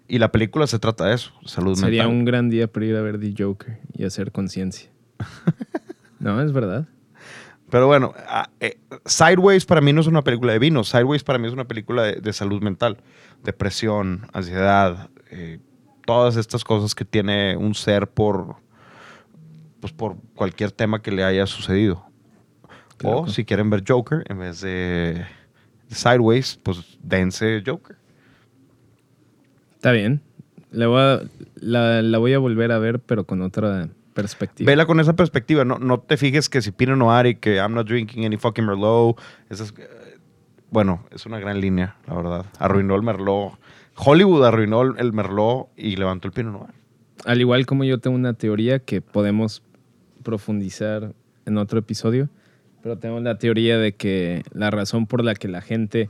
Y 0.09 0.17
la 0.17 0.31
película 0.31 0.65
se 0.65 0.79
trata 0.79 1.05
de 1.05 1.13
eso, 1.13 1.31
salud 1.45 1.75
Sería 1.75 2.03
mental. 2.03 2.17
un 2.17 2.25
gran 2.25 2.49
día 2.49 2.67
para 2.67 2.85
ir 2.87 2.95
a 2.95 3.01
ver 3.01 3.19
The 3.19 3.33
Joker 3.37 3.79
y 3.93 4.05
hacer 4.05 4.31
conciencia. 4.31 4.89
no, 6.19 6.41
es 6.41 6.51
verdad. 6.51 6.87
Pero 7.69 7.85
bueno, 7.85 8.15
eh, 8.59 8.79
Sideways 9.05 9.67
para 9.67 9.81
mí 9.81 9.93
no 9.93 10.01
es 10.01 10.07
una 10.07 10.23
película 10.23 10.51
de 10.51 10.57
vino. 10.57 10.83
Sideways 10.83 11.23
para 11.23 11.37
mí 11.37 11.47
es 11.47 11.53
una 11.53 11.67
película 11.67 12.01
de, 12.01 12.13
de 12.21 12.33
salud 12.33 12.59
mental. 12.63 12.97
Depresión, 13.43 14.27
ansiedad, 14.33 15.11
eh, 15.29 15.59
todas 16.07 16.37
estas 16.37 16.63
cosas 16.63 16.95
que 16.95 17.05
tiene 17.05 17.55
un 17.55 17.75
ser 17.75 18.09
por, 18.09 18.55
pues 19.79 19.93
por 19.93 20.17
cualquier 20.33 20.71
tema 20.71 21.03
que 21.03 21.11
le 21.11 21.23
haya 21.23 21.45
sucedido. 21.45 22.03
Qué 22.97 23.05
o 23.05 23.11
loco. 23.11 23.29
si 23.29 23.45
quieren 23.45 23.69
ver 23.69 23.83
Joker 23.87 24.23
en 24.27 24.39
vez 24.39 24.61
de 24.61 25.23
Sideways, 25.91 26.59
pues 26.63 26.97
dense 27.03 27.61
Joker. 27.63 27.98
Está 29.79 29.93
bien. 29.93 30.19
La 30.71 30.87
voy 30.87 30.99
a, 30.99 31.21
la, 31.55 32.01
la 32.01 32.17
voy 32.17 32.33
a 32.33 32.39
volver 32.39 32.73
a 32.73 32.79
ver, 32.79 32.99
pero 32.99 33.23
con 33.23 33.41
otra 33.41 33.87
perspectiva. 34.13 34.69
Vela 34.69 34.85
con 34.85 34.99
esa 34.99 35.15
perspectiva. 35.15 35.63
No, 35.63 35.79
no 35.79 36.01
te 36.01 36.17
fijes 36.17 36.49
que 36.49 36.61
si 36.61 36.71
Pinot 36.71 36.97
Noir 36.97 37.27
y 37.27 37.35
que 37.35 37.55
I'm 37.55 37.73
not 37.73 37.87
drinking 37.87 38.25
any 38.25 38.35
fucking 38.35 38.65
Merlot. 38.65 39.17
Esas, 39.49 39.73
eh, 39.77 39.87
bueno, 40.69 41.05
es 41.11 41.25
una 41.25 41.39
gran 41.39 41.61
línea, 41.61 41.95
la 42.07 42.13
verdad. 42.15 42.45
Arruinó 42.59 42.95
el 42.95 43.03
Merlot. 43.03 43.53
Hollywood 43.95 44.43
arruinó 44.45 44.81
el- 44.81 45.13
Merlot 45.13 45.69
y 45.77 45.95
levantó 45.95 46.27
el 46.27 46.33
Pinot 46.33 46.51
Noir. 46.51 46.73
Al 47.25 47.39
igual 47.39 47.65
como 47.65 47.85
yo 47.85 47.99
tengo 47.99 48.17
una 48.17 48.33
teoría 48.33 48.79
que 48.79 48.99
podemos 48.99 49.63
profundizar 50.23 51.13
en 51.45 51.57
otro 51.57 51.79
episodio, 51.79 52.27
pero 52.83 52.97
tengo 52.97 53.19
la 53.21 53.37
teoría 53.37 53.77
de 53.77 53.93
que 53.93 54.43
la 54.53 54.71
razón 54.71 55.07
por 55.07 55.23
la 55.23 55.35
que 55.35 55.47
la 55.47 55.61
gente 55.61 56.09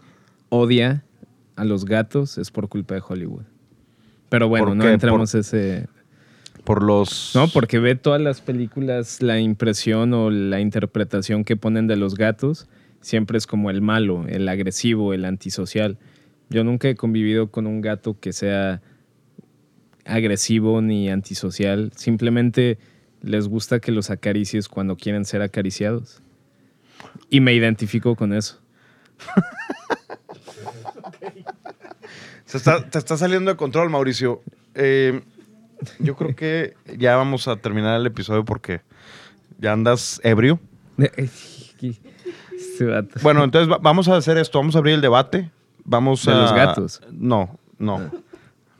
odia 0.50 1.04
a 1.56 1.66
los 1.66 1.86
gatos 1.86 2.38
es 2.38 2.52
por 2.52 2.68
culpa 2.70 2.96
de 2.96 3.02
Hollywood. 3.08 3.44
Pero 4.30 4.48
bueno, 4.48 4.68
¿Por 4.68 4.76
no 4.78 4.84
qué? 4.84 4.92
entramos 4.92 5.36
ese... 5.36 5.88
Por 6.64 6.84
los. 6.84 7.32
No, 7.34 7.48
porque 7.48 7.80
ve 7.80 7.96
todas 7.96 8.22
las 8.22 8.42
películas, 8.42 9.24
la 9.24 9.40
impresión 9.40 10.14
o 10.14 10.30
la 10.30 10.60
interpretación 10.60 11.44
que 11.44 11.56
ponen 11.56 11.88
de 11.88 11.96
los 11.96 12.16
gatos, 12.16 12.68
siempre 13.02 13.38
es 13.40 13.48
como 13.48 13.72
el 13.72 13.82
malo, 13.82 14.26
el 14.28 14.48
agresivo, 14.48 15.14
el 15.14 15.26
antisocial. 15.26 15.98
Yo 16.50 16.64
nunca 16.64 16.88
he 16.90 16.96
convivido 16.96 17.50
con 17.50 17.66
un 17.66 17.82
gato 17.82 18.20
que 18.20 18.34
sea 18.34 18.82
agresivo 20.06 20.82
ni 20.82 21.10
antisocial. 21.10 21.92
Simplemente 21.96 22.78
les 23.22 23.48
gusta 23.48 23.80
que 23.80 23.92
los 23.92 24.10
acaricies 24.10 24.68
cuando 24.68 24.96
quieren 24.96 25.26
ser 25.26 25.42
acariciados. 25.42 26.22
Y 27.30 27.40
me 27.40 27.54
identifico 27.54 28.16
con 28.16 28.34
eso. 28.34 28.60
Se 32.50 32.58
está, 32.58 32.90
te 32.90 32.98
está 32.98 33.16
saliendo 33.16 33.52
de 33.52 33.58
control, 33.58 33.92
Mauricio. 33.92 34.42
Eh, 34.74 35.22
yo 36.00 36.16
creo 36.16 36.36
que 36.36 36.74
ya 36.98 37.16
vamos 37.16 37.48
a 37.48 37.58
terminar 37.58 38.00
el 38.00 38.08
episodio 38.08 38.44
porque 38.44 38.82
ya 39.60 39.74
andas 39.74 40.20
ebrio. 40.24 40.60
Este. 42.82 43.20
Bueno, 43.22 43.44
entonces 43.44 43.72
va- 43.72 43.78
vamos 43.80 44.08
a 44.08 44.16
hacer 44.18 44.38
esto. 44.38 44.58
Vamos 44.60 44.76
a 44.76 44.80
abrir 44.80 44.96
el 44.96 45.02
debate. 45.02 45.52
Vamos 45.86 46.26
¿De 46.26 46.32
a. 46.32 46.36
los 46.36 46.54
gatos? 46.54 47.02
No, 47.12 47.58
no. 47.78 48.00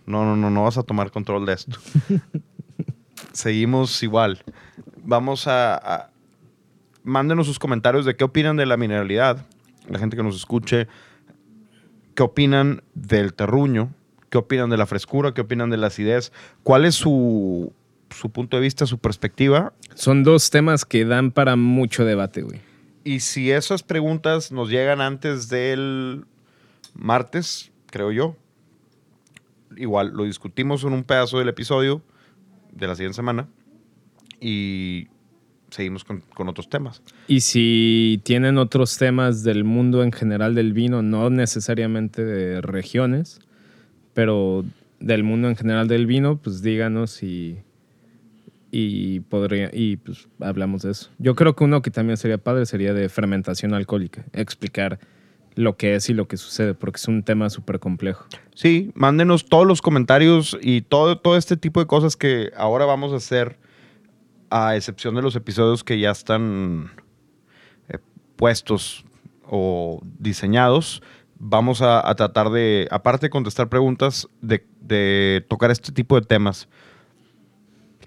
No, 0.06 0.26
no, 0.26 0.36
no, 0.36 0.50
no 0.50 0.64
vas 0.64 0.78
a 0.78 0.84
tomar 0.84 1.12
control 1.12 1.46
de 1.46 1.54
esto. 1.54 1.78
Seguimos 3.34 4.02
igual. 4.04 4.44
Vamos 5.04 5.48
a, 5.48 5.76
a- 5.76 6.10
Mándenos 7.04 7.46
sus 7.48 7.60
comentarios 7.60 8.06
de 8.06 8.16
qué 8.16 8.24
opinan 8.24 8.58
de 8.58 8.66
la 8.66 8.78
mineralidad. 8.78 9.46
La 9.88 10.00
gente 10.00 10.18
que 10.18 10.24
nos 10.24 10.36
escuche. 10.36 10.88
¿Qué 12.16 12.24
opinan 12.24 12.84
del 12.94 13.34
terruño? 13.34 13.94
¿Qué 14.30 14.38
opinan 14.38 14.70
de 14.70 14.78
la 14.78 14.86
frescura? 14.86 15.34
¿Qué 15.34 15.42
opinan 15.42 15.70
de 15.70 15.78
la 15.78 15.88
acidez? 15.88 16.32
¿Cuál 16.64 16.86
es 16.86 16.96
su, 16.96 17.74
su 18.10 18.30
punto 18.30 18.58
de 18.58 18.62
vista, 18.62 18.86
su 18.86 18.98
perspectiva? 18.98 19.74
Son 19.96 20.24
dos 20.24 20.50
temas 20.50 20.86
que 20.86 21.06
dan 21.06 21.32
para 21.32 21.56
mucho 21.56 22.06
debate, 22.06 22.42
güey. 22.42 22.62
Y 23.04 23.22
si 23.22 23.52
esas 23.52 23.82
preguntas 23.82 24.52
nos 24.52 24.70
llegan 24.70 25.02
antes 25.02 25.50
del 25.50 26.26
martes, 26.94 27.72
creo 27.88 28.12
yo, 28.12 28.36
igual 29.76 30.12
lo 30.14 30.26
discutimos 30.26 30.84
en 30.84 30.94
un 30.94 31.04
pedazo 31.04 31.40
del 31.40 31.50
episodio, 31.50 32.02
de 32.72 32.88
la 32.88 32.96
siguiente 32.96 33.16
semana 33.16 33.48
y 34.40 35.08
seguimos 35.70 36.04
con, 36.04 36.22
con 36.34 36.50
otros 36.50 36.70
temas. 36.70 37.02
Y 37.28 37.42
si 37.42 38.22
tienen 38.24 38.58
otros 38.58 38.98
temas 38.98 39.44
del 39.44 39.64
mundo 39.64 40.04
en 40.04 40.12
general 40.12 40.56
del 40.56 40.74
vino, 40.74 41.02
no 41.02 41.30
necesariamente 41.30 42.24
de 42.24 42.62
regiones, 42.62 43.40
pero 44.14 44.66
del 45.00 45.24
mundo 45.24 45.48
en 45.48 45.56
general 45.56 45.88
del 45.88 46.06
vino, 46.06 46.38
pues 46.38 46.62
díganos 46.62 47.24
y, 47.24 47.60
y, 48.72 49.22
podría, 49.22 49.70
y 49.74 49.98
pues 49.98 50.28
hablamos 50.40 50.84
de 50.84 50.92
eso. 50.92 51.10
Yo 51.18 51.36
creo 51.36 51.56
que 51.56 51.64
uno 51.64 51.82
que 51.82 51.92
también 51.92 52.18
sería 52.18 52.38
padre 52.38 52.66
sería 52.66 52.94
de 52.94 53.10
fermentación 53.10 53.74
alcohólica, 53.74 54.26
explicar 54.34 55.00
lo 55.56 55.76
que 55.76 55.96
es 55.96 56.10
y 56.10 56.14
lo 56.14 56.28
que 56.28 56.38
sucede, 56.38 56.74
porque 56.74 56.98
es 56.98 57.08
un 57.08 57.24
tema 57.24 57.50
súper 57.50 57.80
complejo. 57.80 58.26
Sí, 58.56 58.92
mándenos 58.94 59.46
todos 59.46 59.68
los 59.68 59.82
comentarios 59.82 60.58
y 60.62 60.82
todo, 60.82 61.18
todo 61.18 61.38
este 61.38 61.58
tipo 61.58 61.80
de 61.80 61.88
cosas 61.88 62.16
que 62.16 62.52
ahora 62.56 62.86
vamos 62.86 63.12
a 63.14 63.18
hacer, 63.18 63.58
a 64.50 64.76
excepción 64.76 65.16
de 65.16 65.22
los 65.22 65.36
episodios 65.36 65.84
que 65.84 66.00
ya 66.00 66.12
están 66.12 66.92
eh, 67.90 67.98
puestos 68.36 69.06
o 69.46 70.02
diseñados. 70.20 71.02
Vamos 71.38 71.82
a, 71.82 72.08
a 72.08 72.16
tratar 72.16 72.50
de, 72.50 72.88
aparte 72.92 73.28
de 73.28 73.30
contestar 73.30 73.70
preguntas, 73.70 74.28
de, 74.42 74.66
de 74.82 75.46
tocar 75.50 75.72
este 75.72 75.92
tipo 75.92 76.20
de 76.20 76.26
temas 76.26 76.68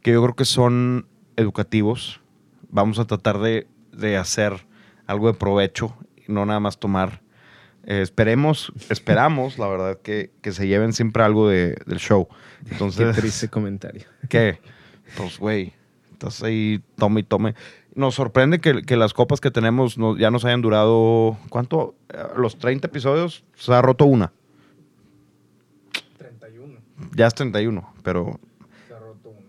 que 0.03 0.13
yo 0.13 0.23
creo 0.23 0.35
que 0.35 0.45
son 0.45 1.07
educativos. 1.37 2.21
Vamos 2.69 2.99
a 2.99 3.07
tratar 3.07 3.39
de, 3.39 3.67
de 3.93 4.17
hacer 4.17 4.67
algo 5.07 5.29
de 5.29 5.35
provecho 5.35 5.95
y 6.17 6.31
no 6.33 6.45
nada 6.47 6.61
más 6.61 6.79
tomar. 6.79 7.23
Eh, 7.85 8.01
esperemos, 8.03 8.73
esperamos, 8.91 9.59
la 9.59 9.67
verdad, 9.69 9.99
que, 10.03 10.31
que 10.41 10.53
se 10.53 10.67
lleven 10.69 10.93
siempre 10.93 11.23
algo 11.25 11.49
de- 11.49 11.77
del 11.87 11.99
show. 11.99 12.29
Qué 12.65 12.73
Entonces, 12.73 13.17
triste 13.17 13.49
comentario. 13.49 14.05
¿qué? 14.29 14.61
Pues, 15.17 15.39
güey, 15.39 15.73
estás 16.29 16.43
ahí, 16.43 16.83
tome 16.97 17.21
y 17.21 17.23
tome. 17.25 17.55
Nos 17.95 18.15
sorprende 18.15 18.61
que, 18.61 18.83
que 18.83 18.97
las 18.97 19.13
copas 19.13 19.41
que 19.41 19.51
tenemos 19.51 19.99
no- 19.99 20.17
ya 20.17 20.31
nos 20.31 20.45
hayan 20.45 20.63
durado, 20.63 21.37
¿cuánto? 21.51 21.95
Eh, 22.09 22.19
Los 22.37 22.57
30 22.59 22.87
episodios 22.87 23.45
se 23.55 23.73
ha 23.75 23.83
roto 23.83 24.05
una. 24.07 24.33
31. 26.19 26.79
Ya 27.15 27.27
es 27.27 27.35
31, 27.35 27.95
pero... 28.03 28.41
Se 28.89 28.95
ha 28.95 28.99
roto 28.99 29.31
uno. 29.31 29.47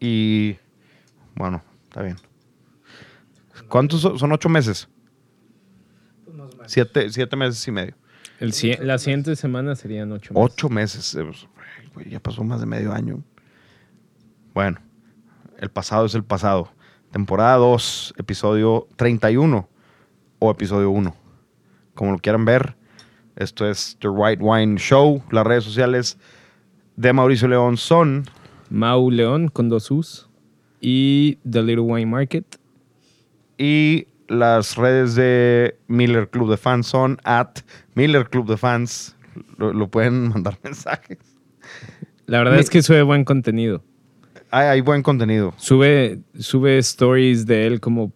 Y... 0.00 0.56
Bueno, 1.34 1.62
está 1.84 2.02
bien. 2.02 2.16
¿Cuántos 3.68 4.00
son? 4.02 4.18
Son 4.18 4.30
ocho 4.30 4.48
meses. 4.48 4.88
Pues. 6.24 6.70
Siete, 6.72 7.10
siete 7.10 7.36
meses 7.36 7.66
y 7.66 7.72
medio. 7.72 7.94
El, 8.38 8.52
la 8.86 8.98
siguiente 8.98 9.34
semana 9.36 9.74
serían 9.74 10.12
ocho 10.12 10.32
meses. 10.34 10.52
Ocho 10.52 10.68
meses. 10.68 11.14
eh, 11.16 11.24
pues, 11.92 12.08
ya 12.08 12.20
pasó 12.20 12.44
más 12.44 12.60
de 12.60 12.66
medio 12.66 12.92
año. 12.92 13.22
Bueno, 14.52 14.78
el 15.64 15.70
pasado 15.70 16.04
es 16.06 16.14
el 16.14 16.22
pasado. 16.24 16.68
Temporada 17.10 17.56
2, 17.56 18.14
episodio 18.18 18.86
31 18.96 19.66
o 20.38 20.50
episodio 20.50 20.90
1. 20.90 21.14
Como 21.94 22.12
lo 22.12 22.18
quieran 22.18 22.44
ver, 22.44 22.76
esto 23.36 23.68
es 23.68 23.96
The 24.00 24.08
White 24.08 24.42
Wine 24.42 24.76
Show. 24.78 25.22
Las 25.30 25.46
redes 25.46 25.64
sociales 25.64 26.18
de 26.96 27.12
Mauricio 27.12 27.48
León 27.48 27.76
son 27.76 28.24
Mau 28.68 29.10
León 29.10 29.48
con 29.48 29.68
dos 29.68 29.90
U's 29.90 30.28
y 30.80 31.36
The 31.48 31.62
Little 31.62 31.80
Wine 31.84 32.06
Market. 32.10 32.58
y 33.58 34.06
las 34.26 34.76
redes 34.76 35.14
de 35.14 35.78
Miller 35.86 36.28
Club 36.30 36.50
de 36.50 36.56
Fans 36.56 36.86
son 36.86 37.18
at 37.24 37.58
Miller 37.94 38.28
Club 38.28 38.48
de 38.48 38.56
Fans. 38.56 39.16
Lo, 39.58 39.72
lo 39.72 39.88
pueden 39.88 40.28
mandar 40.34 40.58
mensajes. 40.62 41.18
La 42.26 42.38
verdad 42.38 42.54
Mi- 42.54 42.60
es 42.60 42.70
que 42.70 42.82
sube 42.82 43.02
buen 43.02 43.24
contenido. 43.24 43.82
Hay, 44.54 44.66
hay 44.68 44.80
buen 44.80 45.02
contenido. 45.02 45.52
Sube, 45.56 46.20
sube 46.38 46.78
stories 46.78 47.44
de 47.46 47.66
él 47.66 47.80
como 47.80 48.12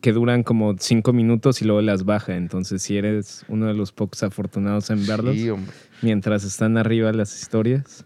que 0.00 0.12
duran 0.12 0.42
como 0.42 0.74
cinco 0.78 1.12
minutos 1.12 1.60
y 1.62 1.64
luego 1.64 1.82
las 1.82 2.04
baja. 2.04 2.36
Entonces, 2.36 2.82
si 2.82 2.96
eres 2.96 3.44
uno 3.48 3.66
de 3.66 3.74
los 3.74 3.92
pocos 3.92 4.22
afortunados 4.22 4.90
en 4.90 5.06
verlos, 5.06 5.34
Sí, 5.34 5.50
mientras 6.02 6.44
están 6.44 6.76
arriba 6.76 7.12
las 7.12 7.38
historias. 7.40 8.04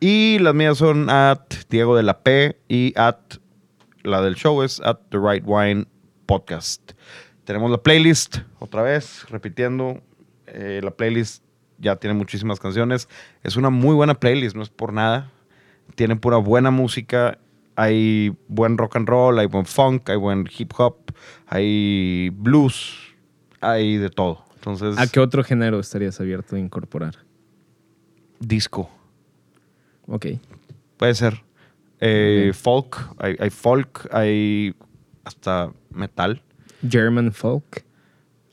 Y 0.00 0.38
las 0.40 0.54
mías 0.54 0.78
son 0.78 1.08
at 1.10 1.40
Diego 1.68 1.96
de 1.96 2.02
la 2.02 2.20
P 2.20 2.56
y 2.68 2.92
at 2.96 3.18
la 4.02 4.20
del 4.20 4.34
show 4.34 4.62
es 4.62 4.80
at 4.80 4.98
The 5.10 5.18
Right 5.18 5.44
Wine 5.46 5.86
Podcast. 6.26 6.92
Tenemos 7.44 7.70
la 7.70 7.78
playlist, 7.82 8.38
otra 8.58 8.82
vez, 8.82 9.24
repitiendo. 9.28 10.02
eh, 10.46 10.80
la 10.82 10.90
playlist 10.90 11.44
ya 11.78 11.96
tiene 11.96 12.14
muchísimas 12.14 12.58
canciones. 12.60 13.08
Es 13.42 13.56
una 13.56 13.70
muy 13.70 13.94
buena 13.94 14.14
playlist, 14.14 14.54
no 14.56 14.62
es 14.62 14.68
por 14.70 14.92
nada. 14.92 15.30
Tiene 15.94 16.16
pura 16.16 16.36
buena 16.38 16.70
música. 16.70 17.38
Hay 17.76 18.36
buen 18.48 18.76
rock 18.78 18.96
and 18.96 19.08
roll, 19.08 19.38
hay 19.38 19.46
buen 19.46 19.64
funk, 19.66 20.08
hay 20.10 20.16
buen 20.16 20.46
hip 20.58 20.72
hop, 20.76 20.96
hay 21.46 22.30
blues, 22.30 22.98
hay 23.60 23.96
de 23.96 24.10
todo. 24.10 24.44
Entonces, 24.56 24.98
¿A 24.98 25.06
qué 25.06 25.20
otro 25.20 25.42
género 25.42 25.80
estarías 25.80 26.20
abierto 26.20 26.56
a 26.56 26.58
incorporar? 26.58 27.16
disco. 28.40 28.90
Ok. 30.06 30.26
Puede 30.96 31.14
ser. 31.14 31.42
Eh, 32.00 32.52
folk, 32.54 32.98
hay, 33.18 33.36
hay 33.38 33.50
folk, 33.50 34.08
hay 34.12 34.74
hasta 35.24 35.72
metal. 35.90 36.42
German 36.88 37.32
folk. 37.32 37.84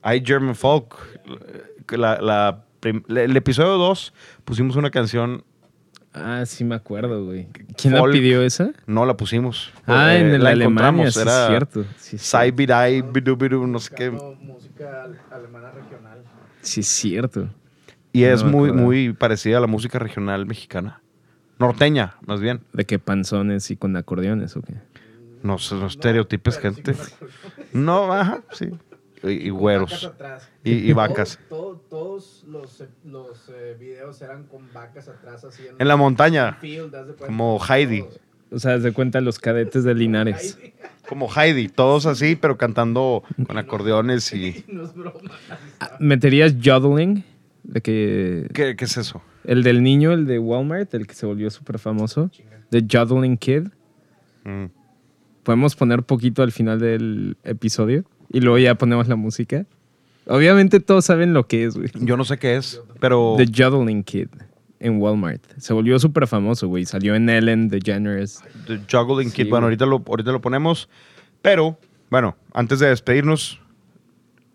Hay 0.03 0.23
German 0.23 0.55
folk. 0.55 0.95
La- 1.89 2.21
la 2.21 2.63
prim- 2.79 3.03
el 3.09 3.35
episodio 3.35 3.77
2 3.77 4.13
pusimos 4.45 4.75
una 4.75 4.91
canción, 4.91 5.43
Ah, 6.13 6.43
sí 6.45 6.63
me 6.63 6.75
acuerdo, 6.75 7.25
güey. 7.25 7.47
¿Quién 7.77 7.93
la 7.93 7.99
Folk. 7.99 8.13
pidió 8.13 8.41
esa? 8.41 8.71
no 8.87 9.05
la 9.05 9.15
pusimos. 9.15 9.71
Ah, 9.85 10.15
Eh, 10.15 10.19
en 10.21 10.27
el 10.33 10.43
la 10.43 10.49
Alemania, 10.49 10.63
encontramos, 10.89 11.13
sí 11.13 11.19
es 11.19 11.25
era 11.25 11.47
cierto. 11.47 11.85
Sí, 11.97 12.17
Sai. 12.17 12.51
Bidai, 12.51 13.01
Bidu 13.03 13.35
Bidu, 13.37 13.67
no 13.67 13.79
sé 13.79 13.93
qué. 13.95 14.09
Música 14.09 15.03
al- 15.03 15.19
alemana 15.31 15.71
regional. 15.71 16.19
Sí, 16.61 16.79
es 16.81 16.87
cierto. 16.87 17.49
Y 18.11 18.23
es 18.23 18.43
No 18.43 18.49
muy, 18.49 18.71
muy 18.71 19.13
parecida 19.13 19.57
a 19.59 19.61
la 19.61 19.67
música 19.67 19.99
regional 19.99 20.45
mexicana. 20.47 21.01
Norteña, 21.59 22.15
más 22.25 22.41
bien. 22.41 22.61
¿De 22.73 22.85
qué 22.85 22.97
panzones 22.97 23.69
y 23.69 23.75
con 23.77 23.95
acordeones 23.95 24.55
o 24.57 24.61
qué? 24.61 24.73
No, 25.43 25.57
sé, 25.59 25.75
no 25.75 25.85
estereotipes, 25.87 26.57
gente. 26.57 26.95
No, 27.71 28.11
ajá, 28.11 28.41
sí. 28.51 28.69
Y, 29.23 29.29
y 29.47 29.49
güeros. 29.49 29.91
vacas 29.91 30.05
atrás. 30.05 30.49
Y, 30.63 30.71
y 30.73 30.93
vacas. 30.93 31.39
Todo- 31.49 31.77
todo- 31.89 31.99
todos 31.99 32.43
los, 32.47 32.81
eh, 32.81 32.87
los 33.05 33.49
eh, 33.49 33.75
videos 33.79 34.21
eran 34.21 34.43
con 34.45 34.71
vacas 34.73 35.07
atrás 35.07 35.43
así 35.43 35.63
en, 35.67 35.75
En 35.79 35.87
la 35.87 35.95
montaña. 35.97 36.53
field. 36.61 36.93
Como 37.25 37.59
Heidi. 37.67 38.01
Todos. 38.01 38.19
O 38.51 38.59
sea, 38.59 38.73
haz 38.75 38.83
de 38.83 38.91
cuenta 38.93 39.21
los 39.21 39.37
cadetes 39.39 39.83
de 39.83 39.93
Linares. 39.93 40.57
Heidi. 40.59 40.73
Como 41.07 41.27
Heidi, 41.33 41.69
todos 41.69 42.05
así, 42.05 42.35
pero 42.35 42.57
cantando 42.57 43.23
con 43.47 43.57
acordeones 43.57 44.31
y... 44.33 44.63
No 44.67 44.83
es 44.83 44.93
broma. 44.93 45.19
¿Meterías 45.99 46.55
jodeling? 46.63 47.23
De 47.63 47.81
que... 47.81 48.47
¿Qué, 48.53 48.75
qué 48.75 48.85
es 48.85 48.97
eso? 48.97 49.21
El 49.43 49.63
del 49.63 49.81
niño, 49.83 50.11
el 50.13 50.25
de 50.25 50.39
Walmart, 50.39 50.93
el 50.93 51.07
que 51.07 51.13
se 51.13 51.25
volvió 51.25 51.49
súper 51.49 51.79
famoso. 51.79 52.29
The 52.69 52.85
Jodeling 52.91 53.37
Kid. 53.37 53.67
Mm. 54.43 54.65
Podemos 55.43 55.75
poner 55.75 56.03
poquito 56.03 56.43
al 56.43 56.51
final 56.51 56.79
del 56.79 57.37
episodio 57.43 58.03
y 58.29 58.39
luego 58.41 58.57
ya 58.57 58.75
ponemos 58.75 59.07
la 59.07 59.15
música. 59.15 59.65
Obviamente 60.27 60.79
todos 60.79 61.05
saben 61.05 61.33
lo 61.33 61.47
que 61.47 61.65
es, 61.65 61.75
güey. 61.75 61.89
Yo 61.95 62.15
no 62.17 62.23
sé 62.23 62.37
qué 62.37 62.55
es, 62.55 62.81
pero 62.99 63.35
The 63.37 63.45
Jodeling 63.55 64.03
Kid 64.03 64.27
en 64.79 65.01
Walmart. 65.01 65.41
Se 65.57 65.73
volvió 65.73 65.97
súper 65.99 66.27
famoso, 66.27 66.67
güey. 66.67 66.85
Salió 66.85 67.15
en 67.15 67.29
Ellen 67.29 67.67
DeGeneres. 67.67 68.41
The 68.67 68.79
Juggling 68.89 69.29
Sí, 69.29 69.37
Kid, 69.37 69.49
bueno, 69.49 69.65
güey. 69.65 69.73
ahorita 69.75 69.85
lo, 69.85 70.03
ahorita 70.07 70.31
lo 70.31 70.39
ponemos. 70.41 70.87
Pero, 71.41 71.77
bueno, 72.09 72.37
antes 72.53 72.79
de 72.79 72.87
despedirnos, 72.87 73.59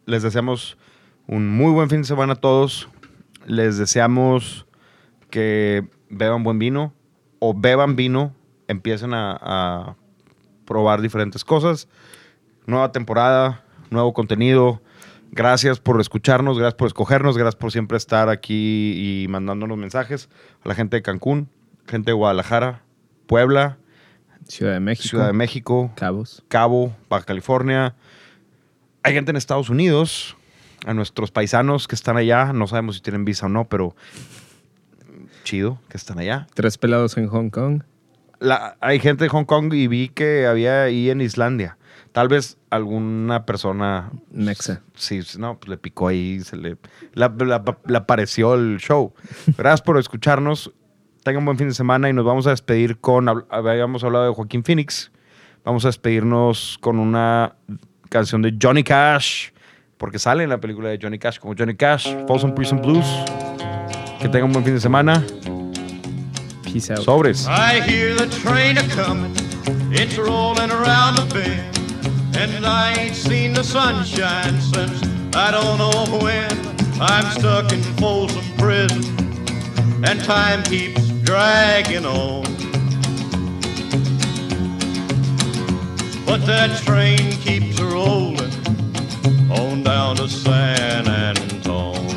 les 0.07 0.23
deseamos 0.23 0.79
un 1.27 1.49
muy 1.49 1.73
buen 1.73 1.91
fin 1.91 2.03
de 2.03 2.07
semana 2.07 2.35
a 2.35 2.37
todos. 2.37 2.89
Les 3.47 3.77
deseamos 3.77 4.67
que 5.31 5.85
beban 6.09 6.45
buen 6.45 6.59
vino 6.59 6.95
o 7.41 7.53
beban 7.53 7.97
vino, 7.97 8.35
empiecen 8.69 9.13
a, 9.13 9.37
a 9.41 9.97
probar 10.65 11.01
diferentes 11.03 11.45
cosas. 11.45 11.89
Nueva 12.67 12.93
temporada, 12.93 13.64
nuevo 13.95 14.13
contenido. 14.13 14.83
Gracias 15.33 15.81
por 15.81 16.01
escucharnos, 16.01 16.59
gracias 16.59 16.75
por 16.75 16.87
escogernos, 16.87 17.37
gracias 17.37 17.57
por 17.57 17.73
siempre 17.73 17.97
estar 17.97 18.29
aquí 18.29 19.23
y 19.25 19.29
mandándonos 19.29 19.77
mensajes. 19.79 20.29
A 20.65 20.69
la 20.69 20.75
gente 20.75 20.97
de 20.97 21.03
Cancún, 21.03 21.49
gente 21.89 22.11
de 22.11 22.13
Guadalajara, 22.13 22.83
Puebla, 23.27 23.79
Ciudad 24.47 24.75
de 24.75 24.81
México. 24.81 25.09
Ciudad 25.09 25.27
de 25.29 25.33
México, 25.33 25.91
Cabos. 25.97 26.45
Cabo, 26.49 26.95
Baja 27.09 27.25
California. 27.25 27.95
Hay 29.03 29.15
gente 29.15 29.31
en 29.31 29.37
Estados 29.37 29.71
Unidos, 29.71 30.37
a 30.87 30.93
nuestros 30.95 31.31
paisanos 31.31 31.89
que 31.89 31.95
están 31.95 32.17
allá, 32.19 32.53
no 32.53 32.67
sabemos 32.67 32.97
si 32.97 33.01
tienen 33.01 33.25
visa 33.25 33.47
o 33.47 33.49
no, 33.49 33.65
pero 33.65 33.97
chido 35.45 35.79
que 35.89 35.97
están 35.97 36.19
allá. 36.19 36.47
Tres 36.55 36.79
pelados 36.79 37.17
en 37.17 37.27
Hong 37.29 37.51
Kong. 37.51 37.83
La- 38.41 38.77
hay 38.81 38.99
gente 39.01 39.25
de 39.25 39.31
Hong 39.31 39.45
Kong 39.45 39.73
y 39.75 39.87
vi 39.89 40.09
que 40.09 40.47
había 40.47 40.85
ahí 40.85 41.11
en 41.11 41.21
Islandia. 41.21 41.77
Tal 42.15 42.29
vez 42.29 42.57
alguna 42.71 43.45
persona, 43.45 44.13
Mexa. 44.31 44.83
sí, 44.95 45.21
no, 45.37 45.59
pues 45.59 45.69
le 45.69 45.77
picó 45.79 46.07
ahí, 46.07 46.39
se 46.41 46.57
le, 46.57 46.77
la- 47.15 47.35
apareció 47.97 48.55
el 48.55 48.79
show. 48.79 49.13
Gracias 49.59 49.83
por 49.83 49.99
escucharnos. 49.99 50.71
tengan 51.25 51.45
buen 51.45 51.59
fin 51.59 51.67
de 51.69 51.75
semana 51.75 52.09
y 52.09 52.13
nos 52.13 52.25
vamos 52.25 52.47
a 52.47 52.51
despedir 52.51 52.99
con, 53.01 53.27
hab- 53.27 53.47
habíamos 53.51 54.05
hablado 54.05 54.27
de 54.29 54.33
Joaquín 54.33 54.63
Phoenix, 54.63 55.11
vamos 55.65 55.85
a 55.85 55.89
despedirnos 55.89 56.79
con 56.81 57.01
una 57.01 57.57
canción 58.11 58.43
de 58.43 58.57
Johnny 58.63 58.85
Cash, 58.85 59.49
porque 59.99 60.21
sale 60.21 60.45
en 60.45 60.51
la 60.51 60.61
película 60.61 60.91
de 60.91 60.99
Johnny 61.03 61.19
Cash 61.19 61.41
como 61.41 61.55
Johnny 61.59 61.75
Cash, 61.75 62.15
Folsom 62.29 62.55
Prison 62.55 62.81
Blues. 62.81 63.07
Que 64.21 64.29
tengan 64.29 64.53
buen 64.53 64.65
fin 64.65 64.75
de 64.75 64.81
semana. 64.81 65.25
Peace 66.63 66.93
out. 66.93 67.01
Sobres. 67.03 67.49
I 67.49 67.81
hear 67.83 68.15
the 68.17 68.27
train 68.43 68.79
a 68.79 68.83
comin', 68.95 69.33
it's 69.93 70.17
rollin' 70.17 70.71
around 70.71 71.17
the 71.17 71.25
bend, 71.35 71.74
and 72.51 72.67
I 72.67 72.93
ain't 72.99 73.17
seen 73.17 73.55
the 73.55 73.65
sunshine 73.65 74.61
since 74.61 75.03
I 75.35 75.51
don't 75.51 75.79
know 75.79 76.19
when. 76.19 76.51
I'm 77.01 77.25
stuck 77.39 77.73
in 77.73 77.83
Folsom 77.99 78.45
Prison, 78.57 79.03
and 80.05 80.23
time 80.23 80.63
keeps 80.63 81.09
dragging 81.23 82.05
on. 82.05 82.45
But 86.27 86.45
that 86.47 86.83
train 86.85 87.33
keeps 87.33 87.81
rollin' 87.81 88.53
on 89.51 89.83
down 89.83 90.17
to 90.17 90.29
San 90.29 91.09
Antone. 91.09 92.09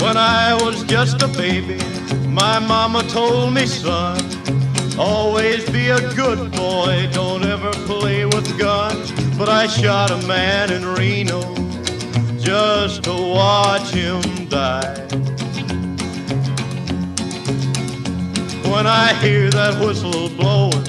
When 0.00 0.16
I 0.16 0.58
was 0.62 0.82
just 0.84 1.22
a 1.22 1.28
baby, 1.28 1.78
my 2.26 2.58
mama 2.58 3.02
told 3.04 3.54
me, 3.54 3.66
son, 3.66 4.18
always 4.98 5.68
be 5.70 5.88
a 5.88 6.00
good 6.14 6.50
boy, 6.52 7.08
don't 7.12 7.44
ever 7.44 7.70
play 7.86 8.24
with 8.42 8.58
guns. 8.58 9.12
But 9.38 9.48
I 9.48 9.66
shot 9.66 10.10
a 10.10 10.26
man 10.26 10.72
in 10.72 10.84
Reno 10.84 11.40
just 12.38 13.04
to 13.04 13.12
watch 13.12 13.90
him 13.90 14.20
die. 14.48 15.06
When 18.70 18.86
I 18.86 19.14
hear 19.20 19.50
that 19.50 19.84
whistle 19.84 20.28
blowing, 20.30 20.86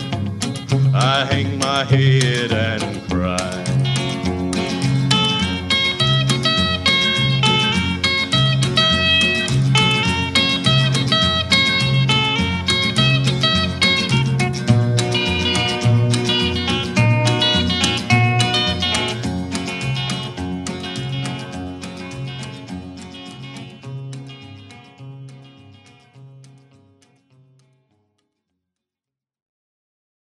I 0.95 1.25
hang 1.25 1.59
my 1.59 1.83
head 1.83 2.51
and 2.51 3.09
cry. 3.09 3.72